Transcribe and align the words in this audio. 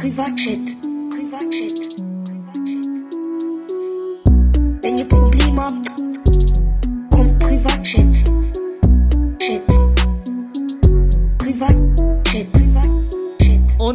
Privatchat. 0.00 0.64
Privatchat. 1.10 1.76
Wenn 4.82 4.96
ihr 4.96 5.04
Probleme 5.06 5.60
habt, 5.60 5.79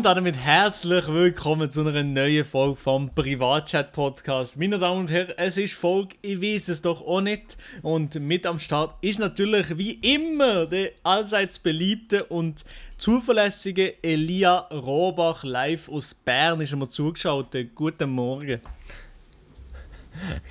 Und 0.05 0.17
damit 0.17 0.35
herzlich 0.35 1.07
willkommen 1.07 1.71
zu 1.71 1.81
einer 1.81 2.03
neuen 2.03 2.45
Folge 2.45 2.75
vom 2.75 3.09
Privatchat 3.15 3.91
Podcast. 3.91 4.55
Meine 4.55 4.77
Damen 4.77 4.99
und 4.99 5.11
Herren, 5.11 5.33
es 5.37 5.57
ist 5.57 5.73
Folge, 5.73 6.15
ich 6.21 6.39
weiß 6.39 6.67
es 6.67 6.83
doch 6.83 7.01
auch 7.01 7.21
nicht. 7.21 7.57
Und 7.81 8.13
mit 8.19 8.45
am 8.45 8.59
Start 8.59 8.93
ist 9.01 9.17
natürlich 9.17 9.79
wie 9.79 9.93
immer 9.93 10.67
der 10.67 10.91
allseits 11.01 11.57
beliebte 11.57 12.23
und 12.25 12.63
zuverlässige 12.97 14.03
Elia 14.03 14.59
Robach 14.71 15.43
live 15.43 15.89
aus 15.89 16.13
Bern. 16.13 16.61
Ist 16.61 16.75
mir 16.75 16.87
zugeschaut. 16.87 17.57
Guten 17.73 18.11
Morgen. 18.11 18.61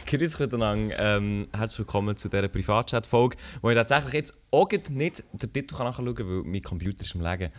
Grüß 0.07 0.35
euch 0.35 0.41
miteinander. 0.41 0.97
Ähm, 0.99 1.47
herzlich 1.57 1.79
willkommen 1.79 2.17
zu 2.17 2.29
dieser 2.29 2.49
Privatchat-Folge, 2.49 3.37
wo 3.63 3.71
ich 3.71 3.77
tatsächlich 3.77 4.15
jetzt 4.15 4.35
auch 4.51 4.69
nicht 4.91 5.23
den 5.33 5.53
Titel 5.53 5.77
nachschauen 5.79 6.13
kann, 6.13 6.27
weil 6.27 6.43
mein 6.43 6.61
Computer 6.61 7.05
ist 7.05 7.15
am 7.15 7.21
Legen. 7.21 7.53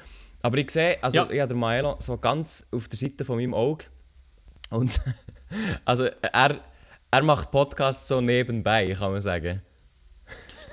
Aber 0.46 0.60
ich 0.60 0.70
sehe, 0.70 1.04
also 1.04 1.18
Ja. 1.18 1.30
ich 1.32 1.40
habe 1.40 1.56
Maelo 1.56 1.96
so 1.98 2.18
ganz 2.20 2.68
auf 2.72 2.88
der 2.88 3.00
Seite 3.00 3.26
von 3.26 3.38
meinem 3.38 3.56
Auge. 3.56 3.86
Und 4.70 4.92
also 5.86 6.06
er, 6.06 6.60
er 7.10 7.24
macht 7.24 7.50
Podcasts 7.50 8.08
so 8.08 8.22
nebenbei, 8.22 8.94
kann 8.94 9.12
man 9.12 9.22
sagen. 9.22 9.64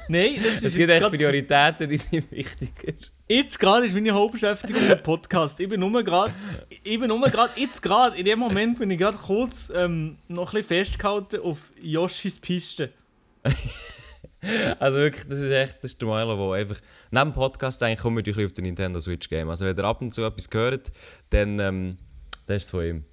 Nein, 0.08 0.34
das 0.36 0.56
Es 0.56 0.62
ist 0.64 0.76
gibt 0.76 0.90
jetzt 0.90 1.02
echt 1.02 1.10
Prioritäten, 1.10 1.88
die 1.88 1.96
sind 1.96 2.30
wichtiger. 2.30 2.92
Jetzt 3.26 3.58
gerade 3.58 3.86
ist 3.86 3.94
meine 3.94 4.10
Hauptbeschäftigung 4.12 4.86
der 4.86 4.96
Podcast. 4.96 5.58
Ich 5.58 5.70
bin 5.70 5.80
nur 5.80 6.02
gerade, 6.04 6.34
ich 6.84 7.00
bin 7.00 7.08
nur 7.08 7.20
gerade, 7.30 7.58
jetzt 7.58 7.80
gerade, 7.80 8.14
in 8.18 8.26
dem 8.26 8.40
Moment 8.40 8.78
bin 8.78 8.90
ich 8.90 8.98
gerade 8.98 9.16
kurz 9.16 9.72
ähm, 9.74 10.18
noch 10.28 10.52
ein 10.52 10.56
bisschen 10.60 10.84
festgehalten 10.84 11.40
auf 11.40 11.72
Yoshis 11.80 12.38
Piste. 12.38 12.92
Also 14.80 14.98
wirklich, 14.98 15.26
das 15.28 15.40
ist 15.40 15.50
echt, 15.50 15.76
das 15.84 15.92
ist 15.92 16.00
der 16.00 16.08
Maelo, 16.08 16.36
der 16.36 16.60
einfach 16.60 16.80
neben 17.10 17.30
dem 17.30 17.32
Podcast 17.32 17.82
eigentlich 17.82 18.00
kommt 18.00 18.16
wir 18.16 18.22
ein 18.22 18.24
bisschen 18.24 18.46
auf 18.46 18.52
den 18.52 18.64
Nintendo 18.64 18.98
Switch 18.98 19.28
Game. 19.28 19.48
Also 19.48 19.64
wenn 19.64 19.76
ihr 19.76 19.84
ab 19.84 20.00
und 20.00 20.12
zu 20.12 20.24
etwas 20.24 20.48
hört, 20.52 20.90
dann 21.30 21.58
ähm, 21.60 21.98
das 22.46 22.56
ist 22.58 22.64
es 22.64 22.70
von 22.70 22.84
ihm. 22.84 23.04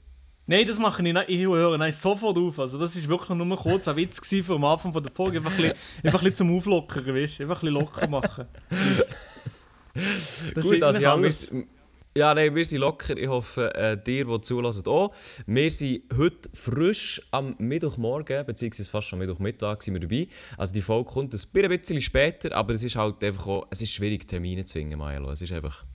Nein, 0.47 0.65
das 0.65 0.79
mache 0.79 1.03
ich 1.03 1.13
nicht. 1.13 1.29
Ich 1.29 1.45
höre 1.45 1.77
nein, 1.77 1.91
sofort 1.91 2.35
auf. 2.35 2.59
Also 2.59 2.79
das 2.79 2.95
ist 2.95 3.07
wirklich 3.07 3.37
nur 3.37 3.57
kurz 3.57 3.87
ein 3.87 3.95
Witz 3.95 4.19
gewesen 4.19 4.43
vom 4.43 4.65
Anfang 4.65 4.91
von 4.91 5.03
der 5.03 5.11
Folge. 5.11 5.37
Einfach 5.37 5.51
ein 5.51 5.57
bisschen, 5.57 5.77
einfach 6.03 6.21
ein 6.21 6.23
bisschen 6.23 6.35
zum 6.35 6.57
Auflockern, 6.57 7.15
weißt 7.15 7.39
du? 7.39 7.43
Einfach 7.43 7.61
ein 7.61 7.67
bisschen 7.67 7.73
locker 7.73 8.07
machen. 8.07 8.45
Das, 9.91 10.51
Gut, 10.53 10.73
ist 10.75 10.83
also 10.83 11.07
alles. 11.07 11.51
wir, 11.51 11.63
ja, 12.19 12.33
nein, 12.33 12.53
wir 12.53 12.65
sind 12.65 12.79
locker. 12.79 13.15
Ich 13.15 13.29
hoffe, 13.29 13.73
äh, 13.75 13.95
dir, 13.95 14.25
die 14.25 14.41
zulassen, 14.41 14.85
auch. 14.87 15.15
Wir 15.47 15.71
sind 15.71 16.03
heute 16.17 16.49
frisch 16.53 17.21
am 17.31 17.55
Mittwochmorgen, 17.59 18.45
beziehungsweise 18.45 18.89
fast 18.89 19.07
schon 19.07 19.19
Mittwochmittag, 19.19 19.81
sind 19.81 19.93
wir 19.93 20.01
dabei. 20.01 20.27
Also 20.57 20.73
die 20.73 20.81
Folge 20.81 21.09
kommt 21.09 21.33
ein 21.33 21.69
bisschen 21.69 22.01
später, 22.01 22.53
aber 22.53 22.73
es 22.73 22.83
ist 22.83 22.97
halt 22.97 23.23
einfach 23.23 23.47
auch, 23.47 23.67
es 23.69 23.81
ist 23.81 23.93
schwierig, 23.93 24.27
Termine 24.27 24.65
zu 24.65 24.73
finden, 24.73 24.99
Milo. 24.99 25.31
Es 25.31 25.41
ist 25.41 25.53
einfach... 25.53 25.85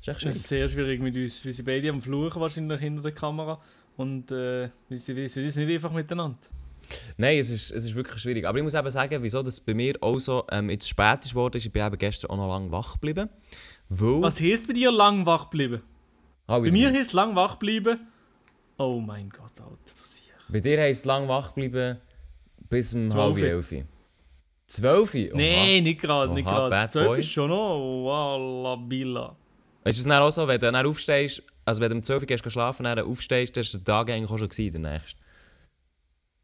Es 0.00 0.08
ist 0.08 0.20
schwierig. 0.20 0.36
ist 0.36 0.48
sehr 0.48 0.68
schwierig 0.68 1.02
mit 1.02 1.14
uns. 1.16 1.44
Wir 1.44 1.52
sind 1.52 1.66
beide 1.66 1.90
am 1.90 2.00
Fluchen 2.00 2.40
wahrscheinlich 2.40 2.80
hinter 2.80 3.02
der 3.02 3.12
Kamera. 3.12 3.60
Und 3.98 4.32
äh, 4.32 4.70
wir 4.88 4.98
sind 4.98 5.16
nicht 5.16 5.58
einfach 5.58 5.92
miteinander. 5.92 6.38
Nein, 7.16 7.38
es 7.38 7.50
ist, 7.50 7.70
es 7.72 7.84
ist 7.84 7.94
wirklich 7.94 8.20
schwierig. 8.20 8.46
Aber 8.46 8.58
ich 8.58 8.64
muss 8.64 8.74
eben 8.74 8.90
sagen, 8.90 9.22
wieso 9.22 9.42
das 9.42 9.60
bei 9.60 9.74
mir 9.74 9.94
auch 10.00 10.18
so 10.18 10.44
ähm, 10.50 10.70
jetzt 10.70 10.88
spät 10.88 11.24
ist 11.24 11.30
geworden, 11.30 11.56
ist, 11.56 11.66
ich 11.66 11.72
bin 11.72 11.84
eben 11.84 11.98
gestern 11.98 12.30
auch 12.30 12.36
noch 12.36 12.48
lange 12.48 12.70
wach 12.70 12.94
geblieben. 12.94 13.28
Weil... 13.88 14.22
Was 14.22 14.40
heisst 14.40 14.66
bei 14.66 14.72
dir 14.72 14.90
lang 14.90 15.26
wach 15.26 15.46
bleiben? 15.46 15.82
Ah, 16.46 16.58
Bei 16.58 16.70
mir 16.70 16.90
nicht. 16.90 16.98
heisst 17.00 17.12
lang 17.12 17.34
wach 17.36 17.56
bleiben. 17.56 18.00
Oh 18.78 19.00
mein 19.00 19.28
Gott, 19.30 19.60
Alter, 19.60 19.78
das 19.84 19.94
ist 20.14 20.32
Bei 20.48 20.60
dir 20.60 20.80
heisst 20.80 21.02
es 21.02 21.04
lang 21.04 21.28
wach 21.28 21.52
bleiben 21.52 21.98
bis 22.68 22.94
um 22.94 23.08
Zwölf. 23.10 23.36
halb 23.36 23.44
elf. 23.72 23.74
Zwölf? 24.66 25.14
Oha. 25.14 25.28
Nein, 25.34 25.82
nicht 25.82 26.00
gerade, 26.00 26.32
nicht 26.32 26.46
Oha, 26.46 26.54
gerade. 26.54 26.70
bad 26.70 26.90
12 26.92 27.06
boy. 27.08 27.18
ist 27.20 27.30
schon 27.30 27.50
noch. 27.50 28.04
Walla 28.06 28.76
Billa. 28.76 29.36
Ist 29.84 29.98
es 29.98 30.04
dann 30.04 30.22
auch 30.22 30.30
so, 30.30 30.46
wenn 30.48 30.58
du 30.60 30.70
dann 30.72 30.86
aufstehst, 30.86 31.42
also 31.64 31.80
wenn 31.82 31.90
du 31.90 31.96
um 31.96 32.02
12 32.02 32.22
Uhr 32.22 32.26
gehst 32.26 32.50
schlafen, 32.50 32.84
dann 32.84 32.98
aufstehst, 33.00 33.56
dann 33.56 33.62
ist 33.62 33.74
der 33.74 33.84
Tag 33.84 34.10
eigentlich 34.10 34.30
auch 34.30 34.38
schon 34.38 34.48
gewesen, 34.48 34.82
der 34.82 34.92
nächste. 34.92 35.18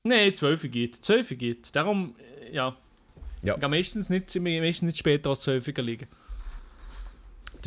Nein, 0.03 0.35
12 0.35 0.65
Uhr 0.65 0.71
geht. 0.71 0.97
12 0.97 1.31
Uhr 1.31 1.37
geht. 1.37 1.75
Darum, 1.75 2.15
äh, 2.19 2.55
ja. 2.55 2.77
Ja. 3.43 3.55
Ich 3.55 3.61
gehe 3.61 3.69
meistens 3.69 4.11
nicht, 4.11 4.35
meistens 4.37 4.83
nicht 4.83 4.99
später 4.99 5.31
als 5.31 5.43
12 5.43 5.69
Uhr 5.69 5.85
liegen. 5.85 6.09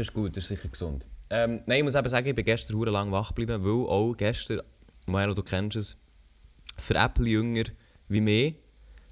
Das 0.01 0.07
ist 0.07 0.15
gut, 0.15 0.35
das 0.35 0.45
ist 0.45 0.47
sicher 0.47 0.67
gesund. 0.67 1.07
Ähm, 1.29 1.61
nein, 1.67 1.77
ich 1.77 1.83
muss 1.83 1.93
eben 1.93 2.07
sagen, 2.07 2.27
ich 2.27 2.33
bin 2.33 2.43
gestern 2.43 2.75
hure 2.75 2.89
lang 2.89 3.11
wach 3.11 3.27
geblieben, 3.27 3.63
weil 3.63 3.87
auch 3.87 4.15
gestern, 4.17 4.61
Milo, 5.05 5.35
du 5.35 5.43
kennst 5.43 5.77
es, 5.77 6.01
für 6.79 6.95
Apple-Jünger 6.95 7.65
wie 8.07 8.19
mich, 8.19 8.55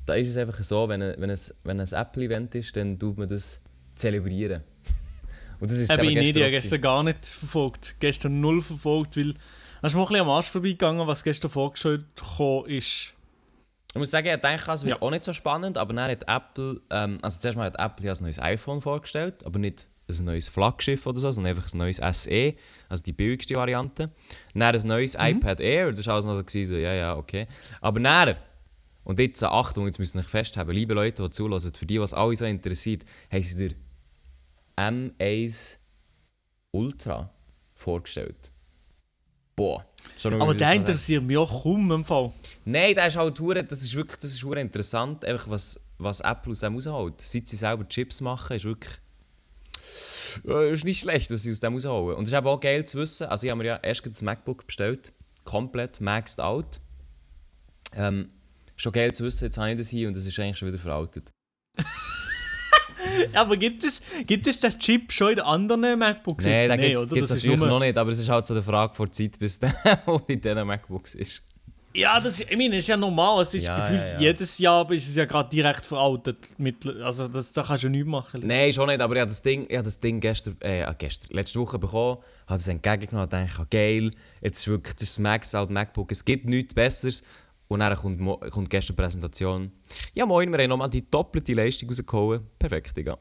da 0.08 0.16
ist 0.16 0.30
es 0.30 0.38
einfach 0.38 0.64
so, 0.64 0.90
wenn 0.90 1.04
ein, 1.04 1.14
wenn 1.22 1.30
ein, 1.30 1.40
wenn 1.64 1.80
ein 1.80 1.88
Apple-Event 1.88 2.56
ist, 2.56 2.76
dann 2.76 2.98
tut 2.98 3.20
man 3.20 3.30
das 3.30 3.62
zelebrieren. 3.94 4.64
Und 5.60 5.70
das 5.70 5.78
ist 5.78 5.92
Eben, 5.92 6.06
ich 6.06 6.16
nicht, 6.16 6.36
ich 6.38 6.42
habe 6.42 6.52
gestern 6.54 6.82
gar 6.82 7.04
nicht 7.04 7.24
verfolgt. 7.24 7.96
Gestern 8.00 8.42
null 8.42 8.60
verfolgt, 8.60 9.16
weil... 9.16 9.36
Es 9.84 9.94
mir 9.94 10.02
ein 10.02 10.08
bisschen 10.08 10.22
am 10.22 10.30
Arsch 10.32 10.48
vorbeigegangen, 10.48 11.06
was 11.06 11.24
gestern 11.24 11.52
vorgestellt 11.52 12.04
gekommen 12.16 12.66
ist. 12.66 13.14
Ich 13.90 13.96
muss 13.96 14.10
sagen, 14.10 14.28
ich 14.34 14.42
denke, 14.42 14.72
es 14.72 14.84
wird 14.84 14.98
Ja. 14.98 15.02
auch 15.04 15.12
nicht 15.12 15.24
so 15.24 15.34
spannend, 15.34 15.78
aber 15.78 15.94
dann 15.94 16.10
hat 16.10 16.24
Apple, 16.28 16.82
ähm, 16.90 17.20
also 17.22 17.40
zuerst 17.40 17.60
mal 17.60 17.66
hat 17.66 17.80
Apple 17.80 18.08
ja 18.08 18.14
ein 18.14 18.24
neues 18.24 18.40
iPhone 18.40 18.82
vorgestellt, 18.82 19.46
aber 19.46 19.60
nicht 19.60 19.88
ein 20.10 20.26
neues 20.26 20.50
Flaggschiff 20.50 21.06
oder 21.06 21.20
so, 21.20 21.32
sondern 21.32 21.56
einfach 21.56 21.72
ein 21.72 21.78
neues 21.78 21.98
SE, 21.98 22.56
also 22.88 23.04
die 23.04 23.12
billigste 23.12 23.56
Variante. 23.56 24.12
Dann 24.54 24.76
ein 24.76 24.88
neues 24.88 25.16
iPad 25.16 25.60
Air, 25.60 25.92
das 25.92 26.08
war 26.08 26.16
alles 26.16 26.26
noch 26.26 26.36
so, 26.36 26.44
gewesen, 26.44 26.70
so, 26.70 26.76
ja, 26.76 26.94
ja, 26.94 27.16
okay. 27.18 27.48
Aber 27.82 28.00
dann, 28.00 28.36
und 29.04 29.20
jetzt, 29.20 29.44
Achtung, 29.44 29.86
jetzt 29.86 30.00
müssen 30.00 30.18
wir 30.18 30.24
festhalten, 30.24 30.72
liebe 30.72 30.94
Leute, 30.94 31.24
die 31.24 31.30
zulassen, 31.30 31.74
für 31.74 31.86
die, 31.86 32.00
was 32.00 32.14
alle 32.14 32.36
so 32.36 32.46
interessiert, 32.46 33.04
haben 33.32 33.44
sie 33.44 33.70
der 33.70 33.76
M1 34.78 35.78
Ultra 36.72 37.30
vorgestellt. 37.74 38.52
Boah. 39.56 39.86
Aber 40.24 40.54
der 40.54 40.74
interessiert 40.74 41.24
mich 41.24 41.38
auch 41.38 41.64
kaum 41.64 41.92
im 41.92 42.06
Fall. 42.06 42.32
Nein, 42.66 42.96
das 42.96 43.10
ist 43.10 43.18
halt 43.18 43.40
hure, 43.40 43.64
das 43.64 43.84
ist 43.84 43.94
wirklich, 43.96 44.18
das 44.18 44.32
ist 44.32 44.44
hure 44.44 44.60
interessant, 44.60 45.26
einfach 45.26 45.50
was, 45.50 45.80
was 45.98 46.22
Apple 46.22 46.52
aus 46.52 46.60
dem 46.62 46.76
rausholt. 46.76 47.22
Seit 47.22 47.48
sie 47.48 47.58
selber 47.58 47.88
Chips 47.88 48.22
machen, 48.22 48.56
ist 48.56 48.66
wirklich 48.66 48.94
äh, 50.48 50.72
ist 50.72 50.86
nicht 50.86 51.00
schlecht, 51.00 51.32
was 51.32 51.44
sie 51.44 51.52
aus 51.52 51.60
dem 51.60 51.74
rausholen. 51.74 52.18
Und 52.18 52.24
es 52.24 52.30
ist 52.30 52.36
aber 52.36 52.52
auch 52.52 52.60
geil 52.60 52.86
zu 52.86 52.98
wissen, 53.00 53.28
also 53.28 53.46
ich 53.46 53.52
habe 53.52 53.60
mir 53.62 53.68
ja 53.68 53.78
erst 53.78 54.06
das 54.06 54.22
MacBook 54.22 54.66
bestellt, 54.66 55.14
komplett 55.44 56.02
maxed 56.02 56.40
out. 56.40 56.80
Ähm, 57.96 58.30
schon 58.76 58.92
geil 58.94 59.14
zu 59.14 59.24
wissen, 59.24 59.46
jetzt 59.46 59.58
habe 59.58 59.72
ich 59.72 59.78
das 59.78 59.90
hier 59.90 60.08
und 60.08 60.16
das 60.16 60.26
ist 60.26 60.38
eigentlich 60.40 60.58
schon 60.58 60.68
wieder 60.68 60.80
veraltet. 60.80 61.32
Aber 63.34 63.58
gibt 63.58 63.84
es, 63.84 64.02
gibt 64.28 64.48
es 64.48 64.60
den 64.60 64.78
Chip 64.78 65.12
schon 65.12 65.30
in 65.30 65.36
den 65.38 65.46
anderen 65.46 66.00
MacBooks? 66.00 66.46
Nein, 66.46 66.70
da 66.70 66.76
Nee, 66.76 66.84
gibt 66.84 66.96
es 66.96 67.02
oder? 67.02 67.16
Das 67.16 67.24
ist 67.24 67.36
natürlich 67.36 67.60
noch 67.60 67.80
nicht, 67.80 67.98
aber 67.98 68.12
es 68.12 68.20
ist 68.20 68.30
halt 68.30 68.46
so 68.46 68.54
eine 68.54 68.64
Frage 68.64 68.94
vor 68.94 69.12
Zeit, 69.12 69.40
bis 69.40 69.60
der 69.60 69.74
in 70.28 70.42
diesen 70.42 70.68
MacBooks 70.68 71.16
ist. 71.16 71.49
Ja, 71.94 72.20
das, 72.20 72.40
ist- 72.40 72.52
ich 72.52 72.56
meine, 72.58 72.70
das 72.76 72.80
ist 72.84 72.88
ja 72.88 72.98
normal. 72.98 73.42
Es 73.42 73.54
ist 73.54 73.66
Ja, 73.66 73.76
gefühlt 73.80 74.08
ja, 74.08 74.14
ja. 74.14 74.20
jedes 74.20 74.58
Jahr 74.60 74.82
aber 74.82 74.94
ist 74.94 75.08
es 75.08 75.16
ja 75.16 75.26
gerade 75.26 75.50
direkt 75.50 75.86
veraltet. 75.86 76.54
Mit, 76.60 76.86
also 76.86 77.28
das, 77.28 77.52
da 77.52 77.64
kannst 77.64 77.82
du 77.84 77.88
ja 77.88 77.92
nichts 77.92 78.08
machen. 78.08 78.42
Nein, 78.46 78.72
schon 78.74 78.88
nicht, 78.88 79.02
aber 79.02 79.16
ich 79.16 79.22
habe 79.22 79.30
das 79.30 79.42
Ding, 79.42 79.66
ich 79.68 79.76
habe 79.76 79.84
das 79.86 80.00
Ding 80.00 80.20
gestern, 80.20 80.56
äh, 80.62 80.84
ah, 80.84 80.94
gestern, 80.96 81.36
letzte 81.36 81.60
Woche 81.60 81.80
bekommen, 81.80 82.20
habe 82.48 82.60
es 82.60 82.68
entgegengenommen 82.68 83.24
und 83.26 83.34
dachte, 83.34 83.66
geil, 83.72 84.12
jetzt 84.42 84.60
ist 84.60 84.68
wirklich 84.68 84.96
das 84.98 85.18
Max 85.18 85.56
Out 85.56 85.72
MacBook, 85.72 86.12
es 86.12 86.24
gibt 86.24 86.46
nichts 86.46 86.74
Besseres. 86.76 87.24
Und 87.68 87.80
dann 87.82 87.96
kommt, 87.96 88.20
kommt 88.52 88.70
gestern 88.70 88.96
die 88.96 89.02
Präsentation. 89.02 89.72
Ja 90.14 90.26
moin, 90.26 90.52
wir 90.52 90.58
haben 90.60 90.70
nochmal 90.70 90.90
die 90.90 91.08
doppelte 91.10 91.54
Leistung 91.54 91.90
rausgehauen. 91.90 92.42
Perfekt, 92.58 92.98
Digga. 92.98 93.18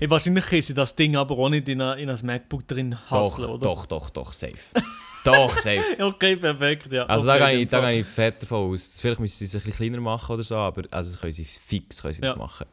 Ja, 0.00 0.10
wahrscheinlich 0.10 0.44
können 0.46 0.62
sie 0.62 0.74
das 0.74 0.94
Ding 0.94 1.16
aber 1.16 1.36
auch 1.38 1.48
nicht 1.48 1.68
in, 1.68 1.80
ein- 1.80 1.98
in 1.98 2.10
ein 2.10 2.18
MacBook 2.26 2.66
drin 2.66 2.96
Doch, 3.08 3.10
hasseln, 3.32 3.48
oder? 3.50 3.58
doch, 3.66 3.86
doch, 3.86 4.10
doch, 4.10 4.32
safe. 4.32 4.54
doch, 5.24 5.50
safe. 5.58 5.82
Okay, 6.00 6.36
perfekt, 6.36 6.92
ja. 6.92 7.04
Also 7.06 7.28
okay, 7.28 7.38
da, 7.38 7.50
gehe 7.50 7.58
ich, 7.62 7.68
da 7.68 7.80
gehe 7.90 8.00
ich 8.00 8.06
fett 8.06 8.42
davon 8.42 8.72
aus. 8.72 8.98
Vielleicht 9.00 9.20
müssen 9.20 9.36
sie 9.38 9.44
es 9.44 9.54
ein 9.54 9.60
bisschen 9.62 9.76
kleiner 9.76 10.00
machen 10.00 10.32
oder 10.34 10.42
so, 10.42 10.56
aber 10.56 10.82
also 10.90 11.16
können 11.18 11.32
sie 11.32 11.44
fix 11.44 12.02
können 12.02 12.14
sie 12.14 12.20
das 12.20 12.32
Ja. 12.32 12.36
machen. 12.36 12.66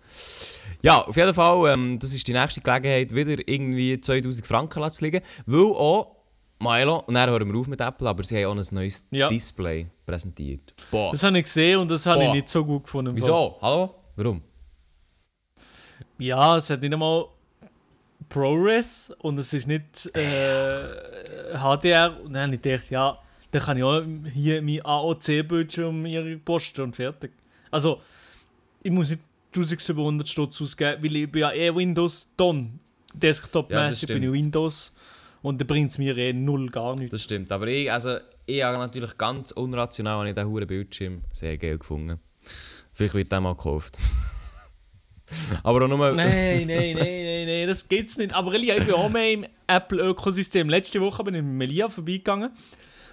Ja, 0.81 1.01
auf 1.01 1.15
jeden 1.15 1.33
Fall, 1.33 1.73
ähm, 1.73 1.97
das 1.99 2.13
ist 2.13 2.27
die 2.27 2.33
nächste 2.33 2.61
Gelegenheit, 2.61 3.13
wieder 3.13 3.35
irgendwie 3.47 3.99
2000 3.99 4.45
Franken 4.45 4.91
zu 4.91 5.03
liegen. 5.03 5.21
Weil 5.45 5.61
auch, 5.65 6.15
Milo, 6.59 7.03
und 7.05 7.13
dann 7.15 7.29
hören 7.29 7.51
wir 7.51 7.59
auf 7.59 7.67
mit 7.67 7.81
Apple, 7.81 8.07
aber 8.07 8.23
sie 8.23 8.43
haben 8.43 8.57
auch 8.59 8.63
ein 8.63 8.75
neues 8.75 9.05
Ja. 9.11 9.27
Display 9.27 9.87
präsentiert. 10.05 10.73
Boah. 10.91 11.11
Das 11.11 11.23
habe 11.23 11.37
ich 11.39 11.45
gesehen 11.45 11.79
und 11.79 11.91
das 11.91 12.05
habe 12.05 12.21
ich 12.21 12.27
Boah. 12.29 12.35
nicht 12.35 12.49
so 12.49 12.63
gut 12.63 12.83
gefunden. 12.83 13.15
Wieso? 13.15 13.57
Hallo? 13.61 13.95
Warum? 14.15 14.41
Ja, 16.17 16.55
es 16.57 16.69
hat 16.69 16.81
nicht 16.81 16.93
einmal 16.93 17.25
ProRes 18.29 19.15
und 19.19 19.37
es 19.37 19.53
ist 19.53 19.67
nicht 19.67 20.09
äh, 20.15 20.77
HDR. 21.53 22.19
Und 22.23 22.33
dann 22.33 22.43
habe 22.43 22.55
ich 22.55 22.61
gedacht, 22.61 22.89
ja, 22.89 23.17
dann 23.51 23.61
kann 23.61 23.77
ich 23.77 23.83
auch 23.83 24.01
hier 24.33 24.61
mein 24.61 24.85
AOC-Bildschirm 24.85 26.05
hier 26.05 26.39
posten 26.43 26.81
und 26.81 26.95
fertig. 26.95 27.31
Also, 27.71 28.01
ich 28.83 28.91
muss 28.91 29.09
nicht 29.09 29.21
1700 29.55 30.27
Stutz 30.27 30.61
ausgeben, 30.61 31.03
weil 31.03 31.15
ich 31.15 31.31
bin 31.31 31.41
ja 31.41 31.51
eh 31.51 31.73
Windows 31.73 32.29
Don. 32.35 32.79
Ja, 33.13 33.19
Desktop-mäßig 33.19 34.07
bin 34.07 34.23
ich. 34.23 34.31
Windows. 34.31 34.93
Und 35.41 35.61
dann 35.61 35.67
bringt 35.67 35.91
es 35.91 35.97
mir 35.97 36.17
eh 36.17 36.33
null 36.33 36.69
gar 36.69 36.95
nichts. 36.95 37.11
Das 37.11 37.23
stimmt. 37.23 37.51
Aber 37.51 37.67
ich, 37.67 37.91
also, 37.91 38.17
ich 38.45 38.63
habe 38.63 38.77
natürlich 38.77 39.17
ganz 39.17 39.51
unrational 39.51 40.27
habe 40.27 40.61
ich 40.61 40.67
Bildschirm 40.67 41.21
sehr 41.31 41.57
geil 41.57 41.77
gefunden. 41.77 42.19
Vielleicht 42.93 43.13
wird 43.13 43.31
der 43.31 43.41
mal 43.41 43.55
gekauft. 43.55 43.97
Aber 45.63 45.83
auch 45.83 45.87
nur... 45.87 46.11
Nein, 46.13 46.67
nein, 46.67 46.67
nein, 46.67 46.95
nein, 46.95 47.47
nein, 47.47 47.67
das 47.67 47.87
geht's 47.87 48.17
nicht. 48.17 48.33
Aber 48.33 48.53
Elia, 48.53 48.77
ich 48.77 48.85
bin 48.85 48.93
auch 48.93 49.09
mehr 49.09 49.31
im 49.31 49.45
Apple-Ökosystem. 49.67 50.69
Letzte 50.69 51.01
Woche 51.01 51.23
bin 51.23 51.35
ich 51.35 51.41
mit 51.41 51.53
Melia 51.53 51.89
vorbeigegangen 51.89 52.51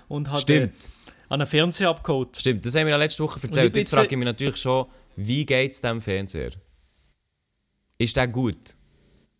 und 0.08 0.28
habe 0.28 0.40
Stimmt. 0.40 0.90
an 1.28 1.40
einen 1.40 1.46
Fernseher 1.46 1.88
abgeholt. 1.90 2.36
Stimmt, 2.38 2.64
das 2.64 2.74
haben 2.74 2.86
wir 2.86 2.90
ja 2.90 2.96
letzte 2.96 3.22
Woche 3.22 3.40
erzählt. 3.42 3.74
Jetzt 3.74 3.94
frage 3.94 4.08
ich 4.08 4.16
mich 4.16 4.26
natürlich 4.26 4.56
schon, 4.56 4.86
wie 5.16 5.44
geht 5.44 5.72
es 5.72 5.80
dem 5.80 6.00
Fernseher? 6.00 6.52
Ist 7.98 8.16
der 8.16 8.28
gut? 8.28 8.76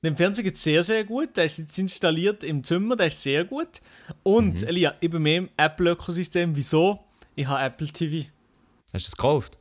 Der 0.03 0.17
Fernseher 0.17 0.44
geht 0.44 0.59
sehr, 0.59 0.83
sehr 0.83 1.05
gut. 1.05 1.37
Der 1.37 1.44
ist 1.44 1.59
jetzt 1.59 1.79
installiert 1.79 2.43
im 2.43 2.65
Zimmer, 2.65 2.97
der 2.97 3.06
ist 3.06 3.23
sehr 3.23 3.44
gut. 3.44 3.81
Und, 4.23 4.62
Elia, 4.65 4.94
ich 5.00 5.11
bin 5.11 5.23
mehr 5.23 5.39
im 5.39 5.49
Apple-Ökosystem. 5.56 6.56
Wieso? 6.56 7.00
Ich 7.37 7.47
habe 7.47 7.62
Apple 7.62 7.87
TV. 7.87 8.29
Hast 8.93 9.06
du 9.06 9.09
es 9.09 9.17
gekauft? 9.17 9.59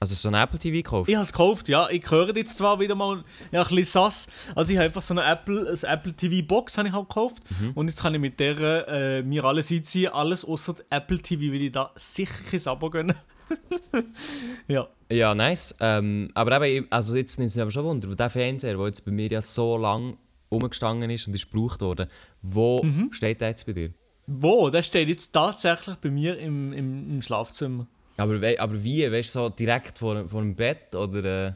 Also 0.00 0.12
hast 0.12 0.24
du 0.24 0.28
so 0.28 0.34
ein 0.34 0.40
Apple 0.40 0.58
TV 0.60 0.76
gekauft? 0.76 1.08
Ich 1.08 1.16
habe 1.16 1.24
es 1.24 1.32
gekauft, 1.32 1.68
ja. 1.68 1.88
Ich 1.90 2.08
höre 2.08 2.34
jetzt 2.36 2.56
zwar 2.56 2.78
wieder 2.78 2.94
mal 2.94 3.24
ja, 3.50 3.62
ein 3.62 3.68
bisschen 3.68 3.84
sass. 3.84 4.28
Also 4.54 4.70
ich 4.72 4.76
habe 4.78 4.86
einfach 4.86 5.02
so 5.02 5.12
eine 5.12 5.24
Apple, 5.24 5.66
eine 5.68 5.92
Apple 5.92 6.12
TV 6.12 6.46
Box 6.46 6.78
habe 6.78 6.86
ich 6.88 6.94
halt 6.94 7.08
gekauft. 7.08 7.42
Und 7.74 7.88
jetzt 7.88 8.00
kann 8.00 8.14
ich 8.14 8.20
mit 8.20 8.38
der 8.38 8.86
äh, 8.88 9.22
mir 9.22 9.44
alles 9.44 9.72
einziehen, 9.72 10.12
alles 10.12 10.44
außer 10.44 10.76
Apple 10.90 11.18
TV, 11.18 11.52
weil 11.52 11.62
ich 11.62 11.72
da 11.72 11.90
sicher 11.96 12.32
kein 12.48 12.64
Abo 12.68 12.90
gönnen. 12.90 13.16
ja. 14.68 14.86
Ja, 15.10 15.34
nice. 15.34 15.74
Ähm, 15.80 16.30
aber 16.34 16.60
eben, 16.68 16.84
ich- 16.86 16.92
also 16.92 17.16
jetzt 17.16 17.38
nimmt 17.38 17.48
es 17.50 17.56
mich 17.56 17.62
aber 17.62 17.70
schon 17.70 17.84
Wunder, 17.84 18.08
weil 18.08 18.16
der 18.16 18.30
Fernseher, 18.30 18.76
der 18.76 18.86
jetzt 18.86 19.04
bei 19.04 19.10
mir 19.10 19.28
ja 19.28 19.40
so 19.42 19.76
lange 19.78 20.16
rumgestanden 20.50 21.10
ist 21.10 21.26
und 21.26 21.34
ist 21.34 21.50
gebraucht 21.50 21.80
worden, 21.80 22.08
wo 22.42 22.82
Mhm. 22.84 23.08
steht 23.12 23.40
der 23.40 23.48
jetzt 23.48 23.66
bei 23.66 23.72
dir? 23.72 23.90
Wo? 24.26 24.70
Der 24.70 24.82
steht 24.82 25.08
jetzt 25.08 25.32
tatsächlich 25.32 25.96
bei 25.96 26.10
mir 26.10 26.38
im, 26.38 26.72
im, 26.72 27.10
im 27.10 27.22
Schlafzimmer. 27.22 27.86
Aber, 28.18 28.40
we 28.40 28.58
aber 28.58 28.82
wie? 28.82 29.10
Weißt 29.10 29.34
du, 29.34 29.38
so 29.38 29.48
direkt 29.48 29.98
vor, 29.98 30.28
vor 30.28 30.42
dem 30.42 30.54
Bett? 30.54 30.94
Oder 30.94 31.46
äh, 31.48 31.52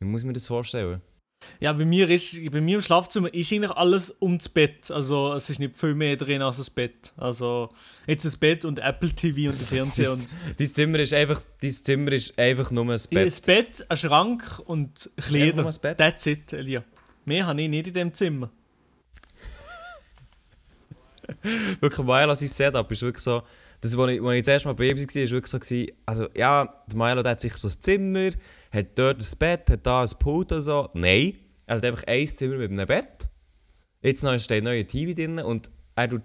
wie 0.00 0.06
muss 0.06 0.22
ich 0.22 0.26
mir 0.26 0.32
das 0.32 0.46
vorstellen? 0.46 1.02
Ja, 1.60 1.72
bei 1.72 1.84
mir, 1.84 2.08
ist, 2.08 2.50
bei 2.50 2.60
mir 2.60 2.76
im 2.76 2.82
Schlafzimmer 2.82 3.32
ist 3.32 3.52
eigentlich 3.52 3.70
alles 3.70 4.10
um 4.10 4.38
das 4.38 4.48
Bett. 4.48 4.90
Also 4.90 5.34
es 5.34 5.50
ist 5.50 5.58
nicht 5.60 5.76
viel 5.76 5.94
mehr 5.94 6.16
drin 6.16 6.42
als 6.42 6.56
das 6.56 6.70
Bett. 6.70 7.12
Also 7.16 7.70
jetzt 8.06 8.24
das 8.24 8.36
Bett 8.36 8.64
und 8.64 8.78
Apple 8.80 9.10
TV 9.10 9.50
und 9.50 9.58
der 9.60 9.66
Fernseher 9.66 10.12
und 10.12 10.34
Dein, 10.56 10.66
Zimmer 10.66 10.98
ist 10.98 11.12
einfach, 11.12 11.40
dein 11.60 11.70
Zimmer 11.70 12.12
ist 12.12 12.38
einfach 12.38 12.70
nur 12.70 12.84
ein 12.84 13.00
Bett. 13.10 13.26
das 13.26 13.40
Bett, 13.40 13.86
ein 13.88 13.96
Schrank 13.96 14.60
und 14.66 15.10
Kleider. 15.16 15.62
das 15.62 15.78
Bett? 15.78 15.98
That's 15.98 16.26
it, 16.26 16.52
Elia. 16.52 16.82
Mehr 17.24 17.46
habe 17.46 17.60
ich 17.62 17.68
nicht 17.68 17.88
in 17.88 17.94
dem 17.94 18.14
Zimmer. 18.14 18.50
wirklich 21.80 22.06
Milo, 22.06 22.34
sein 22.34 22.48
Setup 22.48 22.90
ist 22.90 23.02
wirklich 23.02 23.24
so. 23.24 23.42
Das, 23.80 23.96
als 23.96 24.10
ich, 24.10 24.20
als 24.20 24.34
ich 24.34 24.40
das 24.40 24.48
erste 24.48 24.68
Mal 24.68 24.74
bei 24.74 24.88
ihm 24.88 24.96
war, 24.98 25.04
war 25.04 25.30
wirklich 25.30 25.46
so. 25.46 25.58
Gewesen, 25.58 25.92
also, 26.06 26.28
ja, 26.34 26.68
der 26.86 26.96
Milo 26.96 27.22
der 27.22 27.32
hat 27.32 27.40
sich 27.40 27.54
so 27.54 27.68
ein 27.68 27.74
Zimmer, 27.80 28.30
hat 28.72 28.98
dort 28.98 29.20
ein 29.20 29.38
Bett, 29.38 29.70
hat 29.70 29.86
da 29.86 30.02
ein 30.02 30.10
Pult 30.18 30.52
oder 30.52 30.62
so. 30.62 30.90
Nein, 30.94 31.34
er 31.66 31.76
hat 31.76 31.84
einfach 31.84 32.04
ein 32.06 32.26
Zimmer 32.26 32.56
mit 32.56 32.70
einem 32.70 32.86
Bett. 32.86 33.28
Jetzt 34.02 34.22
noch 34.22 34.38
steht 34.38 34.58
ein 34.58 34.64
neuer 34.64 34.86
TV 34.86 35.12
drin 35.12 35.38
und 35.38 35.70
er 35.96 36.08
tut, 36.08 36.22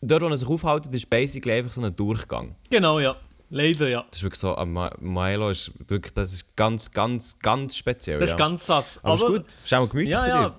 dort, 0.00 0.22
wo 0.22 0.28
er 0.28 0.36
sich 0.36 0.48
aufhält, 0.48 0.86
ist 0.86 1.10
basically 1.10 1.58
einfach 1.58 1.72
so 1.72 1.82
ein 1.82 1.94
Durchgang. 1.94 2.56
Genau, 2.70 3.00
ja. 3.00 3.16
Leider, 3.52 3.88
ja. 3.88 4.04
Das 4.08 4.18
ist 4.18 4.22
wirklich 4.22 4.38
so, 4.38 4.56
Milo 5.00 5.50
ist 5.50 5.72
wirklich, 5.88 6.14
das 6.14 6.32
ist 6.32 6.54
ganz, 6.54 6.90
ganz, 6.92 7.36
ganz 7.40 7.76
speziell. 7.76 8.20
Das 8.20 8.30
ja. 8.30 8.36
ist 8.36 8.38
ganz 8.38 8.66
sass. 8.66 9.04
Aber, 9.04 9.14
ist 9.14 9.26
gut, 9.26 9.56
ist 9.64 9.74
auch 9.74 9.88
gemütlich 9.88 10.12
Ja, 10.12 10.26
ja. 10.26 10.56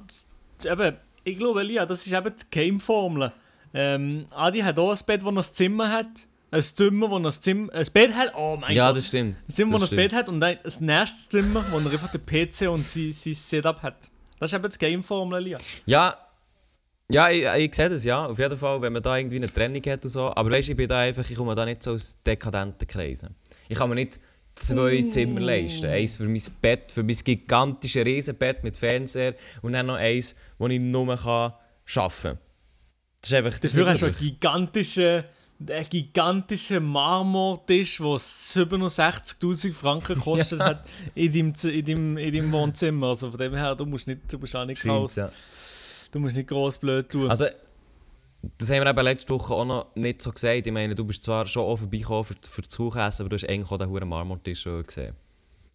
Eben, 0.66 0.98
ich 1.24 1.38
glaube, 1.38 1.62
Elia, 1.62 1.86
das 1.86 2.06
ist 2.06 2.12
eben 2.12 2.36
die 2.36 2.46
Game-Formel. 2.52 3.32
Ähm, 3.74 4.26
Adi 4.32 4.60
hat 4.60 4.78
auch 4.80 4.92
ein 4.92 5.00
Bett, 5.06 5.24
wo 5.24 5.30
er 5.30 5.38
ein 5.38 5.44
Zimmer 5.44 5.90
hat. 5.90 6.28
Ein 6.52 6.62
Zimmer, 6.62 7.10
wo 7.10 7.18
er 7.18 7.26
ein, 7.26 7.32
Zimmer, 7.32 7.74
ein 7.74 7.88
Bett 7.94 8.14
hat. 8.14 8.34
Oh 8.36 8.58
mein 8.60 8.76
Ja, 8.76 8.88
Gott. 8.88 8.98
das 8.98 9.08
stimmt. 9.08 9.38
Ein 9.48 9.54
Zimmer, 9.54 9.72
wo 9.74 9.78
er 9.78 9.82
das 9.82 9.92
ein 9.92 9.96
Bett 9.96 10.14
hat 10.14 10.30
und 10.30 10.40
dann 10.40 10.58
das 10.64 10.82
nächste 10.82 11.38
Zimmer, 11.38 11.66
wo 11.72 11.80
er 11.80 11.92
einfach 11.92 12.12
den 12.12 12.26
PC 12.26 12.70
und 12.70 12.88
sein, 12.88 13.12
sein 13.12 13.34
Setup 13.34 13.82
hat. 13.82 14.10
Das 14.40 14.52
ist 14.52 14.56
eben 14.56 14.64
das 14.64 14.78
Game-Formel, 14.80 15.40
Elia. 15.40 15.58
Ja, 15.86 16.16
ja 17.10 17.30
ich, 17.30 17.46
ich 17.68 17.76
sehe 17.76 17.90
das, 17.90 18.04
ja. 18.04 18.26
Auf 18.26 18.40
jeden 18.40 18.58
Fall, 18.58 18.82
wenn 18.82 18.92
man 18.92 19.02
da 19.02 19.18
irgendwie 19.18 19.38
eine 19.38 19.52
Trennung 19.52 19.82
hat 19.84 20.04
und 20.04 20.10
so. 20.10 20.36
Aber 20.36 20.52
weißt 20.52 20.68
du, 20.68 20.72
ich 20.74 20.78
bin 20.78 20.90
da 20.90 21.00
einfach, 21.00 21.30
ich 21.30 21.38
komme 21.38 21.56
da 21.56 21.64
nicht 21.66 21.84
so 21.84 21.92
aus 21.92 22.18
dekadenten 22.26 22.88
Kreisen. 22.88 23.34
Ich 23.70 23.78
kann 23.78 23.88
mir 23.88 23.96
nicht 23.96 24.20
zwei 24.56 25.04
Zimmer 25.04 25.40
leisten. 25.40 25.86
Eins 25.86 26.18
für 26.18 26.24
mein 26.28 26.42
Bett, 26.62 26.92
für 26.92 27.04
mein 27.04 27.16
gigantisches 27.16 28.06
Riesenbett 28.06 28.64
mit 28.64 28.76
Fernseher 28.76 29.36
und 29.62 29.74
dann 29.74 29.86
noch 29.86 29.96
eins, 29.96 30.36
wo 30.58 30.68
ich 30.68 30.80
nur 30.80 31.16
kann 31.16 31.54
arbeiten 31.96 32.22
kann. 32.22 32.38
Das 33.22 33.32
ist 33.32 33.38
einfach... 33.38 33.60
Das 33.60 33.72
Dafür 33.72 33.88
hast 33.88 34.02
du 34.02 34.06
einen 34.08 34.16
gigantischen, 34.16 35.24
einen 35.70 35.90
gigantischen 35.90 36.84
Marmortisch, 36.84 37.98
der 37.98 38.06
67'000 38.06 39.74
Franken 39.74 40.16
gekostet 40.16 40.60
hat 40.60 40.88
in 41.16 41.32
deinem, 41.32 41.54
in, 41.64 41.86
deinem, 41.86 42.18
in 42.18 42.34
deinem 42.34 42.52
Wohnzimmer. 42.52 43.08
Also 43.08 43.30
von 43.30 43.40
dem 43.40 43.54
her, 43.54 43.76
du 43.76 43.86
musst, 43.86 44.08
nicht, 44.08 44.22
du 44.32 44.38
musst 44.40 44.56
auch 44.56 44.66
nicht 44.66 44.82
groß, 44.82 45.16
ja. 45.18 45.32
du 46.12 46.20
musst 46.20 46.36
nicht 46.36 46.50
groß 46.50 46.78
blöd 46.80 47.10
tun. 47.10 47.30
Also, 47.30 47.46
das 48.58 48.72
haben 48.72 48.84
wir 48.84 48.90
eben 48.90 49.04
letzte 49.04 49.30
Woche 49.30 49.54
auch 49.54 49.66
noch 49.66 49.96
nicht 49.96 50.22
so 50.22 50.32
gesagt. 50.32 50.66
Ich 50.66 50.74
meine, 50.74 50.96
du 50.96 51.06
bist 51.06 51.24
zwar 51.24 51.46
schon 51.46 51.64
auch 51.64 51.78
vorbeigekommen 51.78 52.24
für, 52.24 52.36
für 52.42 52.62
das 52.64 52.76
Kuchessen, 52.76 53.24
aber 53.24 53.30
du 53.30 53.36
hast 53.36 53.48
eigentlich 53.48 53.72
auch 53.72 53.78
den 53.78 53.90
huren 53.90 54.10
Marmortisch 54.10 54.62
schon 54.62 54.84
gesehen. 54.84 55.16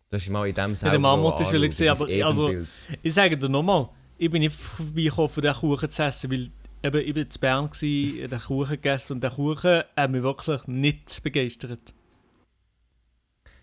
Du 0.09 0.17
hast 0.17 0.29
mal 0.31 0.49
in 0.49 0.55
dem 0.55 0.71
ja, 0.71 0.77
selber 0.77 0.97
den 0.97 1.03
Marmortisch 1.03 1.51
will 1.53 1.65
ich 1.65 1.75
sehen, 1.75 1.91
anschauen, 1.91 2.09
aber 2.09 2.17
dein 2.17 2.27
also, 2.27 2.67
ich 3.03 3.15
sage 3.15 3.37
dir 3.37 3.49
nochmal, 3.49 3.89
ich 4.19 4.31
bin 4.31 4.41
nicht 4.41 4.57
vorbeigekommen, 4.57 5.29
für 5.29 5.41
den 5.41 5.55
Kuchen 5.55 5.91
zu 5.91 6.03
essen, 6.03 6.31
weil 6.31 6.49
eben, 6.83 7.01
ich 7.01 7.15
war 7.15 7.23
in 7.23 7.29
Bern, 7.41 7.71
gewesen, 7.71 8.29
den 8.29 8.41
Kuchen 8.41 8.71
gegessen 8.71 9.13
und 9.15 9.25
der 9.25 9.31
Kuchen 9.31 9.83
hat 9.97 10.11
mich 10.11 10.23
wirklich 10.23 10.67
nicht 10.67 11.23
begeistert. 11.23 11.95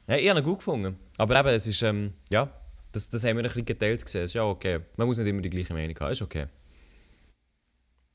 Ja, 0.08 0.18
ich 0.18 0.30
habe 0.30 0.40
ihn 0.40 0.46
gut 0.46 0.60
gefunden. 0.60 0.98
Aber 1.18 1.40
eben, 1.40 1.50
es 1.50 1.68
ist, 1.68 1.82
ähm, 1.82 2.12
ja, 2.30 2.50
das, 2.92 3.10
das 3.10 3.24
haben 3.24 3.38
wir 3.38 3.44
ein 3.44 3.48
bisschen 3.48 3.66
geteilt 3.66 4.04
gesehen. 4.04 4.24
Ist 4.24 4.34
ja 4.34 4.44
okay. 4.44 4.82
Man 4.98 5.08
muss 5.08 5.18
nicht 5.18 5.28
immer 5.28 5.42
die 5.42 5.50
gleiche 5.50 5.74
Meinung 5.74 5.98
haben, 6.00 6.12
ist 6.12 6.22
okay. 6.22 6.48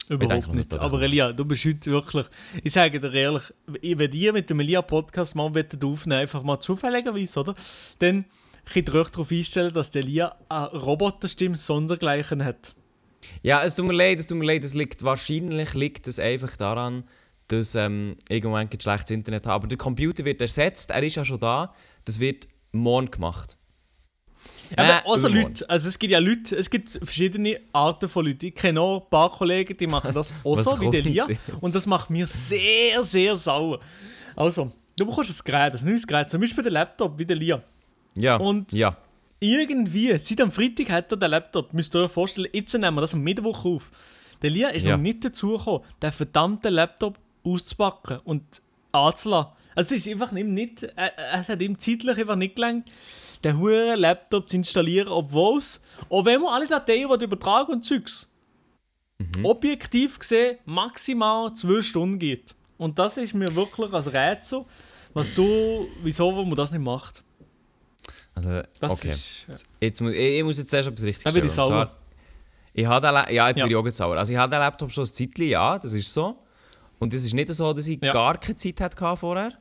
Überhaupt 0.08 0.46
nicht. 0.48 0.70
nicht 0.70 0.78
Aber. 0.78 1.02
Elia, 1.02 1.32
du 1.32 1.44
bist 1.44 1.64
heute 1.64 1.90
wirklich. 1.90 2.26
Ich 2.62 2.72
sage 2.72 2.98
dir 2.98 3.12
ehrlich, 3.12 3.42
wenn 3.66 4.12
ihr 4.12 4.32
mit 4.32 4.48
dem 4.48 4.60
Elia-Podcast 4.60 5.34
mal 5.34 5.54
wollt 5.54 5.84
aufnehmen 5.84 6.20
einfach 6.20 6.42
mal 6.42 6.60
zufälligerweise, 6.60 7.40
oder? 7.40 7.54
Dann 7.98 8.24
könnt 8.64 8.88
ihr 8.88 8.94
euch 8.94 9.10
darauf 9.10 9.30
einstellen, 9.30 9.72
dass 9.72 9.90
der 9.90 10.02
Elia 10.02 10.36
eine 10.48 10.68
Roboterstimme 10.68 11.56
sondergleichen 11.56 12.44
hat. 12.44 12.74
Ja, 13.42 13.62
es 13.62 13.76
tut 13.76 13.86
mir 13.86 13.92
leid, 13.94 14.18
es 14.20 14.26
tut 14.26 14.38
mir 14.38 14.46
leid. 14.46 14.64
Es 14.64 14.74
liegt, 14.74 15.02
wahrscheinlich 15.02 15.74
liegt 15.74 16.06
es 16.08 16.18
einfach 16.18 16.56
daran, 16.56 17.04
dass 17.48 17.74
ähm, 17.74 18.16
Moment 18.30 18.70
kein 18.70 18.80
schlechtes 18.80 19.10
Internet 19.10 19.46
habe. 19.46 19.54
Aber 19.54 19.66
der 19.68 19.78
Computer 19.78 20.24
wird 20.24 20.40
ersetzt, 20.40 20.90
er 20.90 21.02
ist 21.02 21.16
ja 21.16 21.24
schon 21.24 21.40
da. 21.40 21.72
Das 22.04 22.20
wird 22.20 22.46
morgen 22.72 23.10
gemacht. 23.10 23.56
Aber 24.76 24.88
Äh, 24.88 24.92
außer 25.04 25.28
übermorgen. 25.28 25.48
Leute, 25.54 25.70
also 25.70 25.88
es 25.88 25.98
gibt 25.98 26.12
ja 26.12 26.18
Leute, 26.18 26.56
es 26.56 26.68
gibt 26.68 26.90
verschiedene 26.90 27.58
Arten 27.72 28.08
von 28.08 28.26
Leuten. 28.26 28.46
Ich 28.46 28.54
kenne 28.54 28.80
auch 28.80 29.02
ein 29.04 29.10
paar 29.10 29.30
Kollegen, 29.32 29.76
die 29.76 29.86
machen 29.86 30.12
das 30.14 30.32
auch 30.44 30.58
so 30.58 30.72
wie 30.80 30.90
der 30.90 31.02
kommt 31.02 31.06
Elia. 31.06 31.26
jetzt? 31.28 31.50
Und 31.60 31.74
das 31.74 31.86
macht 31.86 32.10
mir 32.10 32.26
sehr, 32.26 33.02
sehr 33.02 33.34
sauer. 33.34 33.80
Also, 34.36 34.70
du 34.96 35.06
bekommst 35.06 35.30
ein 35.30 35.44
Gerät, 35.44 35.74
ein 35.74 35.84
neues 35.86 36.06
Gerät, 36.06 36.28
zum 36.28 36.40
Beispiel 36.40 36.62
den 36.64 36.74
Laptop 36.74 37.18
wie 37.18 37.24
der 37.24 37.36
Elia. 37.36 37.62
Ja, 38.14 38.36
Und- 38.36 38.72
ja. 38.72 38.96
Irgendwie, 39.40 40.16
seit 40.18 40.40
am 40.40 40.50
Freitag 40.50 40.90
hat 40.90 41.12
er 41.12 41.16
den 41.16 41.30
Laptop, 41.30 41.72
müsst 41.72 41.94
ihr 41.94 42.00
euch 42.04 42.10
vorstellen, 42.10 42.48
jetzt 42.52 42.72
nehmen 42.74 42.96
wir 42.96 43.00
das 43.02 43.14
am 43.14 43.20
Mittwoch 43.22 43.64
auf. 43.64 43.90
Der 44.42 44.50
Lia 44.50 44.68
ist 44.68 44.84
Ja. 44.84 44.96
noch 44.96 45.02
nicht 45.02 45.24
dazu 45.24 45.56
gekommen, 45.56 45.84
den 46.02 46.12
verdammten 46.12 46.72
Laptop 46.72 47.18
auszupacken 47.44 48.18
und 48.24 48.42
anzulassen. 48.92 49.52
Also 49.74 49.94
es 49.94 50.06
ist 50.06 50.12
einfach 50.12 50.32
nicht, 50.32 50.82
äh, 50.82 51.10
es 51.34 51.48
hat 51.48 51.60
ihm 51.62 51.78
zeitlich 51.78 52.18
einfach 52.18 52.36
nicht 52.36 52.56
gelangt, 52.56 52.90
den 53.44 53.58
huren 53.58 53.98
Laptop 53.98 54.48
zu 54.48 54.56
installieren, 54.56 55.08
obwohl 55.08 55.58
es, 55.58 55.80
auch 56.08 56.24
wenn 56.24 56.40
man 56.40 56.54
alle 56.54 56.66
Dateien 56.66 57.08
die 57.18 57.24
übertragen 57.24 57.72
und 57.74 57.84
Zeugs, 57.84 58.28
objektiv 59.42 60.18
gesehen 60.18 60.58
maximal 60.64 61.52
zwei 61.54 61.82
Stunden 61.82 62.18
geht. 62.18 62.54
Und 62.76 62.98
das 62.98 63.16
ist 63.16 63.34
mir 63.34 63.54
wirklich 63.54 63.92
als 63.92 64.12
Rätsel, 64.12 64.64
was 65.14 65.32
du, 65.34 65.88
wieso 66.02 66.30
man 66.32 66.54
das 66.54 66.70
nicht 66.70 66.82
macht. 66.82 67.22
Also, 68.38 68.62
Das 68.80 68.92
okay. 68.92 69.08
ist, 69.08 69.46
ja. 69.48 69.54
Jetzt 69.80 70.00
muss, 70.00 70.12
ich, 70.12 70.18
ich 70.38 70.44
muss 70.44 70.58
jetzt 70.58 70.70
zuerst 70.70 70.88
etwas 70.88 71.04
richtig 71.04 71.24
Dann 71.24 71.34
bin 71.34 71.44
ich 71.44 71.50
sauer. 71.52 71.90
Ich 72.72 72.86
habe 72.86 73.04
den 73.06 73.34
ja, 73.34 73.48
jetzt 73.48 73.58
Ja. 73.58 73.64
bin 73.66 73.70
ich 73.72 73.76
auch 73.76 73.90
sauer. 73.90 74.16
Also 74.16 74.32
ich 74.32 74.38
habe 74.38 74.50
den 74.50 74.60
Laptop 74.60 74.92
schon 74.92 75.02
ein 75.04 75.12
Zeitchen, 75.12 75.48
ja, 75.48 75.78
das 75.78 75.92
ist 75.92 76.12
so. 76.14 76.38
Und 77.00 77.12
es 77.14 77.24
ist 77.24 77.34
nicht 77.34 77.52
so, 77.52 77.72
dass 77.72 77.88
ich 77.88 78.00
Ja. 78.02 78.12
gar 78.12 78.38
keine 78.38 78.54
Zeit 78.56 78.80
hatte 78.80 79.16
vorher. 79.16 79.52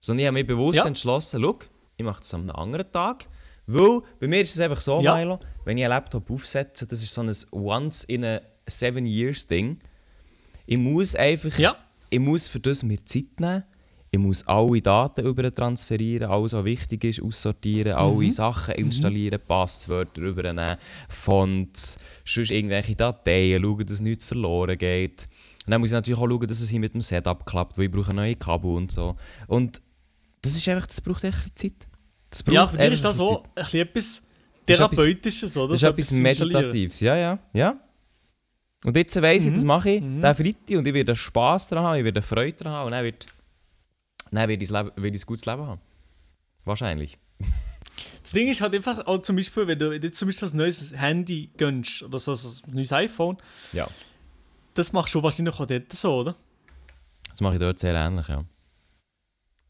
Sondern 0.00 0.20
ich 0.20 0.26
habe 0.26 0.34
mich 0.34 0.46
bewusst 0.46 0.78
Ja. 0.78 0.86
entschlossen, 0.86 1.40
schau, 1.42 1.58
ich 1.96 2.04
mache 2.04 2.20
das 2.20 2.32
einem 2.34 2.50
anderen 2.50 2.90
Tag. 2.92 3.26
Weil, 3.66 4.02
bei 4.20 4.28
mir 4.28 4.40
ist 4.42 4.54
es 4.54 4.60
einfach 4.60 4.80
so, 4.80 5.00
Ja. 5.00 5.16
Milo, 5.16 5.40
wenn 5.64 5.76
ich 5.78 5.84
einen 5.84 5.90
Laptop 5.90 6.30
aufsetze, 6.30 6.86
das 6.86 7.02
ist 7.02 7.12
so 7.14 7.22
ein 7.22 7.32
once 7.50 8.04
in 8.04 8.24
a 8.24 8.40
seven 8.68 9.06
years 9.06 9.46
Ding. 9.46 9.80
Ich 10.66 10.78
muss 10.78 11.16
einfach, 11.16 11.58
Ja. 11.58 11.76
ich 12.10 12.20
muss 12.20 12.46
für 12.46 12.60
das 12.60 12.82
mir 12.84 13.04
Zeit 13.04 13.40
nehmen. 13.40 13.64
Ich 14.14 14.20
muss 14.20 14.46
alle 14.46 14.80
Daten 14.80 15.26
über 15.26 15.52
transferieren, 15.52 16.30
alles 16.30 16.52
was 16.52 16.64
wichtig 16.64 17.02
ist, 17.04 17.20
aussortieren, 17.20 17.94
alle 17.94 18.30
Sachen 18.30 18.74
installieren, 18.74 19.40
Passwörter 19.46 20.22
übernehmen, 20.22 20.76
Fonts, 21.08 21.98
sonst 22.24 22.52
irgendwelche 22.52 22.94
Dateien, 22.94 23.60
schauen, 23.62 23.86
dass 23.86 24.00
nichts 24.00 24.24
verloren 24.24 24.78
geht. 24.78 25.26
Und 25.66 25.72
dann 25.72 25.80
muss 25.80 25.90
ich 25.90 25.94
natürlich 25.94 26.20
auch 26.20 26.28
schauen, 26.28 26.46
dass 26.46 26.60
es 26.60 26.70
hier 26.70 26.78
mit 26.78 26.94
dem 26.94 27.00
Setup 27.00 27.44
klappt, 27.44 27.76
weil 27.76 27.86
ich 27.86 27.90
brauche 27.90 28.14
neue 28.14 28.36
Kabel 28.36 28.70
und 28.70 28.92
so. 28.92 29.16
Und 29.48 29.82
das 30.42 30.54
ist 30.54 30.68
einfach, 30.68 30.86
das 30.86 31.00
braucht 31.00 31.24
echt 31.24 31.46
ein 31.46 31.52
Zeit. 31.56 31.88
Das 32.30 32.44
Ja, 32.46 32.68
für 32.68 32.76
dich 32.76 32.92
ist 32.92 33.04
das 33.04 33.16
so 33.16 33.42
ein 33.42 33.48
bisschen 33.54 33.80
etwas 33.80 34.22
Das 34.66 34.78
ist 34.78 34.80
etwas- 34.80 34.90
Therapeutisches, 34.90 35.56
oder? 35.56 35.72
das 35.72 35.82
ist 35.82 35.88
etwas 35.88 36.12
installieren. 36.12 36.52
Meditatives, 36.52 37.00
ja, 37.00 37.16
ja, 37.16 37.38
ja. 37.52 37.80
Und 38.84 38.96
jetzt 38.96 39.20
weiss 39.20 39.46
ich, 39.46 39.54
das 39.54 39.64
mache 39.64 39.90
ich, 39.90 40.02
mhm. 40.02 40.20
den 40.20 40.34
Freitag, 40.34 40.78
und 40.78 40.86
ich 40.86 40.94
werde 40.94 41.16
Spass 41.16 41.68
daran 41.68 41.84
haben, 41.86 41.98
ich 41.98 42.04
werde 42.04 42.22
Freude 42.22 42.52
daran 42.52 42.72
haben, 42.74 42.86
und 42.86 42.92
dann 42.92 43.04
wird, 43.04 43.26
dann 44.36 44.48
werde 44.48 44.62
ich, 44.64 44.72
ein 44.74 45.26
gutes 45.26 45.46
Leben 45.46 45.66
haben. 45.66 45.80
Wahrscheinlich. 46.64 47.18
Das 48.22 48.32
Ding 48.32 48.48
ist 48.48 48.60
halt 48.62 48.74
einfach, 48.74 49.06
auch 49.06 49.18
zum 49.20 49.36
Beispiel, 49.36 49.66
wenn 49.66 49.78
du 49.78 49.90
wenn 49.90 50.00
du 50.00 50.10
zum 50.10 50.26
Beispiel 50.28 50.48
ein 50.48 50.56
neues 50.56 50.92
Handy 50.96 51.50
gönnst 51.58 52.02
oder 52.02 52.18
so, 52.18 52.34
so 52.34 52.62
ein 52.66 52.74
neues 52.74 52.90
iPhone, 52.90 53.36
Ja. 53.74 53.86
das 54.72 54.92
machst 54.94 55.14
du 55.14 55.22
wahrscheinlich 55.22 55.54
auch 55.60 55.66
dort 55.66 55.92
so, 55.92 56.20
oder? 56.20 56.34
Das 57.30 57.40
mache 57.42 57.54
ich 57.54 57.60
dort 57.60 57.78
sehr 57.78 57.94
ähnlich, 57.94 58.26
ja. 58.26 58.42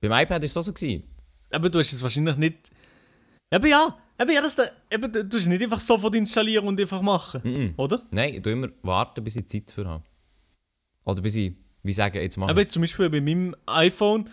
Beim 0.00 0.12
iPad 0.12 0.40
war 0.40 0.44
es 0.44 0.56
auch 0.56 0.62
so. 0.62 0.72
Gewesen. 0.72 1.02
Aber 1.50 1.68
du 1.68 1.80
hast 1.80 1.92
es 1.92 2.00
wahrscheinlich 2.00 2.36
nicht. 2.36 2.70
Eben 3.52 3.66
ja, 3.66 3.98
eben 4.20 4.30
ja, 4.30 4.40
das 4.40 4.54
da, 4.56 4.64
eben, 4.90 5.12
du 5.12 5.24
du 5.24 5.36
hast 5.36 5.42
es 5.42 5.48
nicht 5.48 5.62
einfach 5.62 5.80
sofort 5.80 6.14
installieren 6.14 6.66
und 6.68 6.80
einfach 6.80 7.02
machen, 7.02 7.40
Mhm. 7.44 7.74
oder? 7.76 8.06
Nein, 8.12 8.34
ich 8.34 8.42
tue 8.42 8.52
immer 8.52 8.68
warten, 8.82 9.24
bis 9.24 9.34
ich 9.36 9.46
Zeit 9.48 9.70
für 9.72 9.86
habe. 9.86 10.04
Oder 11.04 11.20
bis 11.20 11.34
ich, 11.34 11.54
wie 11.84 11.94
sagen, 11.94 12.16
jetzt 12.20 12.36
mache 12.36 12.50
Aber 12.50 12.60
ich 12.60 12.70
zum 12.70 12.82
Beispiel 12.82 13.08
bei 13.10 13.20
meinem 13.20 13.54
iPhone, 13.66 14.28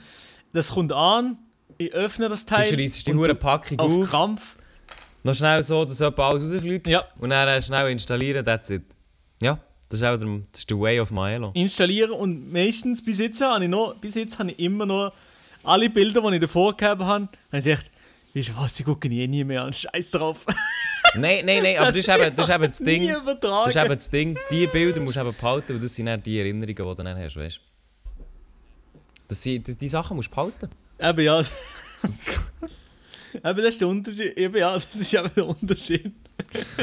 das 0.53 0.71
kommt 0.71 0.91
an, 0.93 1.37
ich 1.77 1.93
öffne 1.93 2.27
das 2.29 2.45
Du 2.45 2.55
Teil 2.55 2.73
schreissest 2.73 3.05
die 3.07 3.11
und 3.11 3.17
hure 3.19 3.27
du 3.29 3.35
Packung 3.35 3.79
auf 3.79 3.91
auf, 3.91 4.09
Krampf. 4.09 4.55
noch 5.23 5.35
schnell 5.35 5.61
so, 5.63 5.85
dass 5.85 5.99
jemand 5.99 6.19
alles 6.19 6.43
rausfliegt 6.53 6.87
Ja. 6.87 7.03
und 7.19 7.29
dann 7.29 7.47
äh, 7.47 7.61
schnell 7.61 7.89
installieren, 7.91 8.43
that's 8.43 8.69
it. 8.69 8.83
Ja, 9.41 9.59
das 9.89 9.99
ist 9.99 10.05
auch 10.05 10.17
der, 10.17 10.27
das 10.51 10.59
ist 10.61 10.69
der 10.69 10.79
Way 10.79 10.99
of 10.99 11.11
Milo. 11.11 11.51
installieren 11.53 12.11
und 12.11 12.51
meistens 12.51 13.03
bis 13.03 13.19
jetzt 13.19 13.41
habe 13.41 13.63
ich 13.63 13.69
noch, 13.69 13.95
bis 13.99 14.15
jetzt 14.15 14.39
habe 14.39 14.51
ich 14.51 14.59
immer 14.59 14.85
noch 14.85 15.13
alle 15.63 15.89
Bilder, 15.89 16.21
die 16.21 16.35
ich 16.35 16.41
davor 16.41 16.75
gehabt 16.75 17.01
habe, 17.01 17.27
habe 17.27 17.29
ich 17.53 17.63
gedacht, 17.63 17.85
weißt 18.33 18.49
du 18.49 18.55
was, 18.57 18.73
die 18.75 18.83
gucken 18.83 19.11
eh 19.11 19.27
nie 19.27 19.43
mehr 19.43 19.63
an, 19.63 19.73
scheiß 19.73 20.11
drauf. 20.11 20.45
Nein, 21.15 21.45
nein, 21.45 21.63
nein, 21.63 21.77
aber 21.77 21.91
das 21.91 21.97
ist 21.97 22.09
eben 22.09 22.35
das, 22.35 22.49
ist 22.49 22.55
eben 22.55 22.67
das 22.67 22.79
Ding. 22.79 23.15
Das 23.41 23.67
ist 23.67 23.75
eben 23.75 23.89
das 23.89 24.09
Ding, 24.09 24.37
die 24.49 24.67
Bilder 24.67 24.99
musst 25.01 25.17
du 25.17 25.21
eben 25.21 25.33
behalten, 25.33 25.73
weil 25.73 25.79
das 25.79 25.95
sind 25.95 26.05
dann 26.05 26.23
die 26.23 26.39
Erinnerungen, 26.39 26.75
die 26.75 26.83
du 26.83 26.93
dann 26.95 27.17
hast, 27.17 27.35
weißt 27.35 27.57
du? 27.57 27.61
Das 29.27 29.41
sind, 29.43 29.67
die, 29.67 29.77
die 29.77 29.87
Sachen 29.87 30.15
musst 30.15 30.29
du 30.29 30.35
behalten. 30.35 30.69
Eben 30.99 31.21
ja. 31.21 31.41
Eben, 33.33 33.57
das 33.57 33.69
ist 33.69 33.81
der 33.81 33.87
Unterschied. 33.87 34.37
Eben 34.37 34.57
ja, 34.57 34.73
das 34.73 34.93
ist 34.93 35.13
eben 35.13 35.31
der 35.33 35.47
Unterschied. 35.47 36.11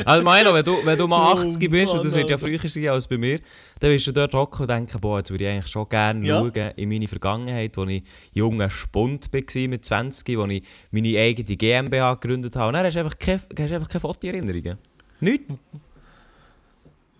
Also 0.04 0.25
Milo, 0.25 0.54
wenn 0.54 0.64
du, 0.64 0.76
wenn 0.85 0.99
du 0.99 1.06
mal 1.06 1.35
Oh 1.35 1.38
80 1.40 1.70
bist, 1.70 1.92
und 1.92 2.04
das 2.04 2.14
wird 2.14 2.30
ja 2.30 2.38
früher 2.38 2.58
sein 2.58 2.88
als 2.88 3.06
bei 3.06 3.18
mir, 3.18 3.40
dann 3.80 3.90
wirst 3.90 4.06
du 4.06 4.12
dort 4.12 4.35
hocken 4.35 4.62
und 4.62 4.68
denken, 4.68 5.00
boah, 5.00 5.18
jetzt 5.18 5.30
würde 5.30 5.44
ich 5.44 5.50
eigentlich 5.50 5.68
schon 5.70 5.88
gerne 5.88 6.26
Ja. 6.26 6.38
schauen 6.38 6.73
in 6.76 6.88
meine 6.88 7.08
Vergangenheit, 7.08 7.76
wo 7.76 7.85
ich 7.85 8.02
junger 8.32 8.70
Spund 8.70 9.32
war 9.32 9.68
mit 9.68 9.85
20, 9.85 10.37
wo 10.38 10.47
ich 10.47 10.62
meine 10.90 11.18
eigene 11.18 11.56
GmbH 11.56 12.14
gegründet 12.14 12.56
habe. 12.56 12.68
Und 12.68 12.75
dann 12.75 12.87
hast 12.87 12.94
du 12.94 13.00
einfach 13.00 13.18
keine, 13.18 13.40
hast 13.58 13.73
einfach 13.73 13.88
keine 13.88 14.00
Fotoerinnerungen. 14.00 14.76
Nichts. 15.20 15.54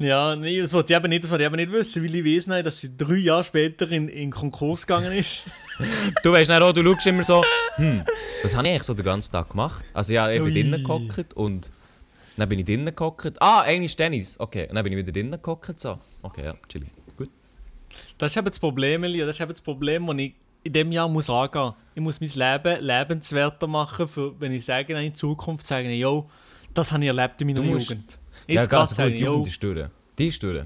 Ja, 0.00 0.36
nee, 0.36 0.60
das 0.60 0.72
wollte 0.74 0.92
ich 0.92 0.96
eben 0.96 1.08
nicht, 1.08 1.24
das 1.24 1.30
wollte 1.32 1.42
ich 1.42 1.48
eben 1.48 1.56
nicht 1.56 1.72
wissen, 1.72 2.04
weil 2.04 2.14
ich 2.14 2.22
wissen 2.24 2.52
habe, 2.52 2.62
dass 2.62 2.78
sie 2.78 2.96
drei 2.96 3.16
Jahre 3.16 3.42
später 3.42 3.90
in, 3.90 4.08
in 4.08 4.30
Konkurs 4.30 4.86
gegangen 4.86 5.12
ist. 5.12 5.44
Du 6.24 6.32
weißt 6.32 6.50
auch, 6.52 6.72
du 6.72 6.82
schaust 6.84 7.06
immer 7.06 7.22
so, 7.24 7.42
hm, 7.76 8.02
was 8.42 8.56
habe 8.56 8.66
ich 8.66 8.72
eigentlich 8.74 8.82
so 8.84 8.94
den 8.94 9.04
ganzen 9.04 9.30
Tag 9.32 9.50
gemacht? 9.50 9.84
Also 9.92 10.14
ja, 10.14 10.28
ich 10.30 10.42
bin 10.42 10.52
drinnen 10.54 10.82
gehockt 10.84 11.34
und 11.34 11.70
dann 12.40 12.49
bin 12.49 12.59
ich 12.59 12.64
drinnen 12.64 12.95
gehockt. 12.95 13.40
Ah, 13.40 13.61
eigentlich 13.61 13.95
Tennis. 13.97 14.38
Okay, 14.38 14.68
und 14.68 14.75
dann 14.75 14.85
bin 14.85 14.92
ich 14.92 14.99
wieder 14.99 15.12
drinnen 15.12 15.40
gehockt. 15.42 15.78
So. 15.80 15.99
Okay, 16.23 16.45
ja, 16.45 16.54
chillig. 16.68 16.88
Gut. 17.16 17.30
Das 18.18 18.30
ist 18.33 18.37
eben 18.37 18.47
das 18.47 18.59
Problem, 18.59 19.04
Elia, 19.04 19.26
das 19.26 19.37
ist 19.37 19.40
eben 19.40 19.50
das 19.50 19.61
Problem, 19.61 20.07
das 20.07 20.16
ich 20.18 20.35
in 20.64 20.73
diesem 20.73 20.92
Jahr 20.92 21.09
muss 21.09 21.30
angehen. 21.30 21.73
Ich 21.95 22.02
muss 22.02 22.21
mein 22.21 22.30
Leben 22.62 22.85
lebenswerter 22.85 23.66
machen, 23.66 24.09
für, 24.09 24.38
wenn 24.40 24.52
ich 24.52 24.64
sage, 24.64 24.92
in 25.00 25.14
Zukunft 25.14 25.66
sage, 25.66 25.90
yo, 25.92 26.28
das 26.75 26.92
habe 26.92 27.02
ich 27.02 27.09
erlebt 27.09 27.40
in 27.40 27.47
meiner 27.49 27.61
Du 27.62 27.66
musst- 27.66 27.90
Jugend. 27.90 28.18
Ja, 28.47 28.54
Jetzt 28.54 28.71
gerade 28.71 28.87
ganz 28.95 28.97
gut, 28.97 29.18
die 29.18 29.25
Jugend 29.25 29.47
ist 29.47 29.62
durch. 29.62 29.88
Die 30.18 30.28
ist 30.28 30.42
durch. 30.42 30.64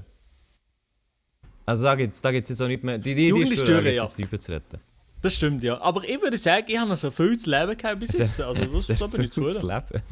Also 1.65 1.83
da 1.85 1.95
gibt 1.95 2.13
es 2.13 2.21
da 2.21 2.31
gibt's 2.31 2.49
jetzt 2.49 2.61
auch 2.61 2.67
nicht 2.67 2.83
mehr... 2.83 2.97
Die, 2.97 3.15
die, 3.15 3.23
die 3.23 3.27
Jugend 3.29 3.45
ist 3.51 3.59
ist 3.61 3.67
durch, 3.67 3.85
ja. 3.85 3.91
jetzt 4.03 4.17
mehr 4.19 4.39
zu 4.39 4.51
retten. 4.51 4.79
das 5.21 5.35
stimmt 5.35 5.63
ja. 5.63 5.79
Aber 5.81 6.03
ich 6.03 6.21
würde 6.21 6.37
sagen, 6.37 6.65
ich 6.67 6.77
habe 6.77 6.89
noch 6.89 6.97
so 6.97 7.09
viel 7.09 7.37
zu 7.37 7.49
leben 7.49 7.77
gehabt 7.77 7.99
bis 7.99 8.17
jetzt. 8.19 8.41
Also 8.41 8.65
das, 8.65 8.87
bin 9.09 9.21
ich 9.21 9.31
gutes 9.33 9.33
zufrieden. 9.33 9.67
Leben. 9.67 10.03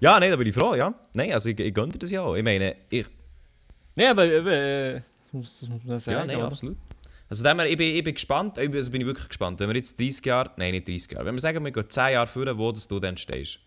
Ja, 0.00 0.18
nein, 0.18 0.30
da 0.30 0.36
bin 0.36 0.46
ich 0.46 0.54
froh, 0.54 0.74
ja. 0.74 0.94
Nein, 1.14 1.32
also 1.32 1.48
ich, 1.50 1.58
ich 1.60 1.74
gönne 1.74 1.92
dir 1.92 1.98
das 1.98 2.10
ja 2.10 2.22
auch. 2.22 2.34
Ich 2.36 2.42
meine, 2.44 2.76
ich... 2.90 3.06
Nee, 3.94 4.06
aber 4.06 4.24
äh, 4.24 4.94
das 4.94 5.32
muss, 5.32 5.60
das 5.60 5.68
man 5.68 5.80
Ja, 5.86 5.98
sagen. 5.98 6.26
nein, 6.26 6.36
oder? 6.36 6.46
absolut. 6.46 6.76
Also 7.28 7.42
dem 7.44 7.60
ich, 7.60 7.76
bin, 7.76 7.96
ich 7.96 8.04
bin 8.04 8.14
gespannt, 8.14 8.54
bin- 8.54 8.74
also 8.74 8.90
bin 8.90 9.00
ich 9.02 9.06
wirklich 9.06 9.28
gespannt. 9.28 9.60
Wenn 9.60 9.68
wir 9.68 9.76
jetzt 9.76 9.98
30 9.98 10.24
Jahre... 10.26 10.50
Nein, 10.56 10.72
nicht 10.72 10.86
30 10.88 11.12
Jahre. 11.12 11.24
Wenn 11.26 11.34
wir 11.34 11.40
sagen, 11.40 11.64
wir 11.64 11.70
gehen 11.72 11.88
10 11.88 12.12
Jahre 12.12 12.26
führen, 12.26 12.56
wo 12.58 12.72
dass 12.72 12.86
du 12.88 12.98
dann 13.00 13.16
stehst. 13.16 13.58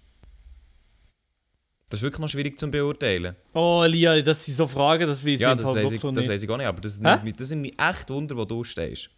Das 1.89 1.99
ist 1.99 2.03
wirklich 2.03 2.19
noch 2.19 2.29
schwierig 2.29 2.57
zu 2.57 2.69
beurteilen. 2.69 3.35
Oh, 3.53 3.83
Elia, 3.85 4.19
das 4.21 4.43
sind 4.43 4.55
so 4.55 4.67
Fragen, 4.67 5.07
das 5.07 5.23
weiß 5.25 5.39
Ja, 5.39 5.51
ich 5.51 5.57
das 5.57 5.65
Fall 5.65 5.75
weiß 5.75 5.91
ich, 5.91 6.01
wirklich 6.03 6.13
das 6.15 6.23
nicht. 6.25 6.33
weiss 6.33 6.41
ich 6.43 6.47
gar 6.47 6.57
nicht, 6.57 6.65
aber 6.67 6.81
das, 6.81 6.99
Hä? 7.01 7.23
mich- 7.23 7.35
das 7.35 7.47
sind 7.47 7.61
mich 7.61 7.79
echt 7.79 8.09
Wunder, 8.09 8.35
wo 8.35 8.43
du 8.45 8.63
stehst. 8.63 9.09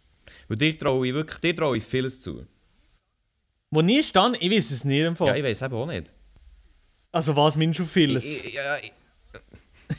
Weil 0.48 0.58
dir 0.58 0.76
traue 0.76 1.08
ich 1.08 1.14
wirklich, 1.14 1.38
dir 1.40 1.56
traue 1.56 1.78
ich 1.78 1.84
vieles 1.84 2.20
zu. 2.20 2.44
Wo 3.70 3.80
nie 3.82 4.02
stand, 4.02 4.36
ich 4.40 4.50
weiß 4.50 4.70
es 4.70 4.84
nicht 4.84 5.00
im 5.02 5.16
Fall. 5.16 5.28
Ja, 5.28 5.36
ich 5.36 5.44
weiß 5.44 5.62
eben 5.62 5.74
auch 5.74 5.86
nicht. 5.86 6.12
Also 7.12 7.34
was 7.36 7.56
meinst 7.56 7.78
du 7.78 7.84
vieles? 7.84 8.24
Ich, 8.44 8.44
ich, 8.46 8.54
ja, 8.54 8.76
ich, 8.78 8.92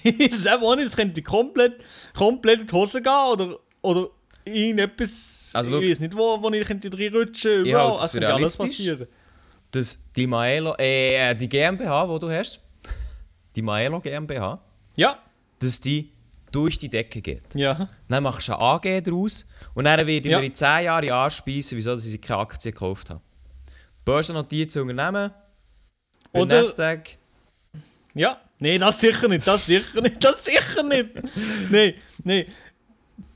Ich 0.03 0.31
weiß 0.43 0.79
es 0.85 0.95
könnte 0.95 1.21
komplett, 1.23 1.83
komplett 2.15 2.61
in 2.61 2.67
die 2.67 2.73
Hose 2.73 3.01
gehen 3.01 3.11
oder, 3.11 3.57
oder 3.81 4.09
irgendetwas, 4.45 5.51
Also, 5.53 5.71
ich 5.79 5.85
schau, 5.85 5.89
weiß 5.91 5.99
nicht, 6.01 6.15
wo, 6.15 6.41
wo 6.41 6.49
ich 6.51 6.67
könnte 6.67 6.91
reinrutschen 6.95 7.63
Ich 7.65 7.69
überall, 7.71 7.91
halte 7.91 8.03
es 8.05 8.11
könnte 8.11 8.33
alles 8.33 8.57
passieren. 8.57 9.07
dass 9.71 9.97
die 10.15 10.27
Maelo, 10.27 10.75
äh, 10.77 11.33
die 11.35 11.49
GmbH, 11.49 12.05
die 12.07 12.19
du 12.19 12.29
hast, 12.31 12.61
die 13.55 13.61
Maelo 13.61 13.99
GmbH, 13.99 14.59
Ja, 14.95 15.19
dass 15.59 15.81
die 15.81 16.11
durch 16.51 16.77
die 16.79 16.89
Decke 16.89 17.21
geht. 17.21 17.53
ja. 17.55 17.87
Dann 18.07 18.23
machst 18.23 18.47
du 18.47 18.53
eine 18.53 18.61
AG 18.61 19.01
daraus 19.03 19.47
und 19.75 19.83
dann 19.85 19.99
ich 20.27 20.31
Ja. 20.31 20.39
mir 20.39 20.45
in 20.45 20.55
10 20.55 20.83
Jahren 20.85 21.09
anspeisen, 21.11 21.77
wieso 21.77 21.93
dass 21.93 22.05
ich 22.05 22.19
keine 22.21 22.39
Aktien 22.41 22.73
gekauft 22.73 23.09
habe. 23.09 23.21
Börsennotiertes 24.05 24.77
Unternehmen, 24.77 25.31
bei 26.31 26.41
Oder- 26.41 26.57
Nasdaq. 26.59 27.17
Ja, 28.15 28.41
nee, 28.59 28.77
das 28.77 28.99
sicher 28.99 29.27
nicht, 29.27 29.47
das 29.47 29.65
sicher 29.65 30.01
nicht, 30.01 30.23
das 30.23 30.43
sicher 30.45 30.83
nicht. 30.83 31.09
nee, 31.69 31.95
nee. 32.23 32.45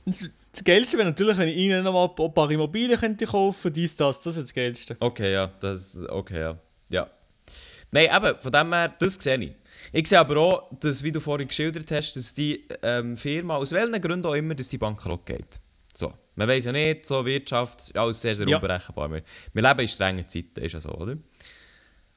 Das, 0.04 0.28
das 0.52 0.64
Geilste 0.64 0.98
wäre 0.98 1.08
natürlich, 1.08 1.36
wenn 1.38 1.48
ich 1.48 1.56
ihnen 1.56 1.82
noch 1.84 1.92
mal 1.92 2.24
ein 2.26 2.34
paar 2.34 2.50
Immobilien 2.50 2.98
könnte 2.98 3.24
kaufen, 3.26 3.72
dies, 3.72 3.96
das, 3.96 4.20
das 4.20 4.36
ist 4.36 4.44
das 4.44 4.54
Geilste. 4.54 4.96
Okay, 5.00 5.32
ja, 5.32 5.46
das 5.60 5.98
okay, 6.08 6.40
ja. 6.40 6.58
Ja. 6.90 7.10
Nein, 7.90 8.08
eben, 8.14 8.38
von 8.40 8.52
dem 8.52 8.72
her, 8.72 8.94
das 8.98 9.14
sehe 9.14 9.38
ich. 9.38 9.52
Ich 9.92 10.08
sehe 10.08 10.18
aber 10.18 10.36
auch, 10.38 10.70
dass, 10.80 11.02
wie 11.04 11.12
du 11.12 11.20
vorhin 11.20 11.46
geschildert 11.48 11.90
hast, 11.92 12.14
dass 12.16 12.34
die 12.34 12.66
ähm, 12.82 13.16
Firma, 13.16 13.56
aus 13.56 13.72
welchen 13.72 14.00
Gründen 14.00 14.26
auch 14.26 14.34
immer, 14.34 14.54
dass 14.54 14.68
die 14.68 14.78
bankrott 14.78 15.24
geht. 15.26 15.60
So. 15.94 16.12
Man 16.34 16.48
weiß 16.48 16.64
ja 16.64 16.72
nicht, 16.72 17.06
so 17.06 17.24
Wirtschaft 17.24 17.80
ist 17.80 17.96
alles 17.96 18.20
sehr, 18.20 18.34
sehr 18.34 18.48
Ja. 18.48 18.56
unberechenbar. 18.56 19.08
Wir, 19.12 19.22
wir 19.52 19.62
leben 19.62 19.80
in 19.80 19.88
strengen 19.88 20.28
Zeiten, 20.28 20.60
ist 20.60 20.72
ja 20.72 20.80
so, 20.80 20.90
oder? 20.90 21.16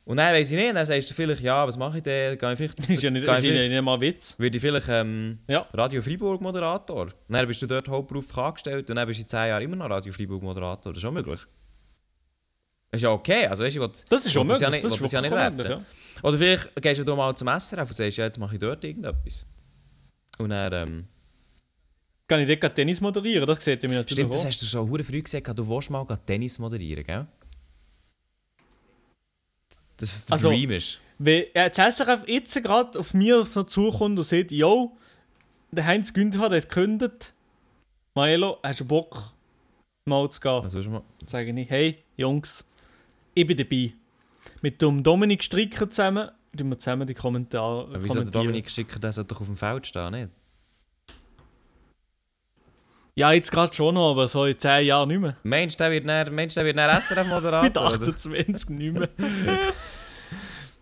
Und 0.07 0.15
dann 0.17 0.33
weiß 0.33 0.49
ich 0.51 0.57
nicht, 0.57 0.73
dann 0.73 0.85
sagst 0.85 1.09
du 1.09 1.13
vielleicht, 1.13 1.41
ja, 1.41 1.67
was 1.67 1.75
mache 1.77 1.97
ich 1.97 2.03
denn? 2.03 2.37
Gehe 2.37 2.51
ich 2.53 2.57
vielleicht, 2.57 2.79
ist 2.89 3.03
ja 3.03 3.09
nicht, 3.09 3.25
ist 3.25 3.43
ja 3.43 3.51
nicht 3.51 3.81
mal 3.81 3.99
Witz. 3.99 4.39
werde 4.39 4.55
ich 4.55 4.61
vielleicht 4.61 4.87
ähm, 4.87 5.39
Ja. 5.49 5.67
Radio 5.73 6.01
Freiburg 6.01 6.39
Moderator. 6.41 7.01
Und 7.07 7.13
dann 7.27 7.45
bist 7.45 7.61
du 7.61 7.67
dort 7.67 7.89
hauptberuflich 7.89 8.37
angestellt 8.37 8.89
und 8.89 8.95
dann 8.95 9.05
bist 9.05 9.19
du 9.19 9.23
in 9.23 9.27
10 9.27 9.37
Jahren 9.49 9.63
immer 9.63 9.75
noch 9.75 9.89
Radio 9.89 10.13
Freiburg 10.13 10.41
Moderator. 10.41 10.93
Das 10.93 11.03
ist 11.03 11.05
auch 11.07 11.11
möglich. 11.11 11.41
Das 12.89 12.99
ist 12.99 13.03
ja 13.03 13.11
okay. 13.11 13.47
Also, 13.47 13.65
weißt 13.65 13.75
du, 13.75 13.81
will- 13.81 13.91
Das 14.09 14.25
ist 14.25 14.31
schon 14.31 14.47
möglich. 14.47 14.61
ja 14.61 14.69
nicht, 14.69 14.83
das 14.85 14.93
ist 14.93 15.01
das 15.03 15.11
ja 15.11 15.21
nicht 15.21 15.31
werten. 15.31 15.57
möglich, 15.57 15.77
Oder 16.23 16.37
vielleicht 16.37 16.75
gehst 16.81 17.05
du 17.05 17.15
mal 17.17 17.35
zum 17.35 17.49
SRF 17.49 17.89
und 17.89 17.93
sagst, 17.95 18.17
ja, 18.17 18.23
jetzt 18.25 18.39
mache 18.39 18.55
ich 18.55 18.61
dort 18.61 18.81
irgendetwas. 18.85 19.45
Und 20.37 20.51
dann, 20.51 20.71
ähm, 20.71 21.05
Kann 22.29 22.39
ich 22.47 22.59
dort 22.59 22.75
Tennis 22.75 23.01
moderieren? 23.01 23.45
Das 23.45 23.61
sieht 23.63 23.83
ihr 23.83 23.89
mir 23.89 23.95
natürlich 23.95 24.13
stimmt, 24.25 24.33
das 24.33 24.45
hast 24.45 24.61
du 24.61 24.65
schon 24.65 24.89
hure 24.89 25.03
früh 25.03 25.21
gesagt, 25.21 25.47
du 25.59 25.67
willst 25.67 25.89
mal 25.89 26.05
Tennis 26.25 26.59
moderieren, 26.59 27.03
gell? 27.03 27.27
Das 29.98 30.13
ist 30.13 30.30
der 30.30 30.34
Also- 30.34 30.50
Dream 30.50 30.72
ist. 30.72 31.00
Wenn 31.20 31.46
äh, 31.56 31.72
SRF 31.74 32.27
jetzt 32.27 32.62
gerade 32.62 33.00
auf 33.00 33.13
mir 33.16 33.44
so 33.44 33.63
zukommt 33.63 34.20
und 34.20 34.24
sagt, 34.24 34.51
yo, 34.51 34.96
der 35.72 35.86
Heinz 35.86 36.13
Günther 36.13 36.39
hat 36.42 36.51
gekündigt, 36.51 37.34
Maelo, 38.13 38.60
hast 38.62 38.82
du 38.82 38.86
Bock, 38.86 39.34
mal 40.06 40.30
zu 40.30 40.39
gehen? 40.39 40.62
Also, 40.63 40.77
mal, 40.89 41.01
Dann 41.20 41.27
sage 41.27 41.60
ich, 41.60 41.70
hey, 41.72 42.04
Jungs, 42.18 42.63
ich 43.34 43.46
bin 43.48 43.58
dabei. 43.58 43.94
Mit 44.62 44.82
dem 44.82 45.01
Dominik 45.01 45.44
Stricker 45.44 45.89
zusammen, 45.89 46.30
tun 46.56 46.70
wir 46.70 46.77
zusammen 46.80 47.08
die 47.08 47.13
Kommentare 47.16 47.86
aber 47.86 48.04
wieso 48.04 48.22
der. 48.22 48.25
Dominik 48.25 48.70
Schicker, 48.70 49.00
der 49.00 49.12
sollte 49.13 49.34
doch 49.34 49.42
auf 49.42 49.48
dem 49.48 49.58
Feld 49.58 49.88
stehen, 49.88 50.12
nicht? 50.12 50.30
Ja, 53.17 53.31
jetzt 53.31 53.51
gerade 53.51 53.74
schon 53.74 53.95
noch, 53.95 54.12
aber 54.12 54.27
so 54.27 54.45
in 54.45 54.59
10 54.59 54.86
Jahren 54.86 55.07
nicht 55.07 55.19
mehr. 55.19 55.36
Mensch, 55.41 55.75
der 55.75 55.89
wird 55.89 56.05
näher, 56.05 56.29
Mensch, 56.29 56.53
der 56.53 56.63
wird 56.65 56.75
näher 56.75 56.93
Mit 56.93 57.03
SRF-Moderator. 57.03 57.88
oder? 57.88 57.95
28 57.95 58.69
nicht 58.69 58.93
mehr. 58.93 59.09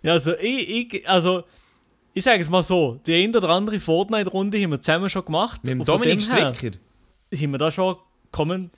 ja, 0.02 0.12
also 0.12 0.36
ich, 0.40 0.94
ich, 0.94 1.10
also, 1.10 1.46
ich 2.14 2.26
sage 2.26 2.42
es 2.42 2.50
mal 2.50 2.62
so, 2.62 3.00
die 3.08 3.24
eine 3.24 3.38
oder 3.38 3.52
andere 3.52 3.80
Fortnite-Runde 3.80 4.62
haben 4.62 4.72
wir 4.72 4.82
zusammen 4.82 5.10
schon 5.10 5.24
gemacht. 5.24 5.64
Mit 5.64 5.72
dem 5.72 5.86
Dominik 5.86 6.30
her 6.30 6.54
Stricker. 6.54 6.78
Haben 7.34 7.52
wir 7.52 7.58
da 7.58 7.72
schon 7.72 7.96
kommen. 8.34 8.70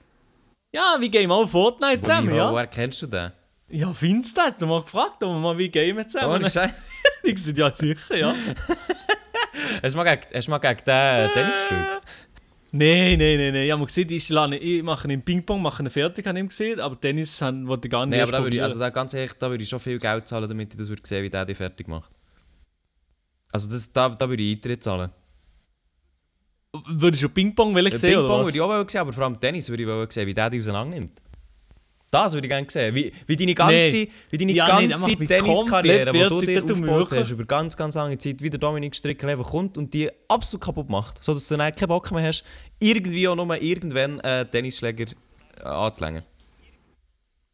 Ja, 0.71 0.97
wie 0.99 1.09
gehen 1.09 1.27
wir 1.27 1.33
auch 1.33 1.49
Fortnite 1.49 2.01
zusammen, 2.01 2.35
ja? 2.35 2.51
Woher 2.51 2.67
kennst 2.67 3.01
du 3.01 3.07
den? 3.07 3.31
Ja, 3.69 3.91
findest 3.91 4.37
du 4.37 4.41
das? 4.41 4.57
Du 4.57 4.67
hast 4.67 4.69
mal 4.69 4.81
gefragt, 4.83 5.23
ob 5.23 5.31
wir 5.31 5.39
mal 5.39 5.57
wie 5.57 5.69
gehen 5.69 5.97
wir 5.97 6.05
zusammen. 6.05 6.35
Ohne 6.35 6.47
Scheiß. 6.47 6.69
ich 7.23 7.33
gesagt, 7.33 7.57
ja, 7.57 7.73
sicher, 7.73 8.17
ja. 8.17 8.35
Hast 9.81 9.93
du 9.93 9.97
mal 9.97 10.03
gegen, 10.03 10.35
hast 10.35 10.47
du 10.47 10.51
mal 10.51 10.59
gegen 10.59 10.77
den 10.85 11.29
Tennis 11.31 11.55
gespielt? 11.55 12.01
Nein, 12.71 13.17
nein, 13.17 13.37
nein, 13.37 13.53
nein. 13.53 13.65
Ich 13.65 13.71
habe 13.71 13.85
gesehen, 13.85 14.09
ich, 14.11 14.27
lerne- 14.29 14.57
ich 14.57 14.83
mache 14.83 15.11
ihn 15.11 15.21
Ping-Pong, 15.21 15.61
mache 15.61 15.83
ihn 15.83 15.89
fertig, 15.89 16.25
habe 16.27 16.39
ich 16.39 16.49
gesehen, 16.49 16.79
aber 16.79 16.99
Tennis 16.99 17.41
wollte 17.41 17.87
ich 17.87 17.91
gar 17.91 18.05
nicht 18.05 18.11
Nein, 18.11 18.21
aber 18.21 18.31
da 18.33 18.43
würde 18.43 18.57
ich, 18.57 18.63
also 18.63 18.77
da, 18.79 18.89
ganz 18.89 19.13
ehrlich, 19.13 19.33
da 19.33 19.49
würde 19.49 19.63
ich 19.63 19.69
schon 19.69 19.79
viel 19.79 19.99
Geld 19.99 20.27
zahlen, 20.27 20.49
damit 20.49 20.73
ich 20.73 20.77
das 20.77 20.89
würde 20.89 21.01
sehen, 21.05 21.23
wie 21.23 21.29
der 21.29 21.45
die 21.45 21.55
fertig 21.55 21.87
macht. 21.87 22.11
Also 23.51 23.69
das, 23.69 23.91
da, 23.93 24.09
da 24.09 24.29
würde 24.29 24.43
ich 24.43 24.55
Eintritt 24.57 24.83
zahlen. 24.83 25.11
Würdest 26.89 27.23
du 27.23 27.29
Ping-Pong 27.29 27.73
sehen, 27.73 27.91
Ping-Pong 28.01 28.25
oder 28.25 28.39
was? 28.39 28.45
würde 28.47 28.57
ich 28.57 28.61
auch 28.61 28.89
sehen, 28.89 29.01
aber 29.01 29.13
vor 29.13 29.23
allem 29.23 29.39
Tennis 29.39 29.69
würde 29.69 30.03
ich 30.03 30.11
sehen, 30.13 30.27
wie 30.27 30.33
der 30.33 30.49
die 30.49 30.59
auseinander 30.59 30.95
nimmt. 30.95 31.21
Das 32.09 32.33
würde 32.33 32.47
ich 32.47 32.51
gerne 32.51 32.69
sehen. 32.69 32.95
Wie, 32.95 33.11
wie 33.25 33.35
deine 33.35 33.53
ganze, 33.53 33.73
Nee. 33.73 34.09
wie 34.29 34.37
deine 34.37 34.51
Ja, 34.53 34.79
nee, 34.79 34.87
ganze 34.87 35.17
mich 35.17 35.27
Tenniskarriere, 35.27 36.11
die 36.11 36.19
du 36.19 36.41
dir 36.41 36.63
aufgebaut 36.63 37.11
hast, 37.11 37.31
über 37.31 37.43
ganz, 37.43 37.75
ganz 37.75 37.95
lange 37.95 38.17
Zeit, 38.17 38.41
wie 38.41 38.49
der 38.49 38.59
Dominik 38.59 38.95
Stricker 38.95 39.27
einfach 39.27 39.49
kommt 39.49 39.77
und 39.77 39.93
die 39.93 40.09
absolut 40.29 40.63
kaputt 40.63 40.89
macht. 40.89 41.21
So 41.23 41.33
dass 41.33 41.47
du 41.47 41.57
dann 41.57 41.75
keinen 41.75 41.89
Bock 41.89 42.09
mehr 42.11 42.25
hast, 42.25 42.45
irgendwie 42.79 43.27
auch 43.27 43.35
nur 43.35 43.61
irgendwann 43.61 44.19
äh, 44.21 44.45
Tennisschläger 44.45 45.05
äh, 45.59 45.63
anzulängen. 45.63 46.23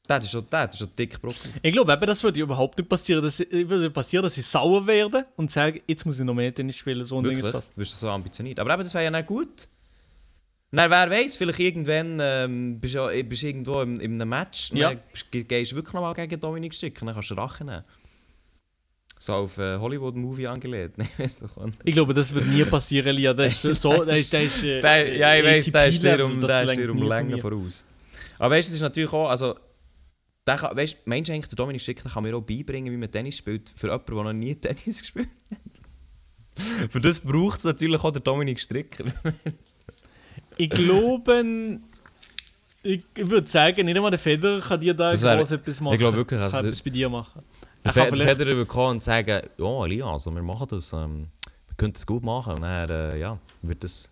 Das 0.06 0.26
ist 0.26 0.32
schon, 0.32 0.46
das 0.50 0.72
ist 0.72 0.80
schon 0.80 0.90
dick 1.00 1.12
gebrochen. 1.14 1.54
Ich 1.62 1.72
glaube, 1.72 1.94
eben, 1.94 2.06
das 2.06 2.22
würde 2.24 2.42
überhaupt 2.42 2.78
nicht 2.78 2.90
passieren. 2.90 3.24
Das 3.24 3.40
würde 3.40 3.90
passieren, 3.90 4.24
dass 4.24 4.38
ich 4.38 4.46
sauer 4.46 4.86
werde 4.86 5.26
und 5.38 5.50
sage, 5.50 5.82
jetzt 5.88 6.06
muss 6.06 6.20
ich 6.20 6.26
noch 6.26 6.34
mehr 6.34 6.54
Tennis 6.54 6.76
spielen. 6.76 7.06
So 7.06 7.24
Wirklich? 7.24 7.46
ist 7.46 7.54
das. 7.54 7.70
Du 7.70 7.76
bist 7.78 7.98
so 7.98 8.10
ambitioniert. 8.10 8.60
Aber 8.60 8.74
eben, 8.74 8.84
das 8.84 8.94
wäre 8.94 9.06
ja 9.06 9.12
nicht 9.12 9.28
gut. 9.28 9.70
Na, 10.76 10.90
wer 10.90 11.08
weiß, 11.08 11.38
vielleicht 11.38 11.60
irgendwann 11.60 12.18
ähm, 12.20 12.80
bist 12.80 12.96
du 12.96 13.08
ja, 13.08 13.24
bist 13.24 13.44
irgendwo 13.44 13.82
in, 13.82 14.00
in 14.00 14.14
einem 14.20 14.28
Match, 14.30 14.72
Ja. 14.72 14.90
dann 14.90 15.02
ge- 15.30 15.44
gehst 15.44 15.72
du 15.72 15.76
wirklich 15.76 15.94
nochmal 15.94 16.16
gegen 16.16 16.40
Dominik 16.42 16.74
Stricker, 16.74 17.06
dann 17.06 17.14
kannst 17.14 17.30
du 17.30 17.36
Rache 17.36 17.64
nehmen. 17.64 17.84
So 19.20 19.34
auf 19.34 19.58
äh, 19.60 19.78
Hollywood-Movie 19.78 20.48
angelegt. 20.48 20.96
Weißt 21.20 21.42
du. 21.42 21.46
Ich 21.84 21.94
glaube, 21.94 22.16
das 22.16 22.34
wird 22.34 22.48
nie 22.48 22.66
passieren, 22.66 23.16
Lia. 23.16 23.36
Das 23.36 23.64
ist 23.64 23.84
so, 23.84 24.04
das 24.06 24.18
ist, 24.18 24.34
das 24.34 24.44
ist, 24.46 24.64
äh, 24.64 24.82
Der, 24.82 25.16
ja, 25.16 25.36
ich 25.36 25.46
weiss, 25.46 25.72
der 25.72 25.88
ist 25.88 26.04
dir 26.04 26.26
um, 26.26 26.42
das 26.42 26.50
der 26.50 26.62
ist 26.64 26.68
lenkt 26.70 26.84
dir 26.84 26.92
um 26.92 27.08
Länge 27.08 27.38
voraus. 27.38 27.86
Aber 28.40 28.56
weißt 28.56 28.70
du, 28.70 28.72
es 28.72 28.76
ist 28.78 28.82
natürlich 28.82 29.14
auch, 29.14 29.30
also, 29.30 29.56
der 30.48 30.58
kann, 30.58 30.76
weißt, 30.76 31.06
meinst 31.06 31.30
du 31.30 31.34
eigentlich, 31.36 31.50
der 31.50 31.56
Dominik 31.56 32.04
kann 32.12 32.24
mir 32.24 32.36
auch 32.36 32.42
beibringen, 32.42 32.92
wie 32.92 32.98
man 32.98 33.12
Tennis 33.12 33.38
spielt, 33.38 33.70
für 33.76 33.88
jemanden, 33.88 34.16
der 34.16 34.24
noch 34.24 34.34
nie 34.34 34.56
Tennis 34.60 35.02
gespielt 35.02 35.30
hat? 35.52 36.92
für 36.92 37.00
das 37.00 37.20
braucht 37.20 37.60
es 37.60 37.64
natürlich 37.64 38.04
auch 38.04 38.12
der 38.12 38.22
Dominik 38.24 38.60
Stricker. 38.60 39.04
Ich 40.58 40.70
glaube, 40.70 41.80
ich, 42.84 43.04
würde 43.16 43.48
sagen, 43.48 43.86
nicht 43.86 43.96
einmal 43.96 44.12
der 44.12 44.20
Federer 44.20 44.60
kann 44.62 44.80
dir 44.80 44.94
da 44.94 45.12
Das 45.12 45.22
wär- 45.22 45.38
groß 45.38 45.52
etwas 45.52 45.80
machen. 45.82 45.94
ich 45.94 46.00
glaube 46.00 46.18
wirklich, 46.18 46.40
also- 46.40 46.58
kann 46.58 46.66
etwas 46.66 46.82
bei 46.82 46.90
dir 46.90 47.10
machen. 47.10 47.42
Der, 47.86 47.96
Er 47.98 48.06
Fe 48.08 48.16
der 48.16 48.28
Federer 48.30 48.56
würde 48.56 48.66
kommen 48.66 48.92
und 48.92 49.04
sagen, 49.04 49.42
ja, 49.58 49.86
Elia, 49.86 50.06
also 50.10 50.34
wir 50.34 50.42
machen 50.42 50.68
das, 50.70 50.94
ähm, 50.94 51.28
wir 51.68 51.76
können 51.76 51.94
das 51.94 52.06
gut 52.06 52.24
machen. 52.24 52.54
Und 52.56 52.62
dann, 52.62 52.90
äh, 52.90 53.18
ja, 53.18 53.38
wird 53.62 53.84
das... 53.84 54.10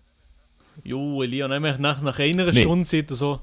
Jo, 0.84 1.22
Elia, 1.24 1.48
nach, 1.48 1.78
nach, 1.80 2.02
nach 2.02 2.20
einer 2.20 2.46
Nee. 2.52 2.62
Stunde 2.62 2.86
sieht 2.86 3.10
er 3.12 3.16
so, 3.16 3.42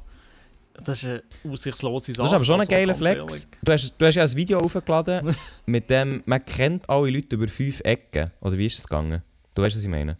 das 0.74 1.02
ist 1.02 1.04
eine 1.06 1.22
aussichtslose 1.52 2.12
Sache. 2.12 2.18
Das 2.24 2.28
ist 2.28 2.34
aber 2.34 2.44
schon 2.44 2.54
ein 2.56 2.60
also, 2.60 2.70
geiler 2.70 2.94
Flex. 2.94 3.48
Du 3.62 3.72
hast, 3.72 3.94
du 3.98 4.06
hast 4.06 4.14
ja 4.14 4.22
ein 4.24 4.36
Video 4.36 4.58
aufgeladen, 4.60 5.34
mit 5.66 5.88
dem, 5.90 6.22
man 6.26 6.44
kennt 6.44 6.88
alle 6.88 7.10
Leute 7.10 7.36
über 7.36 7.48
fünf 7.48 7.80
Ecken. 7.80 8.30
Oder 8.40 8.56
wie 8.58 8.66
ist 8.66 8.78
es 8.78 8.84
gegangen? 8.86 9.22
Du 9.54 9.62
weißt, 9.62 9.76
was 9.76 9.82
ich 9.82 9.88
meine? 9.88 10.16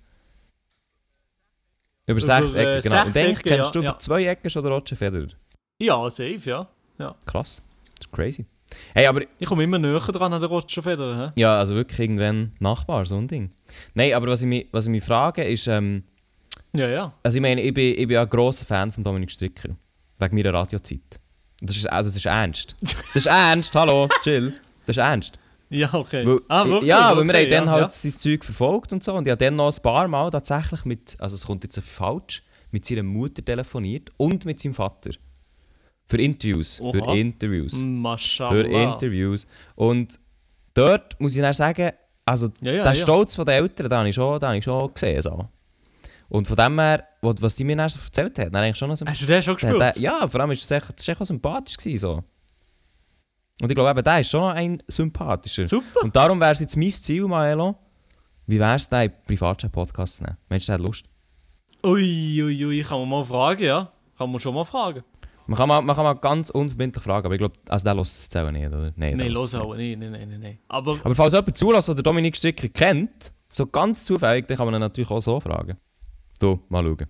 Über, 2.09 2.19
Über, 2.19 2.21
sechs 2.21 2.55
äh, 2.55 2.79
Ecken, 2.79 2.91
genau. 2.91 3.05
sechs 3.05 3.07
und 3.07 3.23
eigentlich 3.23 3.39
Ecken, 3.39 3.49
kennst 3.49 3.65
ja, 3.67 3.71
du 3.71 3.79
über 3.81 3.89
ja. 3.89 3.99
zwei 3.99 4.25
Ecken 4.25 4.51
schon 4.51 4.63
den 4.65 4.73
Roger 4.73 4.97
Federer. 4.97 5.29
Ja, 5.81 6.11
safe, 6.11 6.41
ja. 6.45 6.67
Krass. 7.27 7.63
Das 7.99 8.07
ist 8.07 8.13
crazy. 8.13 8.47
Hey, 8.95 9.07
aber 9.07 9.23
Ich 9.39 9.47
komme 9.47 9.65
immer 9.65 9.79
näher 9.79 10.01
dran 10.01 10.33
an 10.33 10.41
den 10.41 10.49
Roger 10.49 10.83
Federer. 10.83 11.29
hä? 11.29 11.41
ja, 11.41 11.59
also 11.59 11.75
wirklich 11.75 12.01
irgendwann 12.01 12.53
Nachbar, 12.61 13.05
so 13.05 13.17
ein 13.17 13.29
Ding. 13.29 13.51
Nein, 13.95 14.15
aber 14.15 14.29
was 14.29 14.43
ich 14.43 14.49
mich, 14.49 14.67
was 14.73 14.87
ich 14.87 14.91
mich 14.91 15.05
frage 15.05 15.45
ist, 15.45 15.67
ähm, 15.67 16.03
Ja, 16.73 16.89
ja. 16.89 17.13
Also 17.23 17.37
ich 17.37 17.43
meine, 17.43 17.61
ich 17.61 17.73
bin, 17.75 17.93
ich 17.93 18.07
bin 18.07 18.11
ja 18.11 18.23
ein 18.23 18.29
grosser 18.29 18.65
Fan 18.65 18.91
von 18.91 19.05
Dominik 19.05 19.31
Stricker. 19.31 19.77
Wegen 20.19 20.37
meiner 20.37 20.53
Radiozeit. 20.55 21.21
Das 21.61 21.77
ist, 21.77 21.87
also 21.87 22.09
das 22.11 22.17
ist 22.17 22.27
ernst. 22.27 22.75
Das 22.81 23.17
ist 23.17 23.27
ernst, 23.27 23.75
hallo, 23.75 24.09
chill. 24.23 24.55
Das 24.87 24.97
ist 24.97 25.03
ernst. 25.03 25.39
Ja, 25.71 25.93
okay. 25.93 26.27
Weil, 26.27 26.41
ah, 26.49 26.67
wirklich? 26.67 26.89
ja, 26.89 27.17
weil 27.17 27.25
wir 27.25 27.35
okay, 27.35 27.45
haben 27.45 27.51
dann 27.51 27.67
ja, 27.67 27.71
halt 27.73 27.83
ja. 27.83 27.89
sein 27.91 28.13
Zeug 28.13 28.45
verfolgt 28.45 28.93
und 28.93 29.05
so. 29.05 29.15
Und 29.15 29.27
ich 29.27 29.31
habe 29.31 29.45
dann 29.45 29.57
noch 29.57 29.75
ein 29.75 29.83
paar 29.83 30.09
Mal 30.09 30.31
tatsächlich 30.31 30.85
mit, 30.85 31.17
also 31.19 31.35
es 31.37 31.47
kommt 31.47 31.63
jetzt 31.65 31.79
falsch, 31.81 32.43
mit 32.71 32.85
seiner 32.85 33.03
Mutter 33.03 33.45
telefoniert 33.45 34.11
und 34.17 34.45
mit 34.45 34.61
seinem 34.61 34.75
Vater. 34.75 35.11
Für 36.07 36.19
Interviews. 36.19 36.77
Für 36.77 37.03
Oha. 37.03 37.15
Interviews. 37.15 37.77
Für 37.77 37.85
Maschallah. 37.85 38.95
Interviews. 38.95 39.47
Und 39.75 40.19
dort 40.73 41.21
muss 41.21 41.37
ich 41.37 41.43
dann 41.43 41.53
sagen, 41.53 41.93
also 42.25 42.49
Ja, 42.61 42.73
ja, 42.73 42.83
der. 42.85 42.95
Stolz 42.95 43.37
der 43.37 43.49
Eltern, 43.49 43.91
den 43.91 43.99
habe 43.99 44.09
ich 44.09 44.15
schon, 44.15 44.39
den 44.39 44.49
habe 44.49 44.59
ich 44.59 44.65
schon 44.65 44.93
gesehen. 44.93 45.21
So. 45.21 45.49
Und 46.31 46.49
von 46.49 46.57
dem 46.57 46.79
her, 46.79 47.07
was 47.21 47.57
die 47.57 47.65
mir 47.65 47.77
dann 47.77 47.89
so 47.89 47.99
erzählt 48.05 48.39
hat, 48.39 48.55
dann 48.55 48.63
eigentlich 48.63 48.77
schon 48.77 48.89
noch 48.89 48.97
so 48.97 49.07
Hast 49.07 49.23
du 49.23 49.27
den 49.27 49.43
schon 49.43 49.55
gespielt? 49.55 49.97
ja, 49.97 50.27
vor 50.27 50.41
allem 50.41 50.51
ist 50.51 50.65
es 50.65 50.71
echt, 50.71 51.09
echt 51.09 51.27
sympathisch 51.27 51.77
gewesen, 51.77 51.99
so. 51.99 52.25
Und 53.61 53.71
ich 53.71 53.75
glaube 53.75 53.91
eben, 53.91 54.03
der 54.05 54.21
ist 54.21 54.31
schon 54.31 54.41
noch 54.41 54.51
ein 54.55 54.83
sympathischer. 54.87 55.67
Super. 55.67 56.03
Und 56.03 56.15
darum 56.15 56.39
wäre 56.41 56.53
es 56.53 56.61
jetzt 56.61 56.77
mein 56.77 56.91
Ziel, 56.91 57.27
Maelo, 57.27 57.77
wie 58.47 58.59
wäre 58.59 58.77
es, 58.77 58.89
den 58.89 59.03
in 59.03 59.13
Privatchat-Podcast 59.27 60.17
zu 60.17 60.25
nehmen? 60.25 60.37
Meinst 60.49 60.69
du, 60.69 60.73
der 60.73 60.79
Lust? 60.81 61.07
Ui, 61.85 62.43
ui, 62.43 62.65
ui, 62.65 62.83
kann 62.83 63.01
man 63.01 63.09
mal 63.09 63.25
fragen, 63.25 63.65
ja. 63.65 63.93
Kann 64.17 64.31
man 64.31 64.41
schon 64.41 64.55
mal 64.55 64.65
fragen. 64.65 65.03
Man 65.47 65.57
kann 65.57 65.69
mal, 65.69 65.81
man 65.81 65.97
kann 65.97 66.05
mal 66.05 66.15
ganz 66.15 66.51
unverbindlich 66.51 67.03
fragen, 67.03 67.25
aber 67.27 67.35
ich 67.35 67.39
glaube, 67.39 67.55
also 67.69 67.85
der 67.85 67.95
lässt 67.95 68.35
es 68.35 68.41
auch 68.43 68.51
nicht, 68.51 68.67
oder? 68.67 68.93
Nein, 68.97 69.17
Nein, 69.17 69.33
los 69.33 69.53
nicht. 69.53 69.63
auch. 69.63 69.75
Nein, 69.75 69.99
nein, 69.99 70.13
nein, 70.13 70.29
nein, 70.29 70.41
nein. 70.41 70.59
Aber 70.69 70.99
Aber 71.03 71.15
falls 71.15 71.33
jemand 71.33 71.57
zulässt 71.57 71.89
oder 71.89 72.03
Dominik 72.03 72.37
Stricker 72.37 72.69
kennt, 72.69 73.33
so 73.49 73.67
ganz 73.67 74.05
zufällig, 74.05 74.47
dann 74.47 74.57
kann 74.57 74.67
man 74.67 74.75
ihn 74.75 74.81
natürlich 74.81 75.11
auch 75.11 75.21
so 75.21 75.41
fragen. 75.41 75.79
Du, 76.39 76.61
mal 76.69 76.83
schauen. 76.83 77.07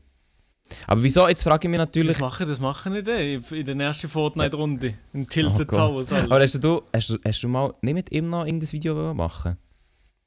Aber 0.86 1.02
wieso, 1.02 1.28
jetzt 1.28 1.42
frage 1.42 1.66
ich 1.66 1.70
mich 1.70 1.78
natürlich... 1.78 2.12
das 2.12 2.20
machen, 2.20 2.48
das 2.48 2.60
machen 2.60 2.92
nicht 2.92 3.08
in 3.08 3.64
der 3.64 3.86
ersten 3.86 4.08
Fortnite-Runde. 4.08 4.94
In 5.12 5.28
Tilted 5.28 5.68
Oh. 5.72 5.76
Towers. 5.76 6.12
Aber 6.12 6.40
hast 6.40 6.62
du, 6.62 6.82
hast, 6.92 7.10
du, 7.10 7.18
hast 7.24 7.42
du 7.42 7.48
mal 7.48 7.74
nicht 7.82 7.94
mit 7.94 8.12
ihm 8.12 8.28
noch 8.30 8.44
irgendein 8.44 8.70
Video 8.72 9.14
machen 9.14 9.56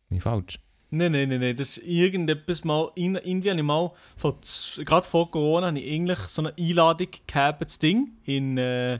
Bin 0.09 0.17
ich 0.17 0.23
falsch? 0.23 0.59
Nein, 0.93 1.13
nein, 1.13 1.29
nein, 1.29 1.39
nein. 1.39 1.55
Das 1.55 1.77
ist 1.77 1.87
irgendetwas 1.87 2.63
mal. 2.65 2.91
In, 2.95 3.15
irgendwie 3.15 3.49
habe 3.49 3.59
ich 3.59 3.65
mal, 3.65 3.91
vor 4.17 4.37
gerade 4.83 5.07
vor 5.07 5.31
Corona, 5.31 5.67
habe 5.67 5.79
ich 5.79 5.93
eigentlich 5.93 6.19
so 6.19 6.41
eine 6.41 6.53
Einladung 6.59 7.07
gehabt, 7.27 7.61
das 7.61 7.79
Ding, 7.79 8.11
in, 8.25 8.57
äh, 8.57 8.99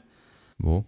Wo? 0.57 0.85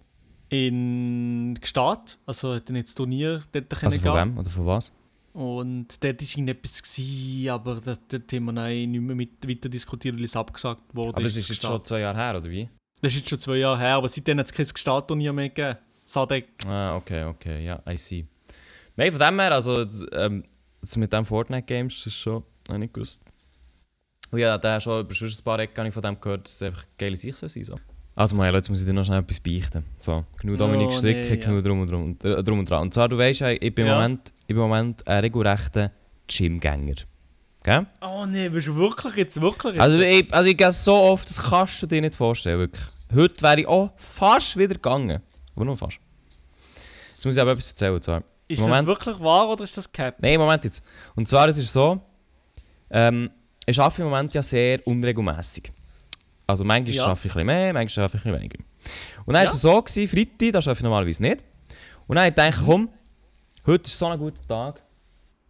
in 0.49 1.57
Gstaad. 1.59 2.17
Also, 2.25 2.55
hat 2.55 2.69
dann 2.69 2.77
jetzt 2.77 2.95
Turnier 2.95 3.41
dort 3.51 3.69
können 3.69 3.85
Also 3.91 3.99
von 3.99 4.13
gehen. 4.13 4.29
wem 4.29 4.37
oder 4.37 4.49
von 4.49 4.65
was? 4.65 4.91
Und 5.33 6.03
dort 6.03 6.21
war 6.21 6.53
gewesen, 6.53 7.49
aber 7.49 7.81
das, 7.83 7.99
dort 8.07 8.31
haben 8.31 8.45
wir 8.45 8.51
nein, 8.51 8.91
nicht 8.91 9.01
mehr 9.01 9.15
mit, 9.15 9.47
weiter 9.47 9.67
diskutiert, 9.67 10.15
weil 10.15 10.25
es 10.25 10.35
abgesagt 10.35 10.83
wurde. 10.93 11.09
Aber 11.09 11.23
das 11.23 11.33
in 11.33 11.39
ist 11.39 11.49
jetzt 11.49 11.61
schon 11.63 11.83
zwei 11.83 12.01
Jahre 12.01 12.17
her, 12.17 12.37
oder 12.37 12.49
wie? 12.49 12.69
Das 13.01 13.11
ist 13.11 13.17
jetzt 13.17 13.29
schon 13.29 13.39
zwei 13.39 13.55
Jahre 13.57 13.79
her, 13.79 13.95
aber 13.95 14.07
seitdem 14.07 14.37
hat 14.37 14.45
es 14.45 14.53
kein 14.53 14.65
Gstaad-Turnier 14.65 15.33
mehr 15.33 15.49
gegeben. 15.49 15.79
Sadek. 16.05 16.49
Ah, 16.67 16.95
okay, 16.95 17.23
okay, 17.23 17.65
ja, 17.65 17.81
I 17.89 17.97
see. 17.97 18.23
Nein, 18.95 19.11
von 19.11 19.19
dem 19.19 19.39
her, 19.39 19.51
also 19.53 19.85
ähm, 20.11 20.43
das 20.81 20.97
mit 20.97 21.11
dem 21.11 21.25
Fortnite-Games, 21.25 21.95
das 21.95 22.07
ist 22.07 22.19
schon, 22.19 22.43
habe 22.67 22.75
ich 22.75 22.79
nicht 22.79 22.93
gewusst. 22.93 23.25
Und 24.29 24.39
ja, 24.39 24.57
der 24.57 24.81
schon 24.81 25.01
über 25.01 25.13
schon 25.15 25.29
ein 25.29 25.43
paar 25.43 25.59
Ecken 25.59 25.77
habe 25.77 25.87
ich 25.87 25.93
von 25.93 26.03
dem 26.03 26.19
gehört, 26.21 26.45
dass 26.45 26.55
es 26.55 26.63
einfach 26.63 26.85
geile 26.97 27.17
Sicht 27.17 27.37
soll 27.37 27.49
sein 27.49 27.63
so. 27.63 27.75
Also 28.15 28.35
Mael, 28.35 28.53
jetzt 28.53 28.69
muss 28.69 28.79
ich 28.81 28.85
dir 28.85 28.93
noch 28.93 29.05
schnell 29.05 29.19
etwas 29.21 29.39
beichten. 29.39 29.83
So, 29.97 30.23
genug 30.39 30.57
Dominik 30.59 30.89
Oh, 30.89 30.91
Stricker, 30.97 31.33
nee, 31.35 31.41
ja. 31.41 31.45
genug 31.47 31.63
drum 31.63 31.81
und 31.81 31.87
drum, 31.91 32.03
und- 32.03 32.23
äh, 32.23 32.43
drum 32.43 32.59
und 32.59 32.69
dran. 32.69 32.83
Und 32.83 32.93
zwar, 32.93 33.09
du 33.09 33.17
weißt 33.17 33.39
ja, 33.39 33.49
ich 33.49 33.59
bin, 33.73 33.85
im 33.85 33.87
Ja. 33.87 33.95
Moment, 33.95 34.31
ich 34.41 34.47
bin 34.47 34.57
im 34.57 34.61
Moment 34.63 35.07
ein 35.07 35.19
regelrechter 35.21 35.91
Gymgänger. 36.27 36.95
Gell? 37.63 37.87
Oh 38.01 38.25
nee, 38.27 38.49
bist 38.49 38.67
du 38.67 38.75
wirklich 38.75 39.15
jetzt, 39.15 39.39
wirklich 39.41 39.73
jetzt? 39.75 39.81
Also 39.81 39.99
ich, 39.99 40.31
also 40.33 40.49
ich 40.49 40.57
gehe 40.57 40.71
so 40.73 40.93
oft, 40.95 41.27
das 41.27 41.41
kannst 41.41 41.81
du 41.81 41.87
dir 41.87 42.01
nicht 42.01 42.13
vorstellen, 42.13 42.59
wirklich. 42.59 42.83
Heute 43.15 43.41
wäre 43.41 43.61
ich 43.61 43.67
auch 43.67 43.91
fast 43.97 44.57
wieder 44.57 44.75
gegangen. 44.75 45.21
Aber 45.55 45.65
nur 45.65 45.77
fast. 45.77 45.97
Jetzt 47.15 47.25
muss 47.25 47.35
ich 47.35 47.41
aber 47.41 47.51
etwas 47.51 47.69
erzählen. 47.69 47.93
und 47.93 48.03
Zwar. 48.03 48.23
ist 48.47 48.59
Moment. 48.59 48.79
das 48.79 48.85
wirklich 48.87 49.19
wahr 49.21 49.49
oder 49.49 49.63
ist 49.63 49.77
das 49.77 49.91
Cap? 49.91 50.15
Nein, 50.19 50.37
Moment 50.37 50.63
jetzt. 50.65 50.83
Und 51.15 51.27
zwar 51.27 51.47
es 51.47 51.57
ist 51.57 51.71
so, 51.71 52.01
ähm, 52.91 53.29
ich 53.65 53.79
arbeite 53.79 54.01
im 54.01 54.09
Moment 54.09 54.33
ja 54.33 54.43
sehr 54.43 54.85
unregelmäßig. 54.85 55.71
Also 56.47 56.63
manchmal 56.63 56.93
Ja. 56.95 57.05
arbeite 57.05 57.19
ich 57.27 57.33
ein 57.33 57.37
bisschen 57.37 57.45
mehr, 57.47 57.73
manchmal 57.73 58.03
arbeite 58.05 58.17
ich 58.17 58.25
ein 58.25 58.31
bisschen 58.33 58.41
weniger. 58.41 58.63
Und 59.25 59.33
dann 59.33 59.35
war 59.35 59.43
Ja. 59.43 59.51
es 59.51 59.61
so, 59.61 59.81
gewesen, 59.81 60.07
Freitag, 60.07 60.37
da 60.51 60.57
arbeite 60.59 60.71
ich 60.73 60.83
normalerweise 60.83 61.21
nicht. 61.21 61.43
Und 62.07 62.15
dann 62.17 62.25
habe 62.35 62.49
ich 62.49 62.55
komm, 62.65 62.89
heute 63.65 63.83
ist 63.85 63.97
so 63.97 64.05
ein 64.07 64.19
guter 64.19 64.45
Tag, 64.47 64.83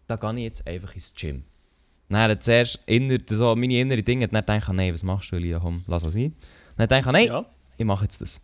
da 0.07 0.15
gehe 0.15 0.31
ich 0.37 0.43
jetzt 0.43 0.67
einfach 0.67 0.93
ins 0.93 1.13
Gym. 1.15 1.37
Und 1.37 1.43
Dann 2.09 2.29
hat 2.31 2.43
zuerst 2.43 2.79
inner, 2.85 3.17
so 3.27 3.55
meine 3.55 3.73
innere 3.79 4.03
Dinge 4.03 4.27
dann 4.27 4.41
gedacht, 4.45 4.71
nein, 4.73 4.93
was 4.93 5.01
machst 5.03 5.31
du, 5.31 5.37
Elia, 5.37 5.59
komm, 5.59 5.83
lass 5.87 6.03
es 6.03 6.13
sein. 6.13 6.35
Dann 6.77 6.87
er 6.89 6.97
gedacht, 6.99 7.11
nein, 7.13 7.25
Ja. 7.27 7.45
ich 7.77 7.85
mache 7.85 8.03
jetzt 8.05 8.21
das. 8.21 8.39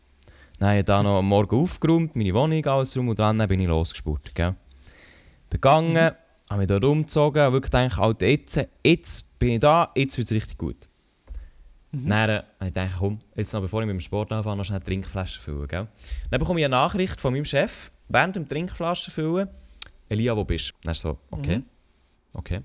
Dann 0.57 0.69
habe 0.69 0.79
ich 0.79 0.85
da 0.85 1.03
noch 1.03 1.19
am 1.19 1.27
Morgen 1.27 1.55
aufgeräumt, 1.55 2.15
meine 2.15 2.33
Wohnung, 2.33 2.65
alles 2.65 2.97
rum 2.97 3.09
und 3.09 3.19
dann 3.19 3.38
bin 3.47 3.59
ich 3.62 3.67
losgespurt. 3.67 4.33
Gell? 4.33 4.55
Bin 5.49 5.62
gegangen, 5.62 5.93
Mhm. 5.93 6.49
habe 6.49 6.59
mich 6.59 6.67
dort 6.67 6.83
umgezogen 6.83 7.45
und 7.45 7.53
wirklich 7.53 7.71
gedacht, 7.71 7.99
Alter, 7.99 8.25
jetzt, 8.25 8.59
jetzt 8.83 9.39
bin 9.39 9.49
ich 9.51 9.59
da, 9.59 9.91
jetzt 9.95 10.17
wird 10.17 10.27
es 10.29 10.33
richtig 10.35 10.57
gut. 10.57 10.88
Mhm. 11.91 12.08
Dann 12.10 12.30
äh, 12.30 12.34
habe 12.34 12.45
ich 12.62 12.67
gedacht, 12.67 12.91
komm, 12.99 13.19
jetzt 13.36 13.54
noch 13.54 13.62
bevor 13.62 13.82
ich 13.82 13.88
mit 13.88 13.93
dem 13.95 13.99
Sport 13.99 14.32
anfange, 14.32 14.58
noch 14.58 14.65
schnell 14.65 14.80
Trinkflaschen 14.80 15.41
füllen. 15.41 15.67
Gell? 15.67 15.88
Dann 16.30 16.39
bekomme 16.39 16.60
ich 16.60 16.65
eine 16.65 16.75
Nachricht 16.75 17.19
von 17.19 17.34
meinem 17.34 17.45
Chef, 17.45 17.89
während 18.08 18.36
dem 18.36 18.47
Trinkflaschen 18.47 19.12
füllen, 19.12 19.49
Elia, 20.08 20.36
wo 20.36 20.43
bist 20.43 20.71
du? 20.71 20.75
Dann 20.84 20.95
so, 20.95 21.17
okay. 21.32 21.58
Mhm. 21.60 21.65
Okay. 22.34 22.62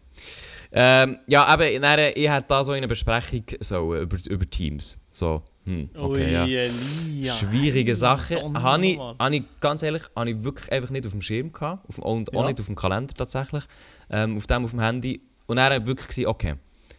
Ähm, 0.73 1.19
ja, 1.27 1.45
aber 1.45 1.71
dann, 1.79 2.13
ich 2.15 2.29
hatte 2.29 2.47
da 2.49 2.63
so 2.65 2.73
eine 2.73 2.87
Besprechung 2.87 3.45
so, 3.61 3.97
über, 3.97 4.19
über 4.29 4.51
Teams. 4.51 4.99
So, 5.09 5.43
hm, 5.65 5.89
okay, 5.97 6.33
ja. 6.33 6.45
Ui, 6.45 6.55
Elia. 6.55 7.33
Schwierige 7.33 7.95
Sache. 7.95 8.43
Habe 8.43 8.87
ich, 8.87 8.99
habe 8.99 9.37
ich, 9.37 9.43
ganz 9.61 9.83
ehrlich, 9.83 10.03
habe 10.15 10.31
ich 10.31 10.45
wirklich 10.45 10.71
einfach 10.71 10.91
nicht 10.91 11.07
auf 11.07 11.13
dem 11.13 11.23
Schirm 11.23 11.51
gehabt. 11.53 11.89
Auf, 11.89 11.99
und 11.99 12.35
auch 12.35 12.43
Ja. 12.43 12.49
nicht 12.49 12.61
auf 12.61 12.67
dem 12.67 12.77
Kalender 12.77 13.15
tatsächlich. 13.15 13.65
Ähm, 14.11 14.37
auf 14.37 14.47
dem 14.47 14.65
auf 14.65 14.71
dem 14.73 14.81
Handy. 14.81 15.23
Und 15.47 15.57
dann 15.57 15.65
habe 15.65 15.77
ich 15.77 15.87
wirklich 15.87 16.09
gesagt, 16.09 16.27
okay, 16.27 16.55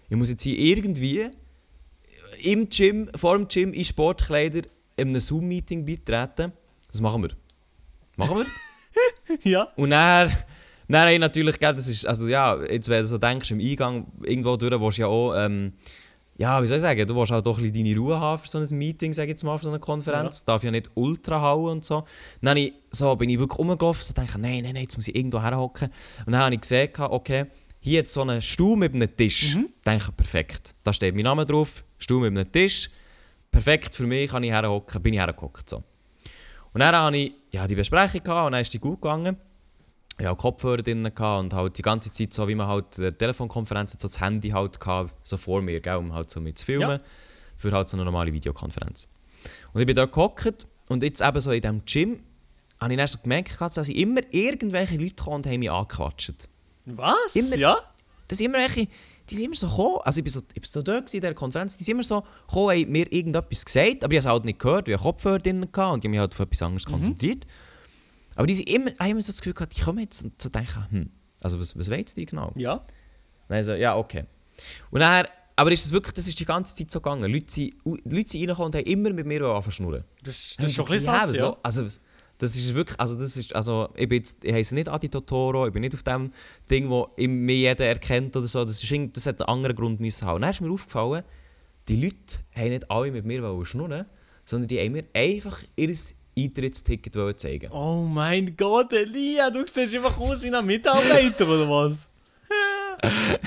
ich 0.10 0.18
muss 0.18 0.30
jetzt 0.32 0.42
hier 0.42 0.58
irgendwie 0.58 1.30
im 2.43 2.69
Gym, 2.69 3.10
vor 3.15 3.38
dem 3.38 3.48
Gym 3.48 3.74
in 3.74 3.84
Sportkleider 3.84 4.62
in 4.98 5.10
einem 5.10 5.19
Zoom-Meeting 5.19 5.86
beitreten. 5.86 6.54
Das 6.91 7.02
machen 7.02 7.24
wir. 7.24 7.32
Machen 8.15 8.38
wir. 8.38 8.45
Ja. 9.43 9.67
Und 9.76 9.89
dann, 9.89 10.32
dann 10.88 11.10
ich 11.10 11.19
natürlich, 11.19 11.60
gell, 11.60 11.74
das 11.74 11.88
ist, 11.88 12.06
also 12.06 12.28
ja, 12.28 12.63
jetzt 12.63 12.88
wenn 12.89 13.02
du 13.02 13.08
so 13.08 13.17
denkst, 13.17 13.52
im 13.52 13.60
Eingang 13.60 14.08
irgendwo 14.24 14.56
durch, 14.56 14.80
willst 14.80 14.98
du 14.98 15.02
ja 15.02 15.08
auch, 15.08 15.34
ähm, 15.36 15.74
ja, 16.38 16.62
wie 16.62 16.67
soll 16.67 16.78
ich 16.78 16.82
sagen, 16.82 17.08
du 17.08 17.15
willst 17.15 17.32
auch 17.32 17.41
doch 17.41 17.58
ein 17.58 17.63
bisschen 17.63 17.86
deine 17.86 17.98
Ruhe 17.98 18.19
haben 18.19 18.41
für 18.41 18.48
so 18.48 18.60
ein 18.60 18.78
Meeting, 18.78 19.13
sag 19.13 19.24
ich 19.24 19.30
jetzt 19.30 19.43
mal, 19.43 19.58
für 19.58 19.65
so 19.65 19.69
eine 19.69 19.80
Konferenz. 19.80 20.43
Darf 20.43 20.63
ja 20.63 20.71
nicht 20.71 20.91
ultra 20.95 21.41
hauen 21.41 21.71
und 21.71 21.86
so. 21.86 22.04
Dann 22.41 22.58
ich, 22.58 22.74
so, 22.91 23.15
bin 23.15 23.30
ich 23.30 23.39
wirklich 23.39 23.58
rumgelaufen, 23.58 24.04
so 24.04 24.13
denke, 24.13 24.38
nein, 24.38 24.63
nein, 24.63 24.74
nein, 24.74 24.84
jetzt 24.84 24.98
muss 24.98 25.08
ich 25.08 25.15
irgendwo 25.15 25.41
herhocken. 25.41 25.89
Und 26.26 26.34
dann 26.34 26.41
habe 26.41 26.56
ich 26.56 26.62
gesehen, 26.62 26.89
okay, 26.98 27.45
hier 27.80 28.00
jetzt 28.00 28.13
so 28.13 28.21
einen 28.21 28.41
Stuhl 28.41 28.76
mit 28.76 28.93
einem 28.93 29.15
Tisch. 29.15 29.56
Mhm. 29.56 29.69
Denke, 29.86 30.12
perfekt. 30.12 30.76
Da 30.84 30.91
steht 30.91 31.15
mein 31.15 31.24
Name 31.24 31.45
drauf, 31.45 31.85
Stuhl 32.06 32.30
mit 32.30 32.38
einem 32.39 32.52
Tisch. 32.52 32.89
Perfekt 33.52 33.96
für 33.96 34.06
mich, 34.06 34.30
kann 34.30 34.44
ich 34.44 34.52
herhocken, 34.52 35.02
bin 35.02 35.13
ich 35.15 35.20
hergehockt. 35.20 35.68
So. 35.70 35.78
Und 36.74 36.80
dann 36.82 36.96
hatte 36.96 37.18
ich 37.18 37.34
ja, 37.52 37.68
die 37.68 37.74
Besprechung 37.76 38.22
gehabt, 38.24 38.46
und 38.46 38.52
dann 38.52 38.62
ist 38.62 38.72
die 38.74 38.80
gut 38.80 39.02
gegangen. 39.02 39.38
Ich 40.20 40.26
hatte 40.26 40.38
Kopfhörer 40.38 40.84
drin 40.84 41.04
gehabt 41.04 41.39
und 41.44 41.54
halt 41.54 41.78
die 41.78 41.82
ganze 41.82 42.12
Zeit 42.12 42.32
so, 42.34 42.48
wie 42.48 42.54
man 42.56 42.68
halt 42.68 42.98
der 43.00 43.18
Telefonkonferenz 43.18 43.94
hat, 43.94 44.02
so 44.02 44.08
das 44.08 44.22
Handy 44.22 44.50
halt 44.50 44.80
gehabt, 44.80 45.13
so 45.28 45.36
vor 45.38 45.62
mir, 45.63 45.82
gell, 45.82 45.96
um 45.96 46.13
halt 46.13 46.30
so 46.30 46.39
mit 46.39 46.60
zu 46.60 46.65
filmen, 46.68 46.89
Ja. 46.89 47.00
für 47.58 47.72
halt 47.72 47.89
so 47.89 47.98
eine 47.98 48.06
normale 48.06 48.32
Videokonferenz. 48.32 49.08
Und 49.74 49.82
ich 49.82 49.88
bin 49.88 49.96
dort 49.96 50.12
gehockt 50.13 50.68
und 50.89 51.02
jetzt 51.04 51.22
eben 51.22 51.41
so 51.41 51.52
in 51.52 51.62
diesem 51.62 51.84
Gym 51.86 52.20
habe 52.80 52.94
ich 52.94 52.98
dann 52.98 53.08
so 53.08 53.18
gemerkt, 53.18 53.60
dass 53.60 53.88
ich 53.89 53.96
immer 53.96 54.22
irgendwelche 54.32 54.96
Leute 54.98 55.15
kamen 55.15 55.36
und 55.38 55.48
haben 55.48 55.60
mich 55.60 55.72
angequatscht. 55.72 56.34
Was? 56.86 57.36
Immer- 57.36 57.56
Ja? 57.58 57.78
Das 58.28 58.38
sind 58.38 58.46
immer 58.48 58.60
welche, 58.60 58.88
die 59.30 59.36
sind 59.36 59.46
immer 59.46 59.56
so 59.56 59.68
gekommen, 59.68 59.98
also 60.04 60.20
ich 60.20 60.24
bin 60.24 60.34
so, 60.34 60.42
ich 60.54 60.62
bin 60.62 60.70
so 60.72 60.84
gewesen 60.84 61.16
in 61.16 61.22
dieser 61.22 61.34
Konferenz, 61.34 61.78
die 61.78 61.84
sind 61.84 61.94
immer 61.94 62.04
so 62.04 62.24
gekommen, 62.48 62.70
haben 62.80 62.92
mir 62.92 63.12
irgendetwas 63.12 63.66
gesagt, 63.66 64.04
aber 64.04 64.14
ich 64.14 64.18
habe 64.18 64.18
es 64.18 64.26
halt 64.26 64.46
nicht 64.46 64.60
gehört, 64.60 64.88
weil 64.88 64.96
ich 64.96 65.02
Kopfhörer 65.02 65.40
drin 65.40 65.62
hatte 65.62 65.88
und 65.94 66.00
ich 66.00 66.04
habe 66.04 66.10
mich 66.10 66.20
halt 66.20 66.34
auf 66.34 66.40
etwas 66.40 66.62
anderes 66.62 66.86
konzentriert. 66.86 67.46
Aber 68.36 68.48
die 68.48 68.56
sind 68.56 68.70
immer, 68.70 68.92
haben 69.00 69.12
immer 69.12 69.22
so 69.22 69.32
das 69.32 69.40
Gefühl 69.42 69.54
gehabt, 69.54 69.76
die 69.78 69.82
kommen 69.82 70.00
jetzt 70.00 70.24
und 70.24 70.42
so 70.42 70.50
denken, 70.50 70.86
hm, 70.90 71.10
also 71.42 71.60
was, 71.60 71.78
was 71.78 71.90
wollen 71.90 72.06
die 72.16 72.26
genau? 72.26 72.52
Ja. 72.56 72.86
Dann 73.48 73.64
so, 73.64 73.74
ja, 73.74 73.96
okay. 73.96 74.26
Und 74.92 75.00
dann, 75.00 75.26
aber 75.56 75.72
ist 75.72 75.86
das 75.86 75.92
wirklich, 75.92 76.14
das 76.14 76.28
ist 76.28 76.40
die 76.40 76.46
ganze 76.46 76.76
Zeit 76.76 76.92
so 76.92 77.00
gegangen. 77.00 77.32
Leute 77.32 77.52
sind, 77.52 77.74
Leute 77.86 78.30
sind 78.30 78.42
reingekommen 78.42 78.68
und 78.68 78.76
haben 78.76 78.86
immer 78.86 79.10
mit 79.12 79.26
mir 79.26 79.42
angeschnurren. 79.44 80.04
Das, 80.24 80.56
das 80.58 80.58
Haben 80.60 80.66
ist 80.70 80.76
schon 80.76 80.86
ein 80.86 80.94
bisschen 80.94 81.14
was 81.14 81.36
ja. 81.38 81.58
Also, 81.64 81.86
was- 81.86 82.02
das 82.38 82.56
ist 82.56 82.74
wirklich, 82.76 83.00
also 83.00 83.15
das 83.15 83.38
ist, 83.38 83.56
also 83.56 83.89
ich 83.95 84.08
bin 84.08 84.17
jetzt, 84.17 84.43
ich 84.43 84.54
heiße 84.54 84.76
nicht 84.76 84.89
Adi 84.89 85.10
Totoro, 85.10 85.67
ich 85.67 85.74
bin 85.74 85.82
nicht 85.82 85.93
auf 85.93 86.04
dem 86.04 86.32
Ding, 86.69 86.89
wo 86.89 87.10
mir 87.17 87.56
jeder 87.56 87.86
erkennt 87.86 88.36
oder 88.36 88.48
so, 88.48 88.65
das, 88.65 88.84
ist, 88.84 89.15
das 89.15 89.26
hat 89.26 89.41
einen 89.41 89.50
anderen 89.50 89.76
Grund 89.76 90.00
müssen 90.00 90.28
haben. 90.28 90.41
Dann 90.41 90.52
ist 90.52 90.62
mir 90.62 90.71
aufgefallen, 90.71 91.24
die 91.88 92.04
Leute 92.04 92.39
haben 92.56 92.69
nicht 92.69 92.91
alle 92.91 93.12
mit 93.12 93.26
mir 93.26 93.65
schnurren, 93.65 94.06
sondern 94.43 94.67
die 94.67 94.80
haben 94.80 94.91
mir 94.91 95.06
einfach 95.13 95.60
ihr 95.76 95.95
Eintrittsticket 96.38 97.39
zeigen. 97.39 97.71
Oh 97.71 98.02
mein 98.02 98.58
Gott, 98.58 98.91
Elia, 98.91 99.50
du 99.50 99.63
siehst 99.71 99.95
einfach 99.95 100.19
aus 100.19 100.41
wie 100.41 100.54
ein 100.54 100.65
Mitarbeiter, 100.65 101.48
oder 101.48 101.69
was? 101.69 102.10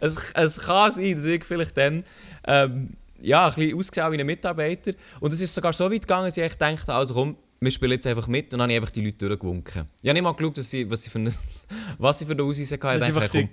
Es, 0.00 0.16
es 0.34 0.60
kann 0.60 0.92
sein, 0.92 1.14
dass 1.14 1.26
ich 1.26 1.44
vielleicht 1.44 1.76
dann 1.76 2.04
ähm, 2.46 2.90
ja, 3.20 3.48
ein 3.48 3.54
bisschen 3.54 3.78
ausgesehen 3.78 4.12
wie 4.12 4.20
ein 4.20 4.26
Mitarbeiter. 4.26 4.92
Und 5.20 5.32
es 5.32 5.40
ist 5.40 5.54
sogar 5.54 5.72
so 5.72 5.90
weit 5.90 6.02
gegangen, 6.02 6.26
dass 6.26 6.36
ich 6.36 6.54
dachte, 6.54 6.94
also 6.94 7.14
komm, 7.14 7.36
wir 7.60 7.70
spielen 7.70 7.92
jetzt 7.92 8.06
einfach 8.06 8.26
mit. 8.28 8.52
Und 8.52 8.58
dann 8.58 8.62
habe 8.62 8.72
ich 8.72 8.76
einfach 8.76 8.90
die 8.90 9.04
Leute 9.04 9.28
durchgewunken. 9.28 9.86
Ich 10.02 10.08
habe 10.08 10.14
nicht 10.14 10.22
mal 10.22 10.32
geschaut, 10.32 10.58
was 10.58 10.70
sie, 10.70 10.90
was 10.90 11.04
sie 11.04 11.10
für 11.10 11.18
eine, 11.18 11.32
was 11.98 12.18
sie 12.18 12.26
für 12.26 12.32
eine 12.32 12.42
Ausweise 12.42 12.78
hatten. 12.80 13.02
Ich 13.02 13.14
dachte, 13.14 13.38
hey, 13.38 13.48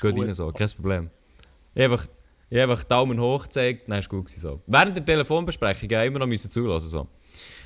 komm, 0.00 0.14
geht 0.14 0.24
rein 0.24 0.34
so, 0.34 0.52
kein 0.52 0.68
Problem. 0.70 1.10
Ich 1.74 1.82
habe 1.82 1.94
einfach, 1.94 2.08
ich 2.48 2.60
einfach 2.60 2.84
Daumen 2.84 3.20
hoch 3.20 3.44
gezeigt, 3.44 3.88
dann 3.88 3.92
war 3.92 3.98
es 3.98 4.08
gut. 4.08 4.26
Gewesen, 4.26 4.40
so. 4.40 4.62
Während 4.66 4.96
der 4.96 5.04
Telefonbesprechung 5.04 5.88
ja, 5.90 6.02
immer 6.04 6.18
noch 6.18 6.26
müssen 6.26 6.50
zulassen. 6.50 6.88
So. 6.88 7.08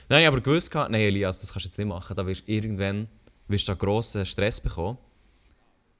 Dann 0.08 0.16
habe 0.16 0.22
ich 0.22 0.28
aber 0.28 0.40
gewusst, 0.40 0.70
gehabt, 0.70 0.90
nein 0.90 1.00
Elias, 1.02 1.40
das 1.40 1.52
kannst 1.52 1.66
du 1.66 1.68
jetzt 1.68 1.78
nicht 1.78 1.88
machen, 1.88 2.14
da 2.14 2.26
wirst 2.26 2.46
du 2.46 2.52
irgendwann 2.52 3.08
wirst 3.48 3.68
du 3.68 3.76
grossen 3.76 4.26
Stress 4.26 4.60
bekommen. 4.60 4.98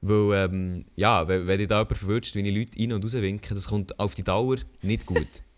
Weil, 0.00 0.44
ähm, 0.44 0.84
ja, 0.96 1.26
wenn, 1.26 1.46
wenn 1.46 1.58
dich 1.58 1.68
da 1.68 1.80
jemand 1.80 1.96
verwirrt, 1.96 2.34
wie 2.34 2.40
ich 2.40 2.54
Leute 2.54 2.78
rein- 2.78 2.92
und 2.92 3.04
rauswinken, 3.04 3.54
das 3.54 3.68
kommt 3.68 3.98
auf 3.98 4.14
die 4.14 4.22
Dauer 4.22 4.56
nicht 4.82 5.06
gut. 5.06 5.26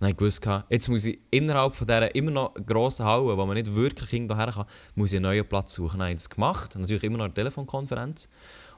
Habe 0.00 0.10
ich 0.10 0.40
gehabt, 0.40 0.70
jetzt 0.70 0.88
muss 0.88 1.06
ich 1.06 1.18
innerhalb 1.30 1.74
von 1.74 1.86
dieser 1.86 2.14
immer 2.14 2.30
noch 2.30 2.54
grossen 2.54 3.06
Halle, 3.06 3.36
wo 3.36 3.46
man 3.46 3.54
nicht 3.54 3.74
wirklich 3.74 4.12
irgendwo 4.12 4.36
her 4.36 4.52
kann, 4.52 4.66
muss 4.94 5.12
ich 5.12 5.16
einen 5.16 5.24
neuen 5.24 5.48
Platz 5.48 5.74
suchen. 5.74 5.98
Dann 5.98 6.08
habe 6.08 6.10
ich 6.10 6.18
das 6.18 6.28
gemacht, 6.28 6.76
natürlich 6.76 7.04
immer 7.04 7.16
noch 7.18 7.24
eine 7.24 7.34
Telefonkonferenz. 7.34 8.28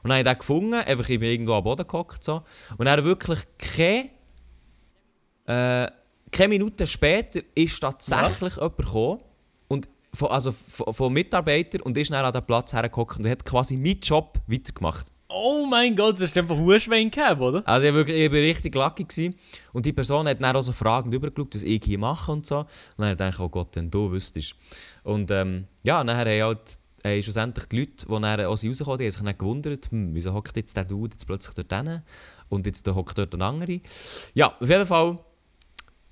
Und 0.01 0.09
dann 0.09 0.17
habe 0.17 0.29
ich 0.29 0.33
den 0.33 0.39
gefunden, 0.39 0.73
einfach 0.75 1.09
ich 1.09 1.19
bin 1.19 1.29
irgendwo 1.29 1.53
am 1.53 1.63
Boden 1.63 1.85
gehockt. 1.85 2.23
So. 2.23 2.41
Und 2.77 2.85
dann 2.85 3.03
wirklich 3.03 3.39
keine, 3.57 4.09
äh, 5.45 5.91
keine 6.31 6.47
Minute 6.47 6.87
später 6.87 7.41
ist 7.53 7.79
tatsächlich 7.81 8.55
jemand 8.55 8.77
gekommen, 8.77 9.19
und 9.67 9.89
von, 10.13 10.29
also 10.29 10.51
von, 10.51 10.93
von 10.93 11.13
Mitarbeitern 11.13 11.81
und 11.81 11.97
ist 11.97 12.11
dann 12.11 12.25
an 12.25 12.33
den 12.33 12.45
Platz 12.45 12.73
hergehockt 12.73 13.19
und 13.19 13.27
hat 13.27 13.45
quasi 13.45 13.77
meinen 13.77 13.99
Job 13.99 14.39
weitergemacht. 14.47 15.11
Oh 15.31 15.67
mein 15.69 15.95
Gott, 15.95 16.15
das 16.15 16.23
ist 16.31 16.37
einfach 16.37 16.57
Huschwein 16.57 17.11
gehabt, 17.11 17.39
oder? 17.39 17.61
Also 17.67 17.85
ich 17.85 17.93
war 17.93 17.97
wirklich 17.99 18.17
ich 18.17 18.31
war 18.31 18.39
richtig 18.39 18.73
lucky. 18.75 19.03
Gewesen. 19.03 19.35
Und 19.73 19.85
die 19.85 19.93
Person 19.93 20.27
hat 20.27 20.41
dann 20.41 20.55
auch 20.55 20.61
so 20.63 20.71
fragend 20.71 21.13
übergeschaut, 21.13 21.53
was 21.53 21.61
ich 21.63 21.83
hier 21.83 21.99
mache 21.99 22.31
und 22.31 22.45
so. 22.47 22.59
Und 22.59 22.67
dann 22.97 23.15
dachte 23.15 23.35
ich, 23.35 23.39
oh 23.39 23.49
Gott, 23.49 23.69
wenn 23.75 23.91
du 23.91 24.11
wüsstest. 24.11 24.55
Und 25.03 25.29
ähm, 25.29 25.67
ja, 25.83 26.03
dann 26.03 26.17
haben 26.17 26.27
halt 26.41 26.79
haben 27.05 27.23
schlussendlich 27.23 27.65
die 27.67 27.79
Leute, 27.79 27.91
die 28.07 28.07
dann 28.11 28.23
sind 28.23 28.45
rausgekommen 28.47 28.75
sind, 28.75 28.89
haben 28.89 29.11
sich 29.11 29.21
dann 29.21 29.37
gewundert, 29.37 29.91
hm, 29.91 30.15
wieso 30.15 30.33
hockt 30.33 30.57
jetzt 30.57 30.75
der 30.75 30.83
Dude 30.85 31.13
jetzt 31.13 31.25
plötzlich 31.27 31.53
dort 31.53 31.71
hin 31.73 32.01
und 32.49 32.65
jetzt 32.65 32.87
hockt 32.87 33.17
dort 33.17 33.33
ein 33.35 33.41
anderer. 33.41 33.79
Ja, 34.33 34.57
auf 34.59 34.67
jeden 34.67 34.85
Fall, 34.87 35.19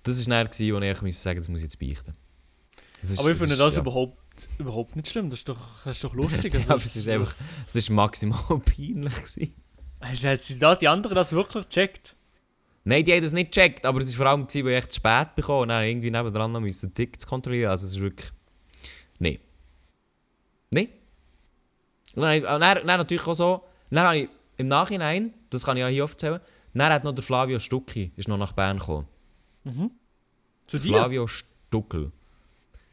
das 0.04 0.30
war 0.30 0.44
dann, 0.44 0.52
gewesen, 0.52 1.02
wo 1.02 1.06
ich 1.08 1.18
sagen 1.18 1.40
das 1.40 1.50
muss 1.50 1.60
ich 1.60 1.64
jetzt 1.66 1.80
beichten. 1.80 2.14
Das 3.02 3.10
ist- 3.10 3.20
Aber 3.20 3.32
ich 3.32 3.38
finde 3.38 3.54
ist- 3.56 3.60
das 3.60 3.76
ja. 3.76 3.82
überhaupt, 3.82 4.18
überhaupt 4.58 4.96
nicht 4.96 5.08
schlimm. 5.08 5.30
Das 5.30 5.40
ist 5.40 5.50
doch, 5.50 5.58
das 5.84 5.98
ist 5.98 6.04
doch 6.04 6.14
lustig. 6.16 6.54
Also 6.54 6.68
Ja, 6.68 6.76
aber 6.76 6.84
es 6.84 6.96
ist 6.96 7.08
einfach, 7.08 7.36
es 7.66 7.76
ist 7.76 7.90
maximal 7.90 8.60
peinlich 8.66 9.16
gewesen. 9.16 9.54
Hast 10.00 10.62
da 10.62 10.76
die 10.76 10.88
anderen 10.88 11.16
das 11.16 11.32
wirklich 11.34 11.68
gecheckt? 11.68 12.16
Nein, 12.84 13.04
die 13.04 13.14
haben 13.14 13.22
das 13.22 13.34
nicht 13.34 13.52
gecheckt, 13.52 13.86
aber 13.86 14.00
es 14.00 14.10
war 14.12 14.18
vor 14.18 14.26
allem, 14.28 14.48
gewesen, 14.48 14.66
weil 14.66 14.74
ich 14.74 14.78
echt 14.78 14.92
zu 14.94 14.98
spät 14.98 15.36
bekommen 15.36 15.64
und 15.64 15.70
dann 15.70 15.84
irgendwie 15.84 16.12
nebendran 16.12 16.52
noch 16.52 16.62
müssen 16.62 16.94
Tickets 16.94 17.26
kontrollieren. 17.26 17.72
Also 17.72 17.86
es 17.86 17.94
ist 17.94 18.00
wirklich... 18.00 18.30
Nein. 19.20 19.40
Nein. 20.70 20.90
Und 22.16 22.22
dann, 22.24 22.38
und 22.44 22.62
dann, 22.62 22.76
dann 22.76 22.86
natürlich 22.86 23.28
auch 23.28 23.34
so... 23.34 23.64
Dann 23.90 24.06
habe 24.06 24.18
ich 24.18 24.30
im 24.58 24.68
Nachhinein, 24.68 25.34
das 25.50 25.66
kann 25.66 25.78
ich 25.78 25.82
ja 25.82 25.88
hier 25.88 26.04
erzählen, 26.04 26.40
dann 26.74 26.94
hat 26.94 27.04
noch 27.04 27.14
der 27.14 27.24
Flavio 27.24 27.60
Stucki 27.60 28.12
ist 28.16 28.28
noch 28.28 28.38
nach 28.38 28.52
Bern 28.54 28.80
gekommen. 28.80 29.08
Zu 30.68 30.78
dir? 30.78 30.90
Flavio 30.90 31.28
Stuckel. 31.28 32.12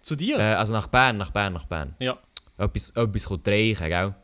Zu 0.05 0.17
dir? 0.17 0.39
Äh, 0.39 0.43
also 0.55 0.75
nach 0.75 0.87
Bern, 0.89 1.17
nach 1.17 1.31
Bern, 1.31 1.55
nach 1.55 1.65
Bern. 1.65 1.95
Ja. 1.99 2.19
Etwas, 2.59 2.91
etwas 2.91 3.31
reichen, 3.31 3.89
gell? 3.89 4.07
Und 4.09 4.15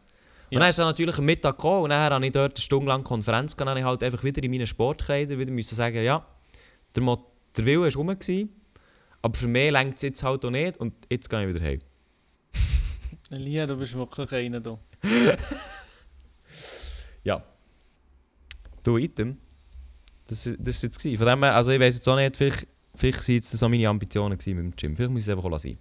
Ja. 0.50 0.60
dann 0.60 0.68
ist 0.68 0.78
dann 0.78 0.86
natürlich 0.86 1.16
am 1.16 1.24
Mittag 1.24 1.56
gekommen 1.56 1.84
und 1.84 1.90
dann 1.90 2.12
habe 2.12 2.26
ich 2.26 2.32
dort 2.32 2.56
eine 2.56 2.60
Stunde 2.62 2.88
lang 2.88 3.02
Konferenz 3.02 3.56
gehabt, 3.56 3.60
dann 3.60 3.68
habe 3.70 3.78
ich 3.80 3.86
halt 3.86 4.02
einfach 4.02 4.22
wieder 4.22 4.42
in 4.42 4.50
meinen 4.50 4.66
Sportkleidern 4.66 5.38
wieder 5.38 5.50
müssen 5.50 5.74
sagen, 5.74 6.04
ja, 6.04 6.26
der, 6.94 7.02
Mo 7.02 7.24
der 7.56 7.64
Wille 7.64 7.80
war 7.80 7.92
rum, 7.94 8.08
gewesen, 8.08 8.54
aber 9.22 9.34
für 9.34 9.46
mich 9.46 9.70
längt 9.70 9.96
es 9.96 10.02
jetzt 10.02 10.22
halt 10.22 10.44
auch 10.44 10.50
nicht 10.50 10.76
und 10.76 10.92
jetzt 11.08 11.30
gehe 11.30 11.48
ich 11.48 11.54
wieder 11.54 11.64
heim. 11.64 11.80
Elia, 13.30 13.66
du 13.66 13.76
bist 13.76 13.94
wirklich 13.94 14.32
einer 14.32 14.60
da. 14.60 14.78
Ja. 17.22 17.42
Du, 18.82 18.96
Item. 18.96 19.38
Das, 20.26 20.44
das 20.58 20.76
ist 20.76 20.82
jetzt 20.82 20.98
gewesen. 20.98 21.18
Von 21.18 21.26
dem 21.26 21.42
her, 21.42 21.54
also 21.54 21.72
ich 21.72 21.80
weiß 21.80 21.96
jetzt 21.96 22.08
auch 22.08 22.16
nicht, 22.16 22.36
vielleicht, 22.36 22.66
vielleicht 23.00 23.28
waren 23.28 23.34
jetzt 23.34 23.50
so 23.50 23.68
meine 23.68 23.88
Ambitionen 23.88 24.32
mit 24.32 24.46
dem 24.46 24.76
Gym. 24.76 24.96
Vielleicht 24.96 25.10
muss 25.12 25.22
ich 25.22 25.28
es 25.28 25.36
einfach 25.36 25.58
sein. 25.58 25.78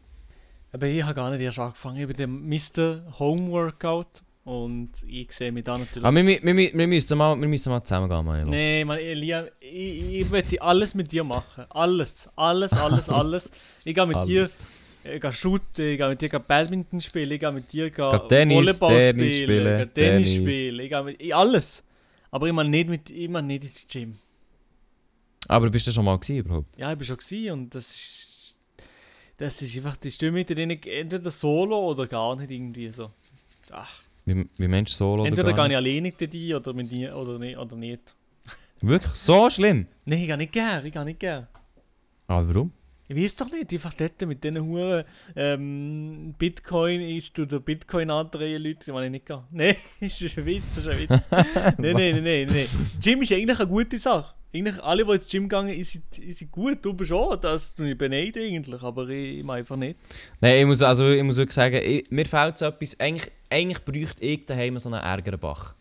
Aber 0.72 0.88
ich 0.88 1.04
habe 1.04 1.14
gar 1.14 1.32
nicht 1.32 1.42
erst 1.42 1.60
angefangen. 1.60 1.98
Ich 1.98 2.08
bin 2.08 2.18
der 2.18 2.28
Mr. 2.28 3.20
Home 3.20 3.52
Workout 3.52 4.24
Und 4.44 4.90
ich 5.08 5.32
sehe 5.32 5.52
mich 5.52 5.64
da 5.64 5.78
natürlich. 5.78 6.04
Aber 6.04 6.16
wir, 6.16 6.26
wir, 6.26 6.56
wir, 6.56 6.74
wir, 6.74 6.88
müssen 6.88 7.18
mal, 7.18 7.40
wir 7.40 7.48
müssen 7.48 7.70
mal 7.70 7.84
zusammen 7.84 8.10
gehen, 8.10 8.26
Milo. 8.26 8.50
Nee, 8.50 8.86
man, 8.86 8.98
Elia, 8.98 9.46
ich, 9.60 10.22
ich 10.22 10.30
möchte 10.30 10.62
alles 10.62 10.96
mit 10.96 11.12
dir 11.12 11.24
machen. 11.24 11.66
Alles, 11.70 12.30
alles, 12.36 12.74
alles, 12.74 13.10
alles. 13.22 13.52
Ich 13.84 13.94
gehe 13.94 14.08
mit 14.08 14.24
dir 14.26 14.42
Alles. 14.42 14.60
ich 15.04 15.22
gehe 15.22 15.34
shooten, 15.34 15.86
ich 15.92 15.98
gehe 15.98 16.10
mit 16.10 16.22
dir 16.22 16.40
Badminton 16.40 17.02
spielen, 17.02 17.32
ich 17.32 17.40
gehe 17.40 17.52
mit 17.52 17.72
dir 17.72 17.90
Geh 17.90 18.20
Tennis, 18.28 18.56
Volleyball 18.56 18.98
Tennis 18.98 19.34
spielen, 19.34 19.44
spielen, 19.44 19.68
ich 19.68 19.78
gehe 19.78 19.94
Tennis 19.94 20.34
Tennis. 20.34 20.52
spielen, 20.52 20.80
ich 20.80 20.90
gehe 20.90 21.04
mit 21.04 21.22
ich, 21.22 21.36
alles. 21.36 21.84
Aber 22.32 22.48
ich 22.48 22.54
meine 22.54 22.70
nicht, 22.70 22.90
mit, 22.90 23.10
ich 23.10 23.30
meine 23.30 23.48
nicht 23.48 23.64
ins 23.64 23.88
Gym. 23.88 24.16
Aber 25.50 25.70
bist 25.72 25.88
du 25.88 25.92
schon 25.92 26.06
mal 26.06 26.18
gewesen 26.18 26.38
überhaupt? 26.38 26.78
Ja, 26.78 26.92
ich 26.92 26.98
bin 26.98 27.06
schon 27.08 27.18
gewesen 27.18 27.52
und 27.52 27.76
das 27.76 27.90
ist. 27.92 28.60
Das 29.38 29.62
ist 29.62 29.76
einfach 29.78 29.98
die 29.98 30.12
Stimme, 30.12 30.42
ich 30.42 30.50
entweder 30.88 31.32
solo 31.32 31.92
oder 31.92 32.08
gar 32.08 32.36
nicht 32.36 32.52
irgendwie 32.52 32.90
so. 32.90 33.10
Ach, 33.72 34.02
Wie, 34.26 34.46
wie 34.58 34.68
Mensch 34.68 34.92
solo 34.92 35.26
entweder 35.26 35.48
oder 35.48 35.56
gar 35.56 35.68
gehe 35.70 35.78
ich 35.78 35.84
nicht? 35.84 35.96
alleine 35.96 36.14
mit 36.20 36.34
dir 36.34 36.58
oder 36.58 36.74
mit 36.74 36.92
dir 36.92 37.16
oder 37.16 37.40
nicht. 37.40 37.58
Oder 37.58 37.76
nicht. 37.76 38.16
Wirklich? 38.82 39.16
So 39.16 39.50
schlimm? 39.50 39.88
Nein, 40.06 40.20
ich 40.20 40.28
gehe 40.28 40.38
nicht 40.38 40.52
gern, 40.52 40.86
ich 40.86 40.94
gehe 40.94 41.06
nicht 41.06 41.20
gern. 41.20 41.48
Ah, 42.28 42.44
warum? 42.46 42.72
Ich 43.08 43.16
weiß 43.16 43.38
doch 43.38 43.52
nicht, 43.52 43.74
einfach 43.74 43.94
dort 43.96 44.22
mit 44.28 44.44
diesen 44.44 44.64
Huren 44.64 45.04
ähm, 45.36 46.36
Bitcoin 46.38 47.02
ist 47.02 47.36
du 47.36 47.46
der 47.46 47.60
Bitcoin 47.60 48.12
andrehen 48.12 48.62
Leute, 48.62 48.92
die 48.92 49.06
ich 49.06 49.10
nicht 49.10 49.26
gehen. 49.26 49.42
Nein, 49.52 49.76
ist 50.00 50.38
ein 50.38 50.46
Witz, 50.46 50.78
ist 50.78 50.88
ein 50.88 51.00
Witz. 51.00 51.28
nein, 51.32 51.76
nein, 51.78 51.96
nein, 51.96 52.24
nein, 52.24 52.48
nein. 52.48 52.68
Gym 53.02 53.22
ist 53.24 53.32
eigentlich 53.32 53.60
eine 53.60 53.68
gute 53.70 53.98
Sache. 53.98 54.36
Eigentlich 54.52 54.82
alle, 54.84 55.06
die 55.06 55.12
ins 55.12 55.28
Gym 55.28 55.48
gehen, 55.48 55.68
ist, 55.68 56.00
ist 56.18 56.52
gut. 56.52 56.84
Du 56.84 56.94
bist 56.94 57.12
auch, 57.12 57.36
das 57.36 57.76
du 57.76 57.84
nicht 57.84 58.00
beneiden 58.00 58.42
eigentlich, 58.42 58.82
aber 58.82 59.08
ich, 59.10 59.40
ich 59.40 59.50
einfach 59.50 59.76
nicht. 59.76 60.00
Nein, 60.42 60.62
ich 60.62 60.66
muss, 60.66 60.82
also, 60.82 61.08
ich 61.08 61.22
muss 61.22 61.38
wirklich 61.38 61.54
sagen, 61.54 61.76
ich, 61.84 62.10
mir 62.10 62.26
fehlt 62.26 62.58
so 62.58 62.66
etwas. 62.66 63.00
Eigentlich, 63.00 63.32
eigentlich 63.50 63.86
bräuchte 63.86 64.24
ich 64.24 64.46
daheim 64.46 64.80
so 64.80 64.90
einen 64.90 65.04
Ärgerbach. 65.04 65.76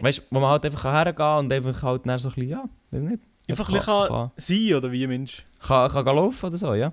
Weißt 0.00 0.18
du, 0.18 0.22
wo 0.30 0.40
man 0.40 0.50
halt 0.50 0.64
einfach 0.64 0.84
hergehen 0.84 1.14
kann 1.14 1.44
und 1.44 1.52
einfach 1.52 1.82
halt 1.82 2.02
so 2.04 2.10
ein 2.10 2.16
bisschen, 2.34 2.48
ja, 2.48 2.64
weiß 2.90 3.02
nicht. 3.02 3.22
Einfach 3.48 3.68
ein 3.68 3.74
bisschen 3.74 4.08
kann, 4.08 4.30
sein, 4.36 4.74
oder 4.74 4.90
wie, 4.90 5.06
Mensch? 5.06 5.44
kann, 5.60 5.90
kann, 5.90 6.04
kann 6.04 6.16
laufen 6.16 6.46
oder 6.46 6.56
so, 6.56 6.74
ja. 6.74 6.92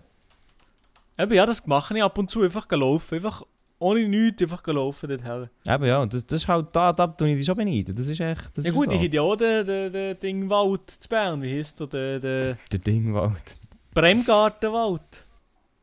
Eben, 1.17 1.33
ja, 1.33 1.45
das 1.45 1.65
mache 1.65 1.97
ich 1.97 2.03
ab 2.03 2.17
und 2.17 2.29
zu, 2.29 2.41
einfach 2.41 2.69
laufen. 2.69 3.15
Einfach 3.15 3.43
ohne 3.81 4.07
nichts, 4.07 4.41
einfach 4.43 4.65
laufen 4.67 5.09
dorthin. 5.09 5.49
Eben 5.65 5.85
ja, 5.85 6.01
und 6.01 6.13
das, 6.13 6.25
das 6.25 6.43
ist 6.43 6.47
halt, 6.47 6.67
da, 6.71 6.93
da 6.93 7.07
tue 7.07 7.29
ich 7.29 7.37
dich 7.37 7.45
schon 7.45 7.57
beneiden. 7.57 7.95
Das 7.95 8.07
ist 8.07 8.19
echt, 8.19 8.55
das 8.55 8.63
Ja 8.63 8.71
ist 8.71 8.75
gut, 8.75 8.89
so. 8.89 8.91
ich 8.91 9.01
hätte 9.01 9.15
ja 9.15 9.21
auch 9.23 9.35
den, 9.35 9.65
den, 9.65 9.91
den 9.91 10.19
Ding 10.19 10.49
Wald 10.49 10.89
zu 10.89 11.09
Bern, 11.09 11.41
wie 11.41 11.57
heisst 11.57 11.79
der? 11.79 11.87
Der, 11.87 12.19
der 12.19 12.57
Der 12.71 12.79
Dingwald. 12.79 13.55
Bremgartenwald. 13.93 15.23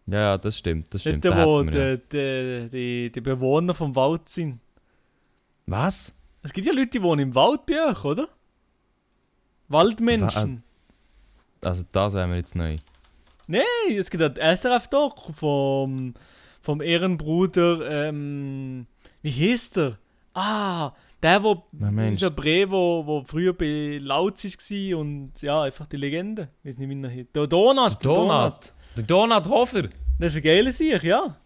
Ja, 0.07 0.21
ja, 0.21 0.39
das 0.39 0.57
stimmt, 0.57 0.95
das 0.95 1.01
stimmt. 1.01 1.25
Dort, 1.25 1.37
da 1.37 1.45
wo 1.45 1.65
wir 1.65 1.73
ja. 1.73 1.97
die, 1.97 2.03
die, 2.13 2.69
die, 2.71 3.13
die 3.13 3.21
Bewohner 3.21 3.75
vom 3.75 3.95
Wald 3.95 4.29
sind. 4.29 4.61
Was? 5.67 6.15
Es 6.43 6.53
gibt 6.53 6.67
ja 6.67 6.73
Leute, 6.73 6.91
die 6.91 7.03
wohnen 7.03 7.29
im 7.29 7.35
Wald 7.35 7.67
bei 7.67 7.91
euch, 7.91 8.05
oder? 8.05 8.29
Waldmenschen. 9.69 10.63
Also 11.63 11.83
das 11.93 12.15
wäre 12.15 12.27
mir 12.29 12.37
jetzt 12.37 12.55
neu. 12.55 12.77
Nein, 13.49 13.65
es 13.89 14.09
gibt 14.09 14.23
ein 14.23 14.57
SRF-Doc 14.57 15.35
vom, 15.35 16.15
vom 16.61 16.81
Ehrenbruder, 16.81 18.09
ähm, 18.09 18.87
wie 19.23 19.31
hieß 19.31 19.71
der? 19.71 19.99
Ah, 20.35 20.93
der, 21.23 21.43
wo, 21.43 21.65
Wer 21.73 21.91
Mensch? 21.91 22.11
unser 22.17 22.31
Bre, 22.31 22.71
wo, 22.71 23.05
wo 23.05 23.25
früher 23.25 23.53
bei 23.53 23.99
Lautz 24.01 24.45
war 24.45 24.99
und 24.99 25.43
ja, 25.43 25.63
einfach 25.63 25.87
die 25.87 25.97
Legende. 25.97 26.49
Ich 26.63 26.71
weiß 26.71 26.79
nicht, 26.79 26.89
wie 26.89 27.03
er 27.03 27.11
hieß. 27.11 27.27
Der 27.35 27.47
Donut. 27.47 27.91
Der 27.91 27.99
Donut. 27.99 28.73
Der 28.97 29.03
Donut 29.05 29.49
Hofer. 29.49 29.83
Das 30.19 30.33
ist 30.33 30.37
ein 30.37 30.43
geiler 30.43 30.73
Sieg, 30.73 31.03
ja. 31.03 31.37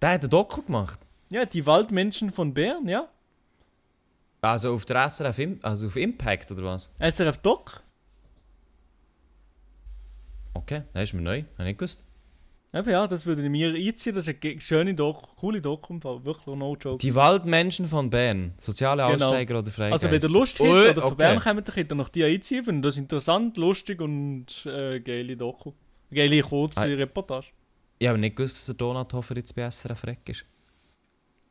Der 0.00 0.10
hat 0.10 0.24
ein 0.24 0.30
Doku 0.30 0.62
gemacht. 0.62 0.98
Ja, 1.30 1.44
die 1.44 1.64
Waldmenschen 1.66 2.30
von 2.32 2.52
Bern, 2.52 2.88
ja. 2.88 3.08
Also 4.40 4.74
auf 4.74 4.84
der 4.84 5.08
SRF, 5.08 5.40
also 5.62 5.86
auf 5.86 5.96
Impact 5.96 6.50
oder 6.50 6.64
was? 6.64 6.90
SRF-Doc. 6.98 7.80
Okay, 10.54 10.82
das 10.92 11.04
ist 11.04 11.14
mir 11.14 11.22
neu, 11.22 11.38
habe 11.38 11.46
ich 11.58 11.64
nicht 11.64 11.78
gewusst. 11.78 12.04
Eben 12.74 12.88
ja, 12.90 13.06
das 13.06 13.26
würde 13.26 13.42
ich 13.42 13.50
mir 13.50 13.74
einziehen. 13.74 14.14
Das 14.14 14.26
ist 14.26 14.42
eine 14.42 14.60
schöne 14.60 14.94
Doc, 14.94 15.36
coole 15.36 15.60
Fall. 15.60 16.24
Wirklich 16.24 16.46
no 16.46 16.74
joke. 16.80 16.98
Die 16.98 17.14
Waldmenschen 17.14 17.86
von 17.86 18.08
Bern, 18.08 18.54
soziale 18.56 19.02
Genau. 19.12 19.26
Aussteiger 19.26 19.58
oder 19.58 19.70
Freigeist. 19.70 20.04
Also 20.04 20.14
wenn 20.14 20.22
ihr 20.22 20.28
Lust 20.38 20.58
habt 20.58 20.68
Ui, 20.70 20.80
oder 20.80 20.94
von 20.94 21.02
okay. 21.04 21.14
Bern 21.16 21.38
kommt, 21.40 21.68
dann 21.68 21.74
könnt 21.74 21.92
ihr 21.92 21.94
noch 21.96 22.08
die 22.08 22.24
einziehen. 22.24 22.80
Das 22.80 22.96
interessant, 22.96 23.58
lustig 23.58 24.00
und 24.00 24.64
äh, 24.64 25.00
geile 25.00 25.36
Doku. 25.36 25.72
Geile 26.10 26.40
kurze 26.42 26.80
Ah. 26.80 26.84
Reportage. 26.84 27.48
Ich 27.98 28.08
habe 28.08 28.18
nicht 28.18 28.36
gewusst, 28.36 28.56
dass 28.56 28.66
der 28.66 28.74
Donut 28.76 29.12
Hofer 29.12 29.36
jetzt 29.36 29.54
bei 29.54 29.70
SRF 29.70 30.04
Reck 30.06 30.28
ist. 30.30 30.44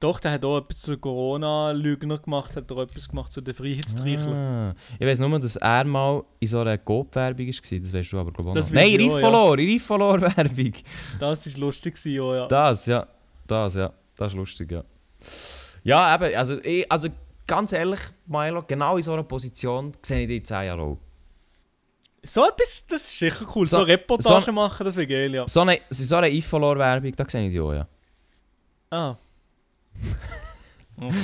Doch, 0.02 0.20
der 0.20 0.32
hat 0.32 0.44
auch 0.44 0.58
etwas 0.58 0.82
zu 0.82 0.98
Corona-Lügner 0.98 2.18
gemacht, 2.18 2.56
hat 2.56 2.72
auch 2.72 2.82
etwas 2.82 3.08
gemacht 3.08 3.32
zu 3.32 3.40
den 3.40 3.54
Freiheitstreichler. 3.54 4.34
Ah. 4.36 4.76
Ich 5.00 5.06
weiß 5.06 5.20
nur, 5.20 5.40
dass 5.40 5.56
er 5.58 5.84
mal 5.84 6.24
in 6.40 6.48
so 6.48 6.60
einer 6.60 6.78
Coop-Werbung 6.80 7.48
war. 7.48 7.80
Das 7.80 7.94
weißt 7.94 8.12
du 8.12 8.20
aber, 8.20 8.32
glaube 8.32 8.60
ich, 8.60 8.66
auch. 8.66 8.72
Nein, 8.72 8.94
auch, 8.96 9.16
Rifolor, 9.16 9.60
ja. 9.60 9.66
Rifolor-Werbung. 9.66 10.74
Das 11.20 11.46
ist 11.46 11.58
lustig 11.60 11.96
auch, 12.20 12.34
ja. 12.34 12.48
Das, 12.48 12.88
ja. 12.88 13.08
Das, 13.46 13.76
ja. 13.76 13.94
Das 14.16 14.32
ist 14.32 14.38
lustig, 14.38 14.72
ja. 14.72 14.84
Ja, 15.84 16.16
eben, 16.16 16.36
also, 16.36 16.58
ich, 16.64 16.92
also 16.92 17.08
ganz 17.46 17.72
ehrlich, 17.72 18.00
Milo, 18.26 18.64
genau 18.68 18.98
in 18.98 19.04
so 19.04 19.14
einer 19.14 19.24
Position 19.24 19.92
sehe 20.02 20.22
ich 20.22 20.28
dich 20.28 20.38
in 20.40 20.46
10 20.46 20.66
Jahren 20.66 20.80
auch. 20.80 20.98
So 22.24 22.48
etwas, 22.48 22.86
das 22.88 23.02
ist 23.04 23.20
sicher 23.20 23.46
cool. 23.56 23.68
So, 23.68 23.78
So- 23.78 23.84
Reportagen 23.84 24.42
so- 24.46 24.52
machen, 24.52 24.84
das 24.84 24.96
wäre 24.96 25.06
geil, 25.08 25.34
ja. 25.36 25.48
So 25.48 25.62
eine, 25.62 25.80
so 25.92 26.16
eine 26.16 26.28
Rifolor-Werbung, 26.28 27.16
da 27.16 27.26
sehe 27.30 27.46
ich 27.46 27.52
dich 27.52 27.60
auch, 27.62 27.74
ja. 27.74 27.88
Ah. 28.90 29.16
Okay. 30.98 31.16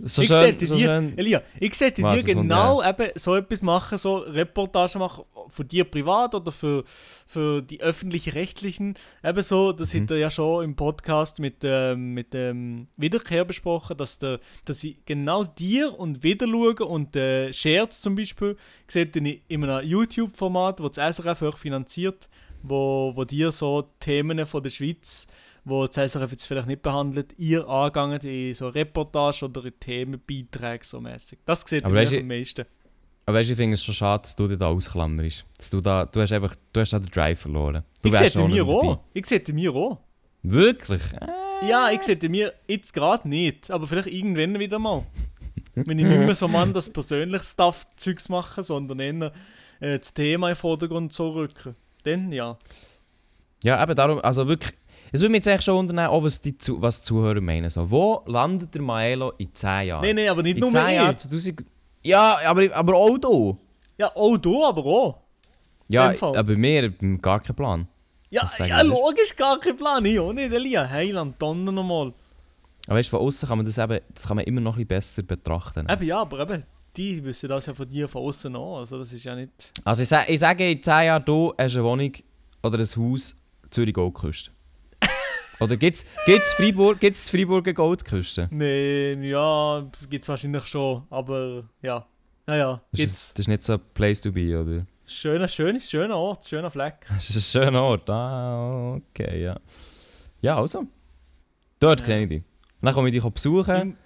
So 0.00 0.22
ich 0.22 0.28
schön, 0.28 0.58
sehe 0.58 0.68
so 0.68 0.76
dir. 0.76 1.12
Elia, 1.16 1.42
ich 1.58 1.76
dir 1.76 2.22
genau 2.22 2.82
eben 2.82 3.10
so 3.16 3.34
etwas 3.34 3.62
machen, 3.62 3.98
so 3.98 4.18
Reportagen 4.18 5.00
machen, 5.00 5.24
für 5.48 5.64
dir 5.64 5.84
privat 5.84 6.36
oder 6.36 6.52
für, 6.52 6.84
für 7.26 7.62
die 7.62 7.80
öffentlich-rechtlichen. 7.80 8.94
Eben 9.24 9.42
so, 9.42 9.72
das 9.72 9.92
Mhm. 9.92 10.02
hat 10.02 10.10
er 10.12 10.16
ja 10.18 10.30
schon 10.30 10.64
im 10.64 10.76
Podcast 10.76 11.40
mit, 11.40 11.56
ähm, 11.64 12.14
mit 12.14 12.32
dem 12.32 12.86
Wiederkehr 12.96 13.44
besprochen, 13.44 13.96
dass, 13.96 14.18
der, 14.20 14.38
dass 14.64 14.84
ich 14.84 14.98
genau 15.04 15.42
dir 15.42 15.98
und 15.98 16.22
wieder 16.22 16.46
schaue 16.46 16.76
und 16.86 17.16
äh, 17.16 17.52
Scherz 17.52 18.00
zum 18.00 18.14
Beispiel, 18.14 18.56
seht 18.86 19.16
ihr 19.16 19.38
in 19.48 19.64
einem 19.64 19.84
YouTube-Format, 19.84 20.80
wo 20.80 20.88
das 20.88 21.16
SRF 21.16 21.42
auch 21.42 21.58
finanziert, 21.58 22.28
wo, 22.62 23.12
wo 23.16 23.24
dir 23.24 23.50
so 23.50 23.90
Themen 23.98 24.46
von 24.46 24.62
der 24.62 24.70
Schweiz 24.70 25.26
wo 25.68 25.86
das 25.86 26.12
SRF 26.12 26.30
jetzt 26.30 26.46
vielleicht 26.46 26.66
nicht 26.66 26.82
behandelt, 26.82 27.34
ihr 27.38 27.68
angegangen 27.68 28.20
in 28.20 28.54
so 28.54 28.68
Reportage 28.68 29.44
oder 29.44 29.64
in 29.64 29.78
Themenbeiträge 29.78 30.84
so 30.84 31.00
mäßig. 31.00 31.38
Das 31.44 31.62
sieht 31.66 31.84
Aber 31.84 32.02
ihr 32.02 32.20
am 32.20 32.26
meisten. 32.26 32.64
Aber 33.26 33.38
weißt 33.38 33.50
du, 33.50 33.52
ich 33.52 33.56
finde 33.58 33.74
es 33.74 33.84
schon 33.84 33.94
schade, 33.94 34.22
dass 34.22 34.34
du 34.34 34.48
dich 34.48 34.56
da 34.56 34.68
ausklammerst. 34.68 35.44
Dass 35.58 35.68
du 35.68 35.80
da, 35.82 36.06
du 36.06 36.20
hast 36.20 36.32
einfach, 36.32 36.56
du 36.72 36.80
hast 36.80 36.92
da 36.92 36.98
den 36.98 37.10
Drive 37.10 37.40
verloren. 37.40 37.84
Du 38.02 38.08
Ich 38.08 38.16
sehe 38.16 38.48
mir 38.48 38.66
auch. 38.66 39.00
Ich 39.12 39.26
sehe 39.26 39.42
mir 39.52 39.74
auch. 39.74 39.98
Wirklich? 40.42 41.02
Äh, 41.12 41.68
Ja, 41.68 41.90
ich 41.90 42.02
sehe 42.02 42.16
mir 42.28 42.54
jetzt 42.66 42.94
gerade 42.94 43.28
nicht, 43.28 43.70
aber 43.70 43.86
vielleicht 43.86 44.08
irgendwann 44.08 44.58
wieder 44.58 44.78
mal. 44.78 45.04
Wenn 45.74 45.98
ich 45.98 46.06
nicht 46.06 46.20
mehr 46.20 46.34
so 46.34 46.48
Mann 46.48 46.72
das 46.72 46.90
persönliche 46.90 47.44
Stuff-Zeugs 47.44 48.28
mache, 48.28 48.62
sondern 48.62 49.00
eher 49.00 49.32
äh, 49.80 49.98
das 49.98 50.14
Thema 50.14 50.50
im 50.50 50.56
Vordergrund 50.56 51.12
so 51.12 51.30
rücken. 51.30 51.76
Dann 52.04 52.32
ja. 52.32 52.56
Ja, 53.62 53.82
eben 53.82 53.94
darum, 53.94 54.20
also 54.20 54.46
wirklich, 54.46 54.72
es 55.12 55.20
würde 55.20 55.30
mich 55.30 55.38
jetzt 55.38 55.46
echt 55.46 55.64
schon 55.64 55.76
wundern, 55.76 56.06
auch 56.06 56.22
was 56.22 56.40
die, 56.40 56.56
Zu 56.56 56.80
was 56.80 57.00
die 57.00 57.06
Zuhörer 57.06 57.40
meinen. 57.40 57.70
So, 57.70 57.90
wo 57.90 58.22
landet 58.26 58.74
der 58.74 58.82
Maelo 58.82 59.32
in 59.38 59.54
10 59.54 59.86
Jahren? 59.86 60.02
Nein, 60.02 60.16
nein, 60.16 60.28
aber 60.28 60.42
nicht 60.42 60.56
in 60.56 60.60
nur 60.60 60.70
10 60.70 60.88
ich. 60.88 60.94
Jahren 60.94 61.18
2000... 61.18 61.64
Ja, 62.02 62.38
aber, 62.46 62.74
aber 62.74 62.94
auch 62.94 63.18
du. 63.18 63.58
Ja, 63.98 64.14
auch 64.14 64.36
du, 64.36 64.64
aber 64.64 64.84
auch. 64.84 65.20
Ja, 65.88 66.14
aber 66.20 66.56
mir 66.56 66.90
gar 67.20 67.40
kein 67.40 67.56
Plan. 67.56 67.88
Ja, 68.30 68.48
ja 68.58 68.82
logisch, 68.82 69.34
gar 69.34 69.58
kein 69.58 69.76
Plan. 69.76 70.04
Ich 70.04 70.18
auch 70.18 70.32
nicht, 70.32 70.52
Elia. 70.52 70.88
Heiland, 70.88 71.40
Donner 71.40 71.72
nochmal. 71.72 72.12
Aber 72.86 72.96
weißt 72.98 73.08
du, 73.08 73.16
von 73.16 73.26
außen 73.26 73.48
kann 73.48 73.58
man 73.58 73.66
das 73.66 73.78
eben, 73.78 74.00
das 74.14 74.26
kann 74.26 74.36
man 74.36 74.44
immer 74.44 74.60
noch 74.60 74.76
ein 74.76 74.86
bisschen 74.86 75.26
besser 75.26 75.36
betrachten. 75.36 75.86
Eben 75.90 76.04
ja, 76.04 76.20
aber 76.20 76.40
eben, 76.40 76.64
die 76.96 77.24
wissen 77.24 77.48
das 77.48 77.66
ja 77.66 77.74
von 77.74 77.88
dir 77.88 78.08
von 78.08 78.22
außen 78.22 78.54
an. 78.54 78.62
Also 78.62 78.98
das 78.98 79.12
ist 79.12 79.24
ja 79.24 79.34
nicht. 79.34 79.72
Also 79.84 80.02
ich, 80.02 80.08
sag, 80.08 80.28
ich 80.28 80.40
sage, 80.40 80.70
in 80.70 80.82
10 80.82 81.04
Jahren, 81.04 81.24
du 81.24 81.54
hast 81.58 81.74
eine 81.74 81.84
Wohnung 81.84 82.12
oder 82.62 82.78
ein 82.78 82.86
Haus 82.86 83.34
Zürich 83.70 83.94
Goldküste. 83.94 84.50
Oder 85.60 85.76
gibt 85.76 85.96
es 85.96 86.52
Freiburg, 86.56 87.00
gibt's 87.00 87.30
Freiburger 87.30 87.72
Goldküste? 87.72 88.48
Nee, 88.50 89.14
ja, 89.28 89.86
gibt's 90.08 90.28
wahrscheinlich 90.28 90.64
schon, 90.66 91.02
aber 91.10 91.64
ja. 91.82 92.06
Naja, 92.46 92.80
Das 92.92 92.98
gibt's. 92.98 93.12
ist, 93.14 93.32
das 93.34 93.40
ist 93.40 93.48
nicht 93.48 93.62
so 93.62 93.72
ein 93.74 93.80
Place 93.94 94.20
to 94.22 94.32
be, 94.32 94.58
oder? 94.58 94.86
Schöner, 95.04 95.48
schönes, 95.48 95.90
schöner 95.90 96.16
Ort, 96.16 96.46
schöner 96.46 96.70
Fleck. 96.70 97.06
Das 97.08 97.30
ist 97.30 97.36
ein 97.56 97.62
schöner 97.64 97.82
Ort. 97.82 98.08
Ah, 98.10 98.94
okay, 98.94 99.42
ja. 99.42 99.58
Ja, 100.40 100.58
also. 100.58 100.84
Dort 101.80 102.00
Ja. 102.00 102.06
kenne 102.06 102.22
ich 102.24 102.28
dich. 102.28 102.42
Dann 102.80 102.94
komme 102.94 103.08
ich 103.08 103.14
dich 103.14 103.24
besuchen. 103.32 103.74
Im- 103.76 103.96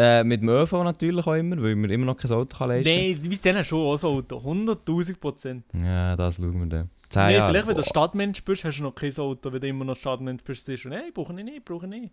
Äh, 0.00 0.22
mit 0.22 0.42
dem 0.42 0.48
ÖV 0.48 0.72
natürlich 0.84 1.26
auch 1.26 1.34
immer, 1.34 1.60
weil 1.60 1.74
man 1.74 1.90
immer 1.90 2.06
noch 2.06 2.16
kein 2.16 2.30
Auto 2.30 2.56
kann 2.56 2.68
leisten 2.68 2.88
Nee, 2.88 3.14
du 3.20 3.28
bist 3.28 3.44
dann 3.44 3.64
schon 3.64 3.80
auch 3.84 3.96
so 3.96 4.08
Auto. 4.10 4.36
100.000 4.38 5.18
Prozent. 5.18 5.64
Ja, 5.74 6.14
das 6.14 6.36
schauen 6.36 6.56
wir 6.60 6.66
dann. 6.66 6.90
Zehn 7.08 7.26
Nee, 7.26 7.34
Jahre. 7.34 7.50
vielleicht, 7.50 7.66
wenn 7.66 7.74
du. 7.74 7.82
Stadtmensch 7.82 8.44
bist, 8.44 8.64
hast 8.64 8.78
du 8.78 8.84
noch 8.84 8.94
kein 8.94 9.12
Auto. 9.18 9.52
Wenn 9.52 9.60
du 9.60 9.66
immer 9.66 9.84
noch 9.84 9.96
Stadtmensch 9.96 10.44
bist, 10.44 10.66
siehst 10.66 10.84
du, 10.84 10.90
nee, 10.90 11.10
brauche 11.12 11.32
ich 11.36 11.44
nicht, 11.44 11.64
brauche 11.64 11.86
ich 11.86 11.90
nicht. 11.90 12.12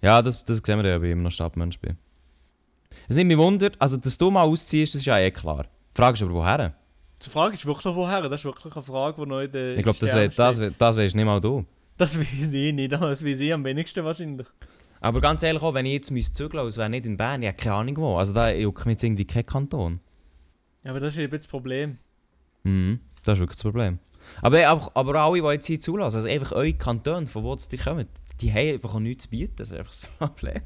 Ja, 0.00 0.22
das, 0.22 0.42
das 0.44 0.62
sehen 0.64 0.82
wir 0.82 0.88
ja, 0.88 1.02
wie 1.02 1.06
ich 1.08 1.12
immer 1.12 1.24
noch 1.24 1.30
Stadtmensch 1.32 1.78
bin. 1.78 1.98
Es 3.06 3.16
nimmt 3.16 3.28
mich 3.28 3.36
Wunder, 3.38 3.70
also 3.78 3.98
dass 3.98 4.16
du 4.16 4.30
mal 4.30 4.42
ausziehst, 4.44 4.94
das 4.94 5.00
ist 5.02 5.06
ja 5.06 5.18
eh 5.18 5.30
klar. 5.30 5.64
Die 5.64 6.00
Frage 6.00 6.14
ist 6.14 6.22
aber, 6.22 6.32
woher? 6.32 6.74
Die 7.24 7.28
Frage 7.28 7.52
ist 7.54 7.66
wirklich 7.66 7.94
woher. 7.94 8.22
Das 8.22 8.40
ist 8.40 8.44
wirklich 8.46 8.74
eine 8.74 8.82
Frage, 8.82 9.20
die 9.22 9.28
noch 9.28 9.40
in 9.40 9.52
der 9.52 9.76
Ich 9.76 9.82
glaube, 9.82 9.98
das, 10.00 10.36
das, 10.36 10.58
we 10.60 10.72
das 10.78 10.96
weisst 10.96 11.14
nicht 11.14 11.24
mal 11.26 11.40
du. 11.40 11.66
Das 11.98 12.18
weiß 12.18 12.52
ich 12.52 12.72
nicht, 12.72 12.92
das 12.92 13.00
weiß 13.22 13.40
ich 13.40 13.52
am 13.52 13.62
wenigsten 13.64 14.04
wahrscheinlich. 14.04 14.46
Aber 15.00 15.20
ganz 15.20 15.42
ehrlich, 15.42 15.62
auch 15.62 15.74
wenn 15.74 15.86
ich 15.86 15.92
jetzt 15.94 16.10
müsste 16.10 16.34
zügeln 16.34 16.64
müsste, 16.64 16.80
es 16.80 16.82
wäre 16.82 16.90
nicht 16.90 17.06
in 17.06 17.16
Bern, 17.16 17.42
ich 17.42 17.48
habe 17.48 17.56
keine 17.56 17.74
Ahnung 17.76 17.96
wo. 17.96 18.16
Also 18.16 18.32
da 18.32 18.50
juckt 18.50 18.84
mich 18.84 18.94
jetzt 18.94 19.04
irgendwie 19.04 19.24
kein 19.24 19.46
Kanton. 19.46 20.00
Ja, 20.84 20.90
aber 20.90 21.00
das 21.00 21.14
ist 21.14 21.20
eben 21.20 21.36
das 21.36 21.48
Problem. 21.48 21.98
Mhm, 22.64 23.00
das 23.24 23.34
ist 23.34 23.40
wirklich 23.40 23.56
das 23.56 23.62
Problem. 23.62 23.98
Aber, 24.42 24.66
aber, 24.66 24.90
aber 24.94 25.14
alle, 25.16 25.40
die 25.40 25.48
jetzt 25.48 25.66
hier 25.66 25.80
zulassen, 25.80 26.16
also 26.18 26.28
einfach 26.28 26.52
eure 26.52 26.74
Kantone, 26.74 27.26
von 27.26 27.42
wo 27.42 27.56
die 27.56 27.78
kommen, 27.78 28.06
die 28.40 28.52
haben 28.52 28.74
einfach 28.74 28.94
auch 28.94 29.00
nichts 29.00 29.24
zu 29.24 29.30
bieten, 29.30 29.54
das 29.56 29.70
ist 29.70 29.78
einfach 29.78 29.90
das 29.90 30.00
Problem. 30.18 30.62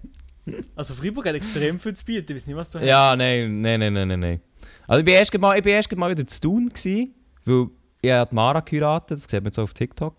Also 0.76 0.94
Freiburg 0.94 1.26
hat 1.26 1.34
extrem 1.34 1.80
viel 1.80 1.94
zu 1.94 2.04
bieten, 2.04 2.32
ich 2.32 2.36
weiß 2.36 2.46
nicht, 2.46 2.56
was 2.56 2.70
du 2.70 2.78
hast. 2.78 2.86
Ja, 2.86 3.16
nein, 3.16 3.60
nein, 3.60 3.80
nein, 3.80 3.92
nein, 3.92 4.20
nein. 4.20 4.40
Also 4.86 4.98
ich 5.00 5.04
bin 5.04 5.14
erst 5.14 5.38
mal, 5.38 5.56
ich 5.56 5.62
bin 5.62 5.72
erst 5.72 5.94
mal 5.96 6.10
wieder 6.10 6.26
zu 6.26 6.40
tun 6.40 6.68
gewesen, 6.68 7.14
weil 7.44 7.68
ich 8.02 8.28
die 8.28 8.34
Mara 8.34 8.60
geheiratet, 8.60 9.18
das 9.18 9.24
sieht 9.24 9.40
man 9.40 9.46
jetzt 9.46 9.58
auch 9.58 9.64
auf 9.64 9.74
TikTok. 9.74 10.16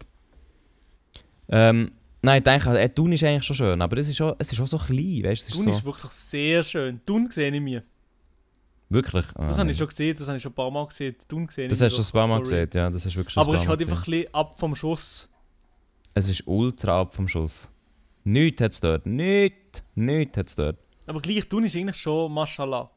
Ähm, 1.50 1.92
nein, 2.26 2.38
ich 2.40 2.44
denke, 2.44 2.80
äh, 2.80 2.90
Thun 2.90 3.12
ist 3.14 3.24
eigentlich 3.24 3.44
schon 3.44 3.56
schön, 3.56 3.82
aber 3.82 3.98
es 3.98 4.10
ist 4.10 4.20
auch, 4.22 4.36
es 4.38 4.52
ist 4.52 4.60
auch 4.60 4.68
so 4.68 4.78
klein, 4.78 5.24
weißt 5.24 5.24
du, 5.24 5.30
es 5.32 5.42
ist 5.48 5.52
Thun 5.54 5.64
so... 5.64 5.70
ist 5.70 5.86
wirklich 5.86 6.12
sehr 6.12 6.64
schön. 6.64 7.00
Thun 7.06 7.30
sehe 7.32 7.52
ich 7.52 7.62
mir. 7.62 7.84
Wirklich? 8.90 9.26
Ah, 9.36 9.48
Das 9.48 9.58
habe 9.58 9.72
ich 9.72 9.78
schon 9.78 9.88
gesehen, 9.88 10.16
das 10.18 10.28
habe 10.28 10.38
ich 10.38 10.44
schon 10.44 10.52
ein 10.52 10.56
paar 10.56 10.70
Mal 10.72 10.86
gesehen. 10.88 11.16
Thun 11.28 11.48
gesehen 11.48 11.70
Das 11.70 11.82
hast 11.82 11.98
du 11.98 12.04
schon 12.04 12.06
ein 12.06 12.12
paar 12.12 12.28
Mal 12.28 12.42
gesehen, 12.42 12.70
ja, 12.74 12.90
das 12.90 13.06
hast 13.06 13.16
wirklich 13.16 13.34
schon 13.34 13.42
Aber 13.44 13.54
es 13.54 13.62
ist 13.62 13.68
halt 13.68 13.82
einfach 13.82 14.06
ein 14.06 14.12
bisschen 14.12 14.34
ab 14.34 14.60
vom 14.60 14.76
Schuss. 14.76 15.30
Es 16.14 16.30
ist 16.30 16.44
ultra 16.46 17.02
ab 17.02 17.14
vom 17.16 17.28
Schuss. 17.28 17.72
Nichts 18.24 18.62
hat 18.62 18.72
es 18.72 18.80
dort, 18.80 19.06
nichts, 19.06 19.84
nichts 19.96 20.38
hat 20.38 20.48
es 20.48 20.56
dort. 20.56 20.78
Aber 21.08 21.22
gleich, 21.22 21.48
Thun 21.48 21.66
ist 21.66 21.76
eigentlich 21.76 21.98
schon 21.98 22.32
Mashallah. 22.32 22.90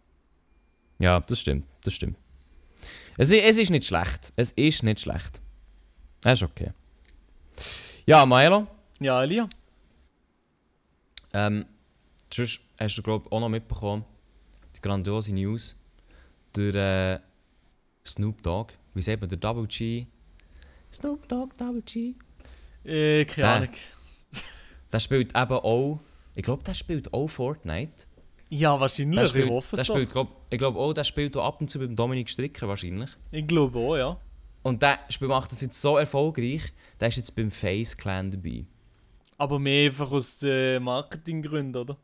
Ja, 0.99 1.21
das 1.21 1.41
stimmt, 1.41 1.65
das 1.85 1.95
stimmt. 1.95 2.17
Es, 3.17 3.31
es 3.31 3.59
ist 3.59 3.71
nicht 3.71 3.85
schlecht, 3.85 4.33
es 4.37 4.53
ist 4.53 4.83
nicht 4.83 5.01
schlecht. 5.01 5.41
Es 6.25 6.41
ist 6.41 6.49
okay. 6.49 6.73
Ja, 8.07 8.25
Milo, 8.25 8.67
Ja, 9.01 9.23
Elia. 9.23 9.49
ähm, 11.33 11.65
sonst 12.33 12.61
hast 12.81 12.97
du 12.99 13.03
glaube 13.03 13.31
auch 13.31 13.41
noch 13.41 13.49
mitbekommen, 13.49 14.05
die 14.77 14.81
grandiose 14.81 15.35
News 15.35 15.77
durch 16.53 16.75
äh, 16.75 17.21
Snoop 18.07 18.43
Dogg, 18.43 18.73
wie 18.95 19.03
sagt 19.03 19.21
man, 19.21 19.29
der 19.29 19.39
Double 19.39 19.67
G. 19.67 20.07
Snoop 20.93 21.29
Dogg, 21.29 21.55
Double 21.59 21.83
G. 21.83 22.15
Äh, 22.85 23.25
keine 23.25 23.37
Der. 23.47 23.55
Ahnung. 23.55 23.69
Der 24.93 25.01
spielt 25.01 25.37
eben 25.37 25.53
auch, 25.53 26.01
ich 26.35 26.43
glaube, 26.43 26.63
der 26.63 26.73
spielt 26.73 27.13
auch 27.13 27.29
Fortnite. 27.29 27.93
Ja, 28.49 28.81
wahrscheinlich. 28.81 29.17
Der 29.17 29.25
ich 29.25 29.31
spielt, 29.31 29.51
hoffe 29.51 29.77
der 29.77 29.83
es 29.83 29.89
doch. 29.89 29.95
spielt, 29.97 30.11
glaub, 30.11 30.47
ich 30.49 30.57
glaube 30.59 30.79
auch, 30.79 30.95
der 30.95 31.05
spielt 31.05 31.37
auch 31.37 31.45
ab 31.45 31.61
und 31.61 31.69
zu 31.69 31.79
beim 31.79 31.95
Dominik 31.95 32.31
Stricker 32.31 32.67
wahrscheinlich. 32.69 33.11
Ich 33.31 33.47
glaube 33.47 33.79
auch, 33.79 33.97
ja. 33.99 34.19
Und 34.63 34.81
der 34.81 34.99
Spiel 35.11 35.29
macht 35.29 35.53
das 35.53 35.61
jetzt 35.61 35.79
so 35.79 35.99
erfolgreich, 35.99 36.73
der 36.99 37.09
ist 37.09 37.17
jetzt 37.19 37.37
beim 37.37 37.51
Face 37.51 37.95
Clan 37.99 38.31
dabei. 38.31 38.65
Aber 39.39 39.59
mehr 39.59 39.89
einfach 39.89 40.11
aus 40.13 40.43
äh, 40.43 40.79
Marketinggründen, 40.79 41.81
oder? 41.81 41.97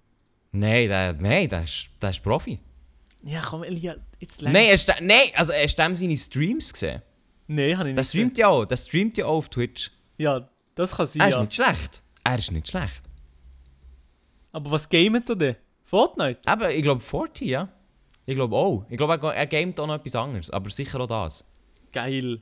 Nein, 0.53 0.89
der, 0.89 1.13
nein, 1.15 1.49
der, 1.49 1.65
ist, 1.65 1.89
der 2.01 2.11
ist 2.11 2.23
Profi. 2.23 2.59
Ja, 3.25 3.41
komm, 3.41 3.65
Elia, 3.65 3.97
jetzt 4.21 4.41
Nein, 4.43 4.69
hast 4.71 4.89
du, 4.89 4.93
nein, 5.03 5.19
also 5.35 5.53
hast 5.53 5.77
du 5.77 5.83
dem 5.83 5.97
seine 5.97 6.17
Streams 6.17 6.73
gesehen? 6.73 7.03
Nein, 7.47 7.77
habe 7.77 7.89
ich 7.91 7.95
Der 7.95 8.03
nicht 8.03 8.09
streamt 8.09 8.39
ja 8.39 8.49
auch, 8.49 8.65
der 8.65 8.77
streamt 8.77 9.17
ja 9.17 9.27
auch 9.27 9.39
auf 9.39 9.49
Twitch. 9.49 9.91
gesehen. 9.91 9.99
Ja, 10.19 10.49
das 10.75 10.95
kann 10.97 11.07
sein, 11.07 11.21
Er 11.23 11.29
ist 11.29 11.35
ja. 11.35 11.41
nicht 11.43 11.55
schlecht. 11.55 12.03
Er 12.23 12.39
ist 12.39 12.53
nicht 12.53 12.69
schlecht. 12.69 13.03
Aber 14.53 14.71
was 14.71 14.89
gamet 14.89 15.29
er 15.29 15.37
denn? 15.37 15.57
Fortnite? 15.85 16.41
Aber 16.47 16.73
ich 16.73 16.83
glaube 16.83 17.01
40, 17.01 17.49
ja. 17.49 17.69
Ich 18.27 18.35
glaube 18.37 18.57
auch. 18.57 18.87
Ich 18.89 18.97
glaube, 18.97 19.15
er, 19.15 19.35
er 19.35 19.47
gamet 19.47 19.79
auch 19.81 19.87
noch 19.87 19.97
etwas 19.97 20.15
anderes, 20.17 20.51
aber 20.51 20.71
sicher 20.71 21.01
auch 21.01 21.07
das. 21.07 21.45
Geil. 21.93 22.41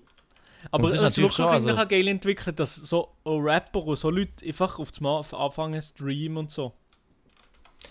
Aber 0.70 0.88
es 0.88 0.94
ist 0.94 1.16
wirklich 1.18 1.38
eigentlich 1.40 1.68
also- 1.68 1.70
auch 1.82 1.88
geil 1.88 2.08
entwickelt, 2.08 2.58
dass 2.60 2.74
so 2.76 3.08
Rapper 3.26 3.84
und 3.84 3.96
so 3.96 4.10
Leute 4.10 4.46
einfach 4.46 4.78
auf 4.78 5.00
Mal 5.00 5.22
anfangen 5.32 5.80
zu 5.82 5.88
streamen 5.88 6.36
und 6.38 6.50
so. 6.50 6.72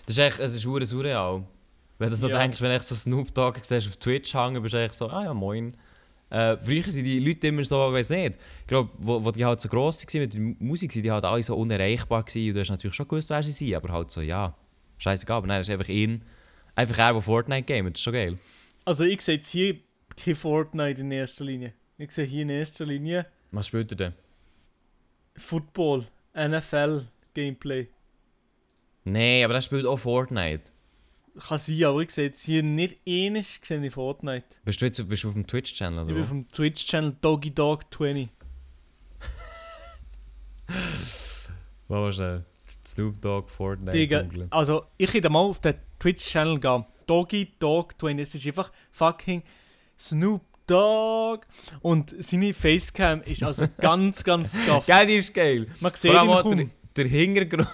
Das 0.06 0.16
ist 0.16 0.18
echt, 0.18 0.38
es 0.38 0.54
ist 0.54 0.64
hure 0.66 0.86
surreal. 0.86 1.44
Wenn 1.98 2.10
du 2.10 2.16
so 2.16 2.28
Ja. 2.28 2.38
denkst, 2.38 2.60
wenn 2.60 2.72
du 2.72 2.82
so 2.82 2.94
Snoop 2.94 3.32
Dogg 3.34 3.58
siehst 3.62 3.86
auf 3.86 3.96
Twitch 3.98 4.34
hängen, 4.34 4.62
bist 4.62 4.74
du 4.74 4.78
echt 4.82 4.94
so, 4.94 5.08
ah 5.08 5.24
ja, 5.24 5.34
moin. 5.34 5.76
Äh, 6.30 6.56
früher 6.56 6.82
sind 6.90 7.04
die 7.04 7.20
Leute 7.20 7.48
immer 7.48 7.62
so, 7.62 7.88
ich 7.88 7.94
weiß 7.94 8.10
nicht, 8.10 8.36
ich 8.62 8.66
glaube, 8.66 8.90
wo, 8.98 9.22
wo 9.22 9.30
die 9.30 9.44
halt 9.44 9.60
so 9.60 9.68
gross 9.68 10.02
waren 10.06 10.20
mit 10.22 10.32
der 10.32 10.40
Mu- 10.40 10.54
Musik, 10.60 10.90
sind 10.90 11.02
die 11.02 11.10
halt 11.12 11.26
alle 11.26 11.42
so 11.42 11.54
unerreichbar 11.54 12.22
gewesen 12.22 12.48
und 12.48 12.54
du 12.54 12.60
hast 12.60 12.70
natürlich 12.70 12.96
schon 12.96 13.06
gewusst, 13.06 13.28
wer 13.28 13.42
sie 13.42 13.52
sind, 13.52 13.74
aber 13.74 13.92
halt 13.92 14.10
so, 14.10 14.22
ja, 14.22 14.56
scheißegal, 14.96 15.36
aber 15.36 15.46
nein, 15.48 15.58
das 15.60 15.68
ist 15.68 15.74
einfach 15.74 15.90
ihn, 15.90 16.24
einfach 16.74 16.96
er, 16.98 17.12
der 17.12 17.20
Fortnite 17.20 17.64
gamet, 17.64 17.94
das 17.96 18.00
ist 18.00 18.04
schon 18.04 18.12
geil. 18.14 18.38
Also 18.86 19.04
ich 19.04 19.20
sehe 19.20 19.34
jetzt 19.36 19.50
hier 19.50 19.76
kein 20.16 20.34
Fortnite 20.34 21.02
in 21.02 21.10
erster 21.10 21.44
Linie. 21.44 21.74
Ich 22.02 22.10
sehe 22.10 22.24
hier 22.24 22.42
in 22.42 22.50
erster 22.50 22.84
Linie 22.84 23.26
Was 23.52 23.68
spielt 23.68 23.92
er 23.92 23.96
denn? 23.96 24.12
Football, 25.36 26.08
NFL, 26.34 27.06
Gameplay. 27.32 27.86
Nee, 29.04 29.44
aber 29.44 29.54
er 29.54 29.62
spielt 29.62 29.86
auch 29.86 29.98
Fortnite. 29.98 30.64
Kann 31.38 31.58
sein, 31.58 31.84
aber 31.84 32.00
ich 32.00 32.10
sehe 32.10 32.24
jetzt 32.24 32.42
hier 32.42 32.64
nicht 32.64 32.98
ähnlich 33.06 33.60
gesehen 33.60 33.84
in 33.84 33.92
Fortnite. 33.92 34.44
Bist 34.64 34.80
du 34.82 34.86
jetzt 34.86 35.08
bist 35.08 35.22
du 35.22 35.28
auf 35.28 35.34
dem 35.34 35.46
Twitch-Channel 35.46 36.00
Ich 36.00 36.04
oder 36.06 36.12
bin 36.14 36.22
was? 36.22 36.28
vom 36.28 36.48
Twitch-Channel 36.48 37.16
Doggy 37.20 37.54
Dog 37.54 37.94
20. 37.94 38.28
Warte 41.86 42.12
schnell. 42.12 42.44
Snoop 42.84 43.20
Dogg, 43.22 43.48
Fortnite 43.48 43.92
Digga, 43.96 44.24
also 44.50 44.86
ich 44.98 45.14
hätte 45.14 45.30
mal 45.30 45.38
auf 45.38 45.60
den 45.60 45.76
Twitch-Channel 46.00 46.58
gehen. 46.58 46.84
Doggy 47.06 47.52
Dog 47.60 47.94
20. 48.00 48.22
Es 48.22 48.34
ist 48.34 48.46
einfach 48.48 48.72
fucking 48.90 49.44
Snoop 49.96 50.42
Dogg. 50.72 51.46
Und 51.80 52.14
seine 52.18 52.52
Facecam 52.54 53.22
ist 53.22 53.42
also 53.42 53.66
ganz, 53.80 54.24
ganz 54.24 54.56
scuff. 54.56 54.86
Geil, 54.86 55.06
die 55.06 55.14
ist 55.16 55.32
geil. 55.34 55.66
Man 55.80 55.92
sieht 55.94 56.10
ihn 56.12 56.16
auch 56.16 56.42
der, 56.42 56.56
kaum. 56.56 56.70
der 56.96 57.06
Hintergrund, 57.06 57.68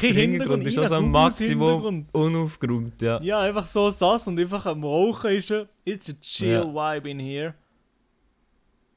Kein 0.00 0.14
Hintergrund 0.14 0.66
ist 0.66 0.78
auch 0.78 0.84
so 0.86 0.94
rein, 0.94 1.04
ein 1.06 1.12
Googles 1.12 1.22
Maximum 1.38 2.06
unaufgeräumt, 2.12 3.02
ja. 3.02 3.20
Ja, 3.22 3.40
einfach 3.40 3.66
so 3.66 3.90
sass 3.90 4.28
und 4.28 4.38
einfach 4.38 4.64
am 4.66 4.84
Rauchen 4.84 5.30
ist 5.32 5.50
er. 5.50 5.68
It's 5.84 6.08
a 6.10 6.12
chill 6.20 6.48
Ja. 6.52 6.96
vibe 6.96 7.10
in 7.10 7.18
here. 7.18 7.54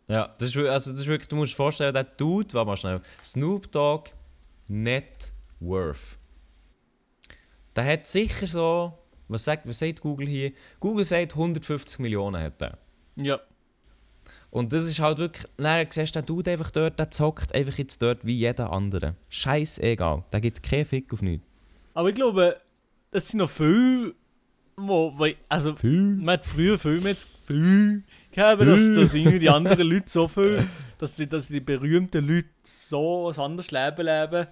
Ja, 0.07 0.33
das 0.37 0.49
ist, 0.49 0.57
also 0.57 0.91
das 0.91 0.99
ist 1.01 1.07
wirklich, 1.07 1.27
du 1.27 1.35
musst 1.35 1.51
dir 1.53 1.55
vorstellen, 1.57 1.93
der 1.93 2.03
Dude, 2.05 2.53
warte 2.53 2.67
mal 2.67 2.77
schnell, 2.77 3.01
Snoop 3.23 3.71
Dogg 3.71 4.11
Net 4.69 5.33
Worth. 5.59 6.17
Der 7.75 7.85
hat 7.85 8.07
sicher 8.07 8.47
so, 8.47 8.93
was 9.27 9.43
sagt, 9.43 9.67
was 9.67 9.79
sagt 9.79 9.99
Google 10.01 10.27
hier? 10.27 10.51
Google 10.79 11.03
sagt 11.05 11.33
150 11.33 11.99
Millionen 11.99 12.41
hat 12.41 12.61
er. 12.61 12.77
Ja. 13.17 13.39
Und 14.49 14.73
das 14.73 14.87
ist 14.87 14.99
halt 14.99 15.17
wirklich, 15.17 15.45
dann 15.57 15.87
siehst 15.89 16.15
du 16.15 16.21
den 16.21 16.25
Dude 16.25 16.51
einfach 16.51 16.71
dort, 16.71 16.97
der 16.97 17.11
zockt 17.11 17.53
einfach 17.53 17.77
jetzt 17.77 18.01
dort 18.01 18.25
wie 18.25 18.35
jeder 18.35 18.71
andere. 18.71 19.15
Scheißegal, 19.29 20.23
der 20.31 20.41
gibt 20.41 20.63
keinen 20.63 20.85
Fick 20.85 21.11
auf 21.13 21.21
nichts. 21.21 21.45
Aber 21.93 22.09
ich 22.09 22.15
glaube, 22.15 22.57
es 23.11 23.29
sind 23.29 23.39
noch 23.39 23.49
viele, 23.49 24.13
wo, 24.77 25.13
weil, 25.17 25.35
also, 25.49 25.75
man 25.83 26.29
hat 26.29 26.45
früher 26.45 26.79
viel 26.79 27.01
mehr 27.01 27.13
das 27.13 27.27
Gefühl 27.31 28.03
gehabt, 28.31 28.61
dass, 28.61 28.93
dass 28.93 29.13
irgendwie 29.13 29.39
die 29.39 29.49
anderen 29.49 29.87
Leute 29.89 30.07
so 30.09 30.27
viel, 30.27 30.67
dass 30.99 31.15
die, 31.15 31.27
dass 31.27 31.47
die 31.47 31.59
berühmten 31.59 32.25
Leute 32.25 32.49
so 32.63 33.29
ein 33.29 33.39
anderes 33.39 33.71
Leben 33.71 34.05
leben 34.05 34.47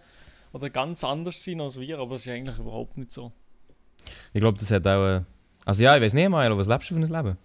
oder 0.52 0.70
ganz 0.70 1.04
anders 1.04 1.44
sind 1.44 1.62
als 1.62 1.80
wir, 1.80 2.00
aber 2.00 2.16
das 2.16 2.26
ist 2.26 2.32
eigentlich 2.32 2.58
überhaupt 2.58 2.98
nicht 2.98 3.12
so. 3.12 3.32
Ich 4.34 4.40
glaube, 4.40 4.58
das 4.58 4.72
hat 4.72 4.86
auch, 4.88 5.06
äh, 5.06 5.22
also 5.66 5.84
ja, 5.84 5.96
ich 5.96 6.02
weiß 6.02 6.14
nicht 6.14 6.30
mal, 6.30 6.58
was 6.58 6.68
lebst 6.68 6.90
du 6.92 6.96
für 6.96 7.02
ein 7.02 7.08
Leben? 7.08 7.38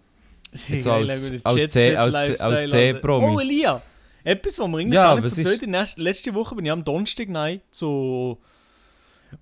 Jetzt 0.52 0.82
so 0.84 0.92
als- 0.92 1.30
Ich 1.30 1.42
den 1.42 1.46
als 1.46 1.72
C- 1.72 1.96
als 1.96 2.14
als 2.14 2.38
C- 2.70 2.88
Alter. 2.88 3.00
Promi. 3.00 3.26
Oh, 3.36 3.40
Elia! 3.40 3.82
Etwas, 4.24 4.58
was 4.58 4.68
wir 4.68 4.78
irgendwie 4.78 4.96
Ja, 4.96 5.02
gar 5.04 5.14
nicht 5.16 5.24
was 5.24 5.32
ist- 5.38 5.44
erzählt 5.46 5.62
haben. 5.74 6.02
Letzte 6.02 6.34
Woche 6.34 6.54
bin 6.54 6.64
ich 6.66 6.70
am 6.70 6.84
Donnerstag 6.84 7.28
nein, 7.28 7.60
zu 7.70 8.38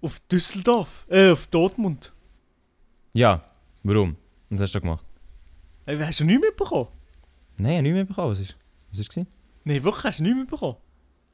auf 0.02 0.20
Düsseldorf, 0.30 1.06
äh, 1.10 1.30
auf 1.30 1.46
Dortmund. 1.48 2.12
Ja, 3.14 3.42
warum? 3.82 4.16
Was 4.50 4.60
hast 4.60 4.74
du 4.74 4.80
gemacht? 4.80 5.04
Hey, 5.86 5.98
hast 5.98 6.20
du 6.20 6.24
nichts 6.24 6.42
mitbekommen? 6.42 6.88
Nein, 7.56 7.70
ich 7.70 7.76
habe 7.78 7.82
nichts 7.82 7.94
mehr 7.94 8.04
bekommen, 8.04 8.30
was 8.32 8.40
ist, 8.40 8.56
was 8.90 9.00
ist? 9.00 9.16
Nein, 9.16 9.82
wirklich, 9.84 10.04
hast 10.04 10.18
du 10.20 10.22
nichts 10.24 10.38
mitbekommen? 10.38 10.76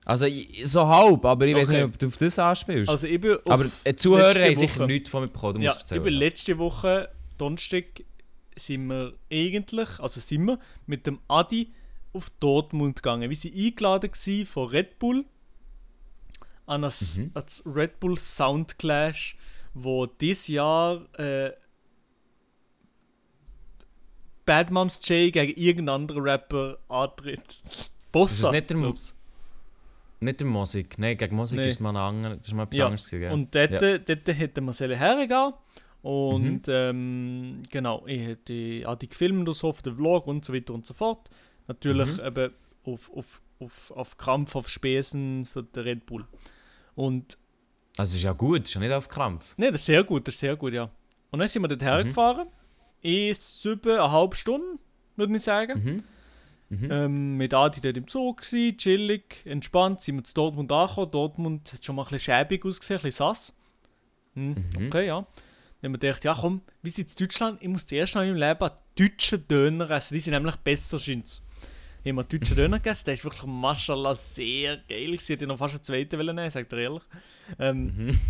Also 0.06 0.26
ich- 0.26 0.62
so 0.66 0.86
halb, 0.86 1.24
aber 1.24 1.46
ich 1.46 1.54
weiß 1.56 1.68
Okay. 1.68 1.76
nicht, 1.84 1.94
ob 1.94 1.98
du 1.98 2.06
auf 2.06 2.16
das 2.16 2.38
anspielst. 2.38 2.90
Also 2.90 3.06
ich 3.06 3.20
aber 3.46 3.64
die 3.86 3.96
Zuhörer 3.96 4.34
haben 4.42 4.54
sicher 4.54 4.86
nichts 4.86 5.10
von 5.10 5.22
mir 5.22 5.28
bekommen, 5.28 5.54
du 5.54 5.60
ja, 5.60 5.70
musst 5.70 5.78
ich 5.78 5.82
erzählen. 5.82 6.02
bin 6.04 6.14
letzte 6.14 6.58
Woche, 6.58 7.08
Donnerstag, 7.38 7.84
sind 8.56 8.86
wir 8.86 9.14
eigentlich, 9.30 9.98
also 10.00 10.20
sind 10.20 10.44
wir 10.46 10.58
mit 10.86 11.06
dem 11.06 11.20
Adi 11.28 11.72
auf 12.12 12.30
Dortmund 12.40 12.96
gegangen. 12.96 13.28
Wir 13.28 13.36
sind 13.36 13.54
eingeladen 13.56 14.10
von 14.46 14.68
Red 14.68 14.98
Bull 14.98 15.24
an 16.66 16.82
das, 16.82 17.16
Mhm. 17.18 17.32
das 17.34 17.62
Red 17.66 18.00
Bull 18.00 18.16
Sound 18.18 18.78
Clash, 18.78 19.36
wo 19.74 20.06
dieses 20.06 20.48
Jahr 20.48 21.06
äh, 21.18 21.52
Bad 24.46 24.70
Moms 24.70 25.00
J 25.08 25.32
gegen 25.32 25.54
irgendeinen 25.58 26.02
anderen 26.02 26.22
Rapper 26.22 26.78
antritt. 26.88 27.58
Bossa, 28.12 28.50
nicht 28.52 28.70
der 28.70 28.76
Mo- 28.76 28.82
glaub's. 28.88 29.14
Nicht 30.20 30.40
der 30.40 30.46
Musik. 30.46 30.98
Nein, 30.98 31.16
gegen 31.18 31.34
Musik 31.36 31.58
Nee. 31.58 31.68
ist 31.68 31.80
mal 31.80 31.90
ein 31.90 31.96
anderer. 31.96 32.36
Das 32.36 32.46
ist 32.46 32.52
mal 32.54 32.62
etwas 32.64 32.78
Ja, 32.78 32.84
anderes 32.86 33.08
gewesen? 33.10 33.32
Und 33.32 33.54
dort, 33.54 33.70
Ja. 33.82 33.98
dort 33.98 34.28
hätten 34.28 34.64
wir 34.64 34.72
sollen 34.72 34.96
hergehen. 34.96 35.52
Und 36.04 36.66
Mhm. 36.66 36.72
ähm, 36.74 37.62
genau, 37.70 38.04
ich 38.06 38.20
hätte 38.20 38.82
auch 38.88 38.94
die 38.96 39.08
gefilmt 39.08 39.48
und 39.48 39.54
so 39.54 39.68
auf 39.68 39.80
den 39.82 39.96
Vlog 39.96 40.26
und 40.26 40.44
so 40.44 40.52
weiter 40.52 40.74
und 40.74 40.84
so 40.84 40.92
fort. 40.94 41.30
Natürlich 41.66 42.18
Mhm. 42.18 42.26
eben 42.26 42.52
auf, 42.84 43.10
auf, 43.16 43.42
auf, 43.58 43.90
auf 43.90 44.16
Krampf, 44.18 44.54
auf 44.54 44.68
Spesen 44.68 45.44
für 45.46 45.62
den 45.62 45.82
Red 45.82 46.04
Bull. 46.06 46.26
Und 46.94 47.38
Also, 47.96 48.10
das 48.12 48.14
ist 48.16 48.22
ja 48.24 48.32
gut, 48.32 48.64
ist 48.64 48.74
ja 48.74 48.80
nicht 48.80 48.92
auf 48.92 49.08
Krampf. 49.08 49.56
ne, 49.56 49.70
das 49.72 49.80
ist 49.80 49.86
sehr 49.86 50.04
gut, 50.04 50.28
das 50.28 50.34
ist 50.34 50.40
sehr 50.40 50.56
gut, 50.56 50.74
ja. 50.74 50.90
Und 51.30 51.38
dann 51.38 51.48
sind 51.48 51.62
wir 51.62 51.68
dort 51.68 51.80
Mhm. 51.80 51.86
hergefahren. 51.86 52.48
In 53.00 53.34
sieben, 53.34 53.90
eine 53.92 54.12
halbe 54.12 54.36
Stunde, 54.36 54.78
würde 55.16 55.36
ich 55.36 55.42
sagen. 55.42 56.02
Mhm. 56.70 56.78
Mhm. 56.78 56.90
Ähm, 56.90 57.36
mit 57.36 57.54
Adi 57.54 57.80
dort 57.80 57.96
im 57.96 58.08
Zug 58.08 58.40
gsi, 58.42 58.74
chillig, 58.76 59.42
entspannt, 59.46 60.00
sind 60.02 60.16
wir 60.16 60.24
zu 60.24 60.34
Dortmund 60.34 60.70
angekommen. 60.72 61.10
Dortmund 61.10 61.72
hat 61.72 61.84
schon 61.84 61.96
mal 61.96 62.02
ein 62.02 62.10
bisschen 62.10 62.34
schäbig 62.34 62.64
ausgesehen, 62.66 62.98
ein 63.00 63.02
bisschen 63.04 63.16
sass. 63.26 63.54
Hm, 64.34 64.50
Mhm. 64.78 64.86
Okay, 64.88 65.06
ja. 65.06 65.26
Dann 65.84 65.92
haben 65.92 66.00
wir 66.00 66.08
gedacht, 66.08 66.24
ja 66.24 66.34
komm, 66.34 66.62
wir 66.80 66.90
sind 66.90 67.10
in 67.10 67.26
Deutschland, 67.26 67.60
ich 67.60 67.68
muss 67.68 67.84
zuerst 67.84 68.14
noch 68.14 68.22
in 68.22 68.28
meinem 68.28 68.38
Leben 68.38 68.62
einen 68.62 68.74
deutschen 68.98 69.46
Döner 69.46 69.90
essen. 69.90 70.14
Die 70.14 70.20
sind 70.20 70.32
nämlich 70.32 70.56
besser, 70.56 70.98
scheint's. 70.98 71.42
Haben 71.98 72.16
wir 72.16 72.22
einen 72.22 72.28
deutschen 72.30 72.56
Döner 72.56 72.78
gegessen, 72.78 73.04
der 73.04 73.12
ist 73.14 73.24
wirklich, 73.24 73.44
mashallah, 73.44 74.14
sehr 74.14 74.78
geil. 74.88 75.12
Ich 75.12 75.28
hätte 75.28 75.46
noch 75.46 75.58
fast 75.58 75.74
einen 75.74 75.84
zweiten 75.84 76.18
wollen 76.18 76.36
nehmen, 76.36 76.50
sagt 76.50 76.72
er 76.72 76.78
ehrlich. 76.78 77.02
Ähm, 77.58 77.92
Mhm. 77.96 78.20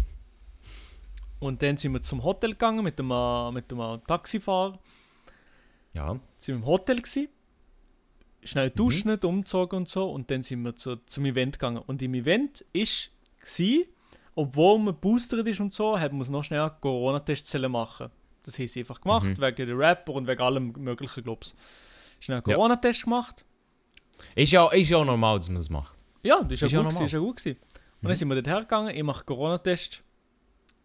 Und 1.38 1.62
dann 1.62 1.76
sind 1.76 1.92
wir 1.92 2.02
zum 2.02 2.24
Hotel 2.24 2.50
gegangen 2.50 2.82
mit 2.82 2.98
dem, 2.98 3.12
äh, 3.12 3.52
mit 3.52 3.70
dem 3.70 3.78
äh, 3.78 3.98
Taxifahrer. 4.04 4.76
Ja. 5.92 6.18
sind 6.38 6.56
wir 6.56 6.60
im 6.60 6.66
Hotel 6.66 7.00
gsi, 7.02 7.28
schnell 8.42 8.70
duschen, 8.70 9.16
umgezogen 9.16 9.76
und 9.76 9.88
so 9.88 10.10
und 10.10 10.28
dann 10.28 10.42
sind 10.42 10.64
wir 10.64 10.74
zu, 10.74 10.96
zum 11.06 11.24
Event 11.24 11.60
gegangen. 11.60 11.78
Und 11.86 12.02
im 12.02 12.14
Event 12.14 12.64
gsi, 12.72 13.86
obwohl 14.34 14.78
man 14.78 14.98
boostert 14.98 15.46
ist 15.46 15.60
und 15.60 15.72
so, 15.72 15.98
hat 15.98 16.12
man 16.12 16.26
noch 16.30 16.42
schnell 16.44 16.60
einen 16.60 16.80
Corona-Test 16.80 17.56
machen. 17.68 18.10
Das 18.42 18.58
haben 18.58 18.68
sie 18.68 18.80
einfach 18.80 19.00
gemacht, 19.00 19.26
Mhm. 19.26 19.40
wegen 19.40 19.66
der 19.66 19.78
Rapper 19.78 20.12
und 20.14 20.26
wegen 20.26 20.42
allem 20.42 20.72
möglichen, 20.78 21.22
glaub's. 21.24 21.54
Schnell 22.20 22.38
einen 22.38 22.44
Ja. 22.48 22.54
Corona-Test 22.56 23.04
gemacht. 23.04 23.44
Ist 24.34 24.52
ja, 24.52 24.68
ist 24.72 24.90
ja 24.90 25.04
normal, 25.04 25.38
dass 25.38 25.48
man 25.48 25.56
das 25.56 25.70
macht. 25.70 25.98
Ja, 26.22 26.42
das 26.42 26.52
ist 26.52 26.60
ja 26.60 26.66
Ist 26.66 26.72
ja 26.72 26.80
gut, 26.82 26.88
gewesen, 26.90 27.04
ist 27.06 27.12
ja 27.12 27.18
gut 27.18 27.36
gewesen. 27.36 27.58
Und 27.60 28.02
dann 28.02 28.12
Mhm. 28.12 28.16
sind 28.16 28.28
wir 28.28 28.34
dort 28.36 28.46
hergegangen, 28.48 28.94
ich 28.96 29.02
mache 29.02 29.24
Corona-Test. 29.24 30.02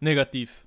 Negativ. 0.00 0.64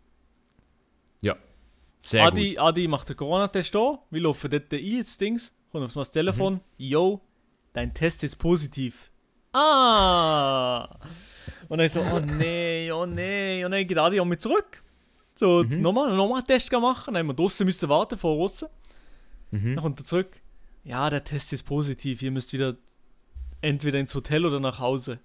Sehr 2.06 2.26
Adi, 2.26 2.50
gut. 2.56 2.60
Adi 2.60 2.88
macht 2.90 3.08
den 3.08 3.16
Corona-Test 3.16 3.74
an, 3.78 3.98
wir 4.12 4.20
laufen 4.22 4.52
dort 4.52 4.74
ein 4.74 4.80
ins 4.80 5.18
Dings, 5.18 5.54
kommt 5.72 5.86
auf 5.86 5.94
das 5.94 6.12
Telefon, 6.12 6.56
Mhm. 6.56 6.60
yo, 6.78 7.22
dein 7.72 7.94
Test 7.94 8.26
ist 8.26 8.36
positiv. 8.36 9.10
Ah! 9.54 10.90
Und 11.70 11.78
dann 11.78 11.86
ich 11.86 11.92
so, 11.92 12.02
oh 12.02 12.20
nee, 12.20 12.92
oh 12.92 13.06
nee, 13.06 13.64
und 13.64 13.72
dann 13.72 13.88
geht 13.88 13.98
Adi 13.98 14.20
an 14.20 14.28
mich 14.28 14.40
zurück. 14.40 14.84
So, 15.36 15.64
Mhm. 15.64 15.82
nochmal, 15.82 16.16
nochmal 16.16 16.40
einen 16.40 16.48
Test 16.48 16.72
machen, 16.72 17.14
dann 17.14 17.28
haben 17.28 17.38
wir 17.38 17.66
müssen 17.66 17.90
warten, 17.90 18.18
vor 18.18 18.38
draussen. 18.38 18.68
Mhm. 19.52 19.76
Dann 19.76 19.84
kommt 19.84 20.00
er 20.00 20.06
zurück, 20.06 20.42
ja, 20.84 21.10
der 21.10 21.24
Test 21.24 21.54
ist 21.54 21.64
positiv, 21.64 22.22
ihr 22.22 22.32
müsst 22.32 22.54
wieder 22.54 22.76
entweder 23.62 24.00
ins 24.00 24.14
Hotel 24.14 24.46
oder 24.46 24.60
nach 24.60 24.80
Hause. 24.80 25.20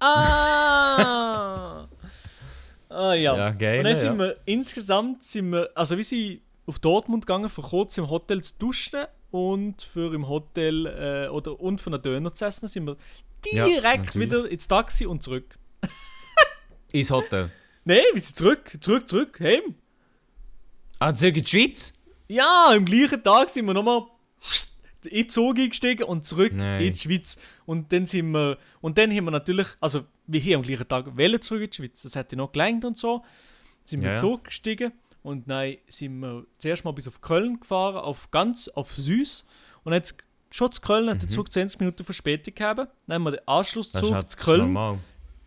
Ah! 0.00 1.88
ah 2.88 3.14
ja. 3.14 3.36
Ja, 3.36 3.50
geil. 3.50 3.78
Und 3.78 3.84
dann 3.84 3.94
ja. 3.94 4.00
sind 4.00 4.18
wir 4.18 4.36
insgesamt, 4.44 5.22
sind 5.22 5.50
wir, 5.50 5.70
also 5.74 5.96
wir 5.96 6.04
sind 6.04 6.40
auf 6.66 6.78
Dortmund 6.78 7.26
gegangen, 7.26 7.48
für 7.48 7.62
kurz 7.62 7.96
im 7.98 8.10
Hotel 8.10 8.42
zu 8.42 8.54
duschen 8.58 9.04
und 9.30 9.82
für 9.82 10.12
im 10.14 10.28
Hotel 10.28 10.86
äh, 10.86 11.28
oder 11.28 11.58
und 11.58 11.80
für 11.80 11.90
einen 11.90 12.02
Döner 12.02 12.32
zu 12.32 12.44
essen, 12.44 12.68
sind 12.68 12.86
wir 12.86 12.96
Ja, 12.96 12.96
direkt 13.44 14.06
natürlich. 14.06 14.30
wieder 14.30 14.48
ins 14.48 14.68
Taxi 14.68 15.06
und 15.06 15.22
zurück. 15.22 15.58
Ins 16.92 17.10
Hotel. 17.10 17.50
Nein, 17.84 18.02
wir 18.12 18.20
sind 18.20 18.36
zurück, 18.36 18.76
zurück, 18.80 19.08
zurück, 19.08 19.40
heim. 19.40 19.74
Ah, 20.98 21.14
zurück 21.14 21.36
in 21.36 21.44
die 21.44 21.50
Schweiz? 21.50 21.94
Ja, 22.28 22.66
am 22.68 22.84
gleichen 22.84 23.22
Tag 23.22 23.48
sind 23.50 23.64
wir 23.66 23.74
nochmal 23.74 24.06
in 25.04 25.10
den 25.10 25.28
Zug 25.28 25.58
eingestiegen 25.58 26.04
und 26.04 26.24
zurück 26.24 26.52
Nein. 26.54 26.80
in 26.82 26.92
die 26.92 26.98
Schweiz. 26.98 27.36
Und 27.66 27.92
dann 27.92 28.06
sind 28.06 28.30
wir, 28.30 28.58
und 28.80 28.98
dann 28.98 29.10
haben 29.10 29.24
wir 29.24 29.30
natürlich, 29.32 29.66
also 29.80 30.04
wir 30.26 30.38
hier 30.40 30.56
am 30.56 30.62
gleichen 30.62 30.86
Tag 30.86 31.16
wollen 31.16 31.40
zurück 31.42 31.62
in 31.62 31.70
die 31.70 31.76
Schweiz, 31.76 32.02
das 32.02 32.14
hätte 32.14 32.36
noch 32.36 32.52
gelangt 32.52 32.84
und 32.84 32.96
so. 32.96 33.24
Sind 33.84 34.00
wir 34.02 34.10
Ja, 34.10 34.12
in 34.12 34.16
ja. 34.16 34.20
den 34.22 34.30
Zug 34.30 34.44
gestiegen 34.44 34.92
und 35.22 35.50
dann 35.50 35.76
sind 35.88 36.20
wir 36.20 36.46
zuerst 36.58 36.84
mal 36.84 36.92
bis 36.92 37.08
auf 37.08 37.20
Köln 37.20 37.58
gefahren, 37.58 37.96
auf 37.96 38.30
ganz, 38.30 38.68
auf 38.68 38.92
Süß. 38.92 39.44
Und 39.82 39.92
jetzt 39.92 40.16
schon 40.52 40.70
zu 40.72 40.80
Köln 40.80 41.08
hat 41.10 41.22
der 41.22 41.28
Zug 41.28 41.52
20 41.52 41.80
Minuten 41.80 42.04
Verspätung 42.04 42.54
gehabt. 42.54 42.78
Dann 43.06 43.14
haben 43.14 43.22
wir 43.24 43.30
den 43.32 43.40
Mhm. 43.40 43.48
Anschlusszug 43.48 44.12
halt 44.12 44.30
zu 44.30 44.36
Köln 44.36 44.60
normal. 44.72 44.98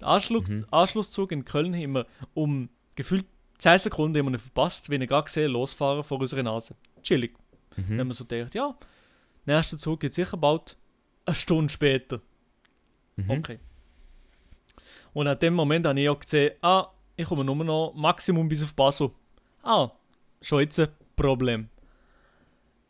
den 0.02 0.08
Anschluss, 0.08 0.48
Mhm. 0.50 0.66
Anschlusszug 0.72 1.32
in 1.32 1.46
Köln 1.46 1.74
haben 1.76 1.94
wir 1.94 2.06
um 2.34 2.70
gefühlt 2.96 3.26
10 3.58 3.78
Sekunden 3.80 4.18
haben 4.18 4.32
wir 4.32 4.40
verpasst, 4.40 4.90
wenn 4.90 5.02
ich 5.02 5.10
gerade 5.10 5.26
gesehen 5.26 5.52
losfahren 5.52 6.04
vor 6.04 6.20
unserer 6.20 6.44
Nase. 6.44 6.76
Chillig. 7.04 7.36
Dann 7.76 7.86
haben 7.86 7.96
Mhm. 7.96 8.08
wir 8.10 8.14
so 8.14 8.26
gedacht, 8.26 8.56
ja, 8.56 8.76
nächster 9.46 9.78
Zug 9.78 10.00
geht 10.00 10.14
sicher 10.14 10.38
bald 10.38 10.78
eine 11.26 11.36
Stunde 11.36 11.72
später. 11.72 12.22
Mhm. 13.16 13.30
Okay. 13.32 13.60
Und 15.14 15.28
an 15.28 15.40
dem 15.40 15.54
Moment 15.54 15.86
habe 15.86 16.00
ich 16.00 16.10
auch 16.10 16.20
gesehen, 16.20 16.54
ah, 16.62 16.88
ich 17.16 17.26
komme 17.26 17.44
nur 17.46 17.56
noch 17.64 17.94
Maximum 17.96 18.50
bis 18.50 18.64
auf 18.64 18.74
Basel. 18.76 19.12
Ah, 19.64 19.90
schon 20.42 20.60
jetzt 20.62 20.80
ein 20.80 20.90
Problem. 21.16 21.70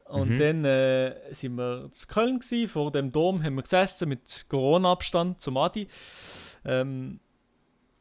Und 0.06 0.32
Mhm. 0.32 0.38
dann 0.38 0.66
äh, 0.66 1.34
sind 1.34 1.56
wir 1.56 1.90
zu 1.92 2.06
Köln 2.08 2.40
gewesen, 2.40 2.68
vor 2.68 2.92
dem 2.92 3.12
Dom 3.12 3.44
haben 3.44 3.56
wir 3.56 3.64
gesessen 3.64 4.08
mit 4.08 4.46
Corona-Abstand 4.50 5.42
zum 5.42 5.58
Adi. 5.58 5.88
Ähm, 6.64 7.20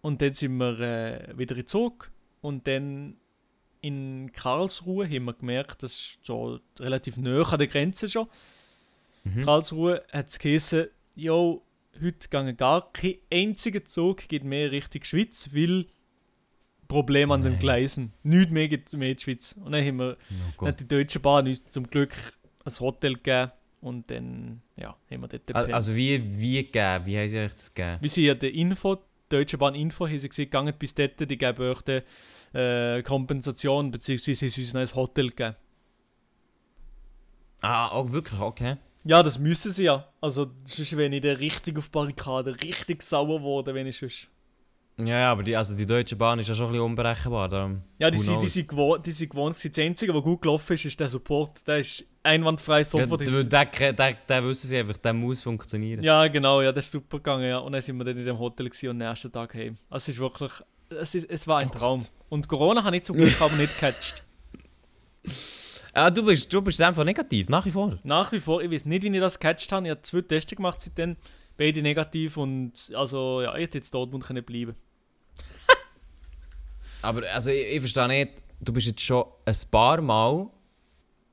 und 0.02 0.20
dann 0.20 0.34
sind 0.34 0.57
wir 0.59 0.78
äh, 0.80 1.38
wieder 1.38 1.57
in 1.57 1.66
Zug 1.66 2.11
und 2.42 2.66
dann 2.66 3.16
in 3.80 4.32
Karlsruhe 4.32 5.07
haben 5.07 5.24
wir 5.24 5.32
gemerkt, 5.34 5.82
das 5.82 5.92
ist 5.92 6.18
so 6.26 6.61
relativ 6.78 7.16
nah 7.16 7.42
an 7.42 7.59
der 7.59 7.68
Grenze 7.68 8.09
schon. 8.09 8.28
Mhm. 9.24 9.42
Karlsruhe 9.42 10.02
hat 10.12 10.28
es 10.28 10.38
geheißen, 10.38 10.88
jo, 11.16 11.64
heute 12.02 12.28
gehen 12.28 12.57
gar 12.57 12.92
kein 12.92 13.16
einziger 13.32 13.84
Zug 13.84 14.28
geht 14.28 14.44
mehr 14.44 14.70
Richtung 14.70 15.05
Schweiz, 15.05 15.50
weil 15.52 15.86
Problem 16.89 17.30
an 17.30 17.43
den. 17.43 17.59
Gleisen. 17.59 18.12
Nichts 18.22 18.53
mehr 18.53 18.70
in 18.70 19.16
die 19.16 19.22
Schweiz. 19.22 19.57
Und 19.62 19.72
dann 19.72 19.85
haben 19.85 19.97
wir 19.99 20.16
Oh 20.59 20.66
hat 20.66 20.80
die 20.80 20.89
Deutsche 20.89 21.20
Bahn 21.20 21.47
uns 21.47 21.64
zum 21.66 21.89
Glück 21.89 22.14
ein 22.64 22.72
Hotel 22.80 23.14
gegeben 23.14 23.53
und 23.80 24.11
dann 24.11 24.62
ja, 24.76 24.97
haben 25.11 25.20
wir 25.20 25.28
dort 25.28 25.32
Al- 25.32 25.62
gepennt. 25.62 25.74
Also 25.74 25.95
wie, 25.95 26.39
wie 26.41 26.64
gegeben? 26.64 27.07
Wie 27.07 27.18
haben 27.18 27.28
sie 27.28 27.39
euch 27.39 27.53
das 27.53 27.74
gegeben? 27.74 27.99
Wir 28.01 28.11
sind 28.11 28.24
ja 28.24 28.35
der 28.35 28.55
Info, 28.55 28.99
Deutsche 29.28 29.59
Bahn 29.59 29.74
Info, 29.74 30.07
haben 30.07 30.18
sie 30.18 30.28
gesagt, 30.28 30.51
gegangen 30.51 30.74
bis 30.78 30.95
dort, 30.95 31.18
die 31.20 31.39
geben 31.39 31.62
euch 31.62 31.82
die 31.82 32.03
äh, 32.59 33.03
Kompensation, 33.03 33.91
beziehungsweise 33.91 34.49
sie 34.49 34.62
uns 34.62 34.74
ein 34.74 34.95
Hotel 34.95 35.28
gegeben. 35.30 35.57
Ah, 37.61 37.89
auch 37.89 38.12
wirklich, 38.12 38.41
okay. 38.41 38.76
Ja, 39.05 39.22
das 39.22 39.39
müssen 39.39 39.72
sie 39.72 39.85
ja. 39.85 40.09
Also, 40.20 40.51
sonst 40.64 40.97
wäre 40.97 41.14
ich 41.14 41.20
dann 41.20 41.37
richtig 41.37 41.76
auf 41.78 41.91
Barrikaden, 41.91 42.55
richtig 42.55 43.03
sauer 43.03 43.39
geworden, 43.39 43.74
wenn 43.74 43.87
ich 43.87 43.97
sonst. 43.99 44.28
Ja, 45.01 45.07
ja, 45.18 45.32
aber 45.32 45.42
die, 45.42 45.57
also 45.57 45.74
die 45.74 45.86
Deutsche 45.86 46.14
Bahn 46.14 46.38
ist 46.38 46.49
ja 46.49 46.55
schon 46.55 46.66
ein 46.66 46.72
bisschen 46.72 46.84
unberechenbar. 46.86 47.49
Darum, 47.49 47.82
Ja, 47.99 48.11
die 48.11 48.18
sind, 48.18 48.40
die, 48.40 48.47
sind 48.47 48.68
gewohnt, 48.68 49.05
die 49.05 49.11
sind 49.11 49.28
gewohnt. 49.30 49.57
Das 49.62 49.78
Einzige, 49.78 50.14
was 50.14 50.22
gut 50.22 50.42
gelaufen 50.42 50.72
ist, 50.74 50.84
ist 50.84 51.01
der 51.01 51.09
Support. 51.09 51.66
Der 51.66 51.78
ist 51.80 52.05
einwandfrei 52.22 52.78
ja, 52.78 52.84
sofort. 52.84 53.20
der, 53.20 53.28
ist- 53.40 53.53
der, 53.53 53.64
der, 53.66 53.92
der, 53.92 54.12
der 54.28 54.45
wissen 54.45 54.68
sie 54.68 54.78
einfach, 54.78 54.97
der 54.97 55.12
muss 55.12 55.42
funktionieren. 55.42 56.03
Ja, 56.05 56.28
genau, 56.28 56.62
ja, 56.62 56.70
das 56.70 56.84
ist 56.84 56.92
super 56.92 57.16
gegangen, 57.18 57.45
ja. 57.49 57.59
Und 57.59 57.72
dann 57.72 57.82
sind 57.82 57.97
wir 57.97 58.05
dann 58.05 58.16
in 58.16 58.24
dem 58.24 58.38
Hotel 58.38 58.66
und 58.68 58.90
am 58.90 58.97
nächsten 58.99 59.32
Tag 59.32 59.53
heim. 59.55 59.76
Also 59.90 60.05
es 60.05 60.09
ist 60.11 60.18
wirklich, 60.20 60.53
es, 60.90 61.14
ist, 61.16 61.28
es 61.28 61.47
war 61.49 61.59
ein 61.59 61.72
Traum. 61.72 62.01
Und 62.28 62.47
Corona 62.47 62.84
habe 62.84 62.97
ich 62.97 63.03
zum 63.03 63.16
Glück 63.16 63.40
aber 63.40 63.55
nicht 63.57 63.74
gecatcht. 63.74 64.22
Ah, 65.97 66.11
du 66.11 66.24
bist, 66.24 66.53
du 66.53 66.61
bist 66.61 66.80
einfach 66.82 67.05
negativ, 67.05 67.49
nach 67.49 67.64
wie 67.66 67.70
vor. 67.70 67.97
Nach 68.03 68.32
wie 68.32 68.40
vor, 68.40 68.61
ich 68.61 68.68
weiß 68.68 68.84
nicht, 68.84 69.05
wie 69.05 69.14
ich 69.14 69.20
das 69.20 69.38
gecatcht 69.38 69.70
habe. 69.70 69.86
Ich 69.86 69.90
habe 69.92 70.03
zwei 70.03 70.22
Tests 70.22 70.53
gemacht 70.57 70.80
seitdem, 70.80 71.14
beide 71.57 71.82
negativ 71.82 72.36
und 72.36 72.92
also 72.94 73.42
ja, 73.42 73.55
ich 73.57 73.62
hätte 73.62 73.78
jetzt 73.78 73.92
Dortmund 73.94 74.24
können 74.24 74.44
bleiben. 74.44 74.74
Aber 77.02 77.22
also 77.32 77.50
ich, 77.50 77.74
ich 77.74 77.80
verstehe 77.80 78.09
nicht, 78.09 78.42
du 78.61 78.72
bist 78.72 78.86
jetzt 78.86 79.00
schon 79.02 79.24
ein 79.44 79.55
paar 79.70 80.00
Mal 80.00 80.48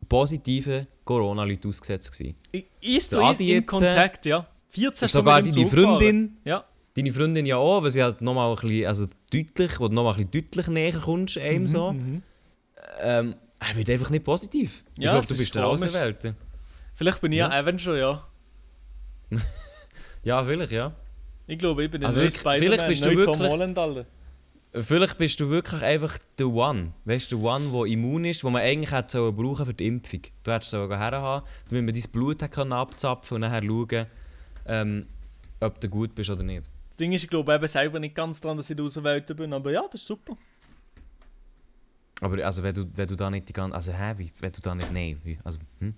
positive 0.09 0.87
Corona-Leute 1.05 1.67
ausgesetzt 1.67 2.11
gewesen. 2.11 2.35
Ich 2.51 2.65
ist 2.81 3.11
so 3.11 3.21
Adi 3.23 3.53
in 3.55 3.63
äh, 3.63 3.65
Kontakt, 3.65 4.25
ja. 4.25 4.45
14 4.69 5.07
Sogar 5.07 5.39
Stunden 5.41 5.59
mit 5.59 5.71
deine. 5.73 5.83
Freundin, 5.85 6.37
Ja. 6.45 6.65
deine 6.95 7.11
Freundin 7.11 7.45
ja 7.45 7.57
auch, 7.57 7.83
weil 7.83 7.91
sie 7.91 8.03
halt 8.03 8.21
nochmal 8.21 8.49
ein 8.49 8.55
bisschen, 8.55 8.85
also 8.87 9.07
deutlich, 9.31 9.79
wo 9.79 9.87
du 9.87 9.93
nochmal 9.95 10.13
ein 10.15 10.27
bisschen 10.27 10.31
deutlich 10.49 10.67
näher 10.67 10.99
kommst 10.99 11.37
einem 11.37 11.67
so. 11.67 11.93
Mhm. 11.93 12.23
Ähm, 12.99 13.35
er 13.59 13.75
wird 13.75 13.89
einfach 13.89 14.09
nicht 14.09 14.25
positiv. 14.25 14.83
ich 14.97 15.03
Ja, 15.03 15.11
glaube, 15.11 15.21
das 15.21 15.27
du 15.27 15.33
ist 15.35 15.39
bist 15.39 15.55
der. 15.55 15.67
Auserwählte. 15.67 16.35
Vielleicht 16.95 17.21
bin 17.21 17.31
ich 17.31 17.37
Ja. 17.39 17.49
ja 17.49 17.59
Avenger, 17.59 17.95
ja. 17.95 18.27
Ja, 20.23 20.43
vielleicht, 20.43 20.71
ja. 20.71 20.93
Ich 21.47 21.57
glaube, 21.57 21.83
ich 21.83 21.91
bin 21.91 22.01
der 22.01 22.09
Also 22.09 22.21
wirklich, 22.21 22.39
Spider-Man, 22.39 22.87
bist 22.87 23.05
du 23.05 23.11
neue 23.11 23.25
Tom 23.25 23.39
wirklich- 23.39 23.51
Holland, 23.51 23.77
Alter. 23.77 24.05
Vielleicht 24.73 25.17
bist 25.17 25.39
du 25.39 25.49
wirklich 25.49 25.81
einfach 25.81 26.17
der 26.37 26.47
One. 26.47 26.93
Weißt 27.03 27.31
du, 27.31 27.37
der 27.37 27.45
One, 27.45 27.69
der 27.71 27.85
immun 27.91 28.23
ist, 28.23 28.41
den 28.43 28.53
man 28.53 28.61
eigentlich 28.61 28.91
hätte 28.91 29.11
sollen 29.11 29.35
brauchen 29.35 29.65
für 29.65 29.73
die 29.73 29.85
Impfung. 29.87 30.21
Du 30.43 30.51
hättest 30.51 30.71
so 30.71 30.87
herhaben, 30.89 31.45
damit 31.69 31.85
man 31.85 31.93
dein 31.93 32.11
Blut 32.11 32.51
können 32.51 32.71
abzapfen 32.71 33.35
und 33.35 33.41
nachher 33.41 33.63
schauen, 33.63 34.05
ähm, 34.67 35.01
ob 35.59 35.79
du 35.81 35.89
gut 35.89 36.15
bist 36.15 36.29
oder 36.29 36.43
nicht. 36.43 36.69
Das 36.87 36.95
Ding 36.95 37.11
ist, 37.11 37.23
ich 37.23 37.29
glaube 37.29 37.53
eben 37.53 37.67
selber 37.67 37.99
nicht 37.99 38.15
ganz 38.15 38.39
dran, 38.39 38.55
dass 38.55 38.69
ich 38.69 38.77
der 38.77 38.85
Außenwelt 38.85 39.35
bin, 39.35 39.51
aber 39.51 39.71
ja, 39.71 39.83
das 39.91 39.99
ist 40.01 40.07
super. 40.07 40.37
Aber 42.21 42.45
also, 42.45 42.63
wenn 42.63 42.75
du, 42.75 42.85
wenn 42.95 43.07
du 43.07 43.15
da 43.15 43.29
nicht 43.29 43.49
die 43.49 43.53
ganze... 43.53 43.75
Also, 43.75 43.91
hä, 43.91 44.13
wie, 44.17 44.31
wenn 44.39 44.51
du 44.51 44.61
da 44.61 44.75
nicht... 44.75 44.93
Nein, 44.93 45.19
wie, 45.23 45.37
also, 45.43 45.57
hm? 45.79 45.95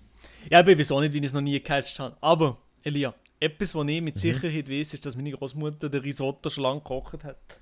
Ja, 0.50 0.66
ich 0.66 0.78
weiß 0.78 0.90
auch 0.92 1.00
nicht, 1.00 1.12
wie 1.12 1.18
ich 1.18 1.26
es 1.26 1.32
noch 1.34 1.42
nie 1.42 1.52
gecatcht 1.52 1.98
habe. 2.00 2.16
Aber, 2.20 2.56
Elia, 2.82 3.14
etwas, 3.44 3.74
was 3.74 3.86
ich 3.88 3.98
Mhm. 4.00 4.04
mit 4.04 4.18
Sicherheit 4.18 4.68
weiß, 4.70 4.94
ist, 4.94 5.04
dass 5.06 5.16
meine 5.16 5.30
Großmutter 5.32 5.88
den 5.88 6.00
Risotto 6.02 6.50
schon 6.50 6.64
lange 6.64 6.80
gekocht 6.80 7.24
hat. 7.24 7.60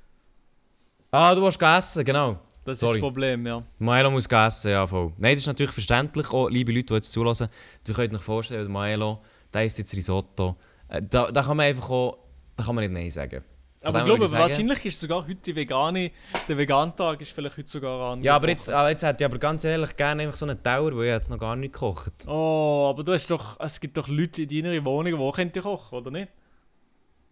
Ah, 1.11 1.35
du 1.35 1.45
hast 1.47 1.59
gegessen, 1.59 2.05
genau. 2.05 2.39
Das 2.64 2.74
ist 2.74 2.80
Sorry. 2.80 2.95
das 2.95 3.03
Problem, 3.03 3.47
ja. 3.47 3.59
Maelo 3.78 4.11
muss 4.11 4.26
essen, 4.26 4.70
ja 4.70 4.87
voll. 4.87 5.12
Nein, 5.18 5.33
das 5.33 5.41
ist 5.41 5.47
natürlich 5.47 5.72
verständlich, 5.72 6.30
auch 6.30 6.49
liebe 6.49 6.72
Leute, 6.72 6.87
die 6.87 6.95
jetzt 6.95 7.11
zulassen. 7.12 7.49
Du 7.87 7.93
könnt 7.93 8.14
euch 8.14 8.22
vorstellen, 8.22 8.62
der 8.62 8.70
Maelo, 8.70 9.20
der 9.53 9.64
isst 9.64 9.78
jetzt 9.78 9.95
Risotto. 9.97 10.57
Äh, 10.89 11.03
Da, 11.03 11.30
da 11.30 11.43
kann 11.43 11.57
man 11.57 11.66
einfach 11.66 11.91
auch, 11.91 12.18
da 12.57 12.62
kann 12.64 12.74
man 12.76 12.85
nicht 12.85 12.93
Nein 12.95 13.11
sagen. 13.11 13.43
Aber 13.85 14.01
ich 14.01 14.05
glaube, 14.05 14.30
wahrscheinlich 14.30 14.85
ist 14.85 15.01
sogar 15.01 15.22
heute 15.22 15.35
die 15.37 15.57
vegane, 15.57 16.11
der 16.49 16.59
Vegantag 16.59 17.20
ist 17.20 17.33
vielleicht 17.33 17.57
heute 17.59 17.68
sogar 17.68 18.12
an. 18.12 18.22
Ja, 18.22 18.37
aber 18.37 18.49
jetzt, 18.49 18.70
aber 18.70 18.91
jetzt 18.91 19.03
hätte 19.03 19.24
ich 19.24 19.30
aber 19.30 19.39
ganz 19.39 19.64
ehrlich 19.64 19.97
gerne 19.97 20.22
einfach 20.22 20.37
so 20.37 20.47
einen 20.47 20.62
Tower, 20.62 20.97
weil 20.97 21.05
ich 21.05 21.11
jetzt 21.11 21.30
noch 21.30 21.39
gar 21.39 21.57
nicht 21.57 21.72
gekocht. 21.72 22.12
Oh, 22.26 22.89
aber 22.91 23.03
du 23.03 23.12
hast 23.12 23.30
doch, 23.30 23.59
es 23.61 23.80
gibt 23.80 23.97
doch 23.97 24.09
Leute 24.09 24.43
in 24.43 24.49
deiner 24.49 24.85
Wohnung, 24.85 25.18
die 25.18 25.33
können 25.37 25.53
kochen, 25.53 25.99
oder 25.99 26.11
nicht? 26.11 26.28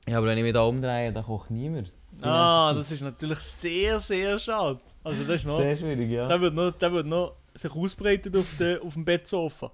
Ja, 0.08 0.18
aber 0.18 0.28
wenn 0.28 0.38
ich 0.38 0.44
mich 0.44 0.52
da 0.52 0.62
umdrehe, 0.62 1.12
dann 1.12 1.24
kocht 1.24 1.50
niemand. 1.50 1.92
Ah, 2.22 2.72
das 2.74 2.90
ist 2.90 3.02
natürlich 3.02 3.38
sehr, 3.38 4.00
sehr 4.00 4.38
schade. 4.38 4.80
Also 5.04 5.22
das 5.24 5.36
ist 5.36 5.46
noch, 5.46 5.58
Sehr 5.58 5.76
schwierig, 5.76 6.10
ja. 6.10 6.26
der 6.26 6.40
wird 6.40 6.54
noch, 6.54 6.72
der 6.72 6.92
wird 6.92 7.06
noch 7.06 7.36
sich 7.54 7.72
ausbreiten 7.74 8.36
auf, 8.36 8.56
der, 8.58 8.82
auf 8.82 8.94
dem 8.94 9.04
Bettsofa. 9.04 9.70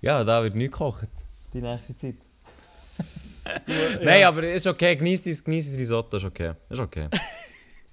Ja, 0.00 0.22
da 0.24 0.42
wird 0.42 0.54
nicht 0.54 0.72
gekocht. 0.72 1.08
Die 1.52 1.60
nächste 1.60 1.96
Zeit. 1.96 2.16
Ja. 3.66 3.98
Nein, 4.02 4.24
aber 4.24 4.52
ist 4.52 4.66
okay, 4.66 4.96
genieß 4.96 5.24
dein, 5.24 5.36
genieß 5.44 5.70
dein 5.70 5.78
Risotto, 5.80 6.16
ist 6.16 6.24
okay. 6.24 6.52
Ist 6.68 6.80
okay. 6.80 7.08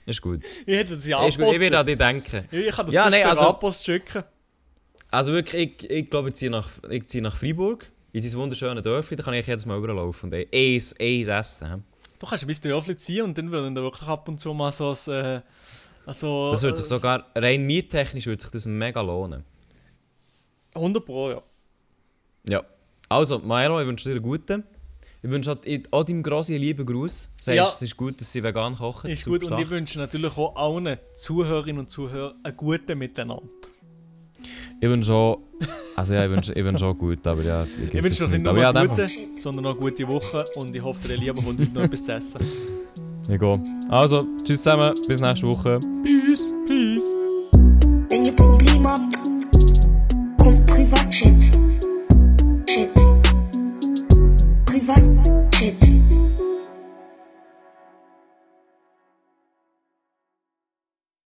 ist 0.05 0.21
gut. 0.21 0.41
Ich 0.65 0.77
hätte 0.77 0.95
das 0.95 1.05
ja 1.05 1.25
ist 1.25 1.37
gut. 1.37 1.45
Ich 1.45 1.55
angeboten. 1.55 1.59
werde 1.61 1.79
an 1.79 1.85
dich 1.85 1.97
denken. 1.97 2.47
Ich 2.51 2.75
kann 2.75 2.85
das 2.85 2.95
Ja, 2.95 3.09
nein, 3.09 3.25
also- 3.25 3.41
A-Post 3.49 3.85
schicken. 3.85 4.23
Also 5.11 5.31
wirklich, 5.33 5.83
ich, 5.83 5.89
ich 5.91 6.09
glaube, 6.09 6.29
ich 6.29 6.35
ziehe 6.35 6.49
nach, 6.49 6.67
ich 6.89 7.05
ziehe 7.07 7.21
nach 7.21 7.35
Freiburg, 7.35 7.85
in 8.13 8.21
dieses 8.21 8.35
wunderschöne 8.37 8.81
Dörfli, 8.81 9.15
da 9.15 9.23
kann 9.23 9.35
ich 9.35 9.45
jedes 9.45 9.65
Mal 9.65 9.77
überlaufen 9.77 10.31
und 10.31 10.47
eins, 10.53 10.95
eins 10.99 11.27
essen. 11.27 11.83
Du 12.19 12.25
kannst 12.25 12.43
ein 12.43 12.47
bisschen 12.47 12.63
Dörfli 12.71 12.97
ziehen 12.97 13.23
und 13.23 13.37
dann 13.37 13.51
würden 13.51 13.75
da 13.75 13.81
wirklich 13.81 14.07
ab 14.07 14.27
und 14.27 14.39
zu 14.39 14.53
mal 14.53 14.71
so 14.71 14.95
ein... 15.07 15.13
Äh, 15.13 15.41
also, 16.05 16.51
Das 16.51 16.63
würde 16.63 16.77
sich 16.77 16.85
äh, 16.85 16.89
sogar, 16.89 17.27
rein 17.35 17.65
miettechnisch 17.65 18.25
würde 18.25 18.41
sich 18.41 18.51
das 18.51 18.65
mega 18.65 19.01
lohnen. 19.01 19.43
100 20.75 21.05
Pro, 21.05 21.29
ja. 21.31 21.41
Ja. 22.49 22.63
Also, 23.07 23.39
Maelo, 23.39 23.79
ich 23.79 23.87
wünsche 23.87 24.05
dir 24.09 24.15
einen 24.15 24.23
guten. 24.23 24.63
Ich 25.25 25.29
wünsche 25.29 25.53
auch, 25.53 25.57
auch 25.91 26.03
deinem 26.03 26.21
Grossi 26.21 26.53
einen 26.53 26.61
lieben 26.63 26.85
Gruß. 26.85 27.29
Sagst, 27.39 27.55
Ja. 27.57 27.67
es 27.67 27.81
ist 27.81 27.95
gut, 27.95 28.19
dass 28.19 28.31
sie 28.33 28.43
vegan 28.43 28.75
kochen. 28.75 29.09
Ist 29.09 29.23
Super 29.23 29.39
gut 29.39 29.51
und 29.51 29.59
ich 29.59 29.69
wünsche 29.69 29.97
natürlich 29.97 30.35
auch 30.37 30.55
allen 30.55 30.97
Zuhörerinnen 31.15 31.79
und 31.79 31.89
Zuhörern 31.89 32.33
einen 32.43 32.57
guten 32.57 32.97
Miteinander. 32.97 33.41
Ich 34.81 34.89
wünsche 34.89 35.13
auch, 35.13 35.39
also 35.95 36.13
ja, 36.13 36.25
ich 36.25 36.29
wünsche, 36.29 36.51
ich 36.51 36.63
wünsche 36.65 36.85
auch 36.85 36.93
gut, 36.95 37.25
aber 37.25 37.41
ja, 37.41 37.63
ich, 37.63 37.93
Ich 37.93 38.03
wünsche 38.03 38.23
noch 38.23 38.29
nicht 38.31 38.41
nur 38.43 38.51
aber 38.51 38.61
ja, 38.61 38.69
eine 38.71 38.81
in 38.81 38.87
dem 38.89 38.95
Fall- 38.97 39.07
gute, 39.07 39.41
sondern 39.41 39.63
noch 39.63 39.71
eine 39.71 39.79
gute 39.79 40.07
Woche 40.09 40.45
und 40.55 40.75
ich 40.75 40.83
hoffe, 40.83 41.07
der 41.07 41.15
Lieber 41.15 41.41
kommt 41.41 41.57
heute 41.59 41.71
noch 41.71 41.83
etwas 41.83 42.03
zu 42.03 42.11
essen. 42.13 42.37
Ich 43.29 43.39
gehe. 43.39 43.63
Also, 43.87 44.27
tschüss 44.43 44.61
zusammen, 44.61 44.93
bis 45.07 45.21
nächste 45.21 45.47
Woche. 45.47 45.79
Tschüss. 46.05 46.53
Peace! 46.67 47.01
Wenn 48.09 48.25
ihr 48.25 48.35
Probleme 48.35 48.89
habt, 48.89 49.15
kommt 50.37 50.65
Privatchat. 50.65 51.62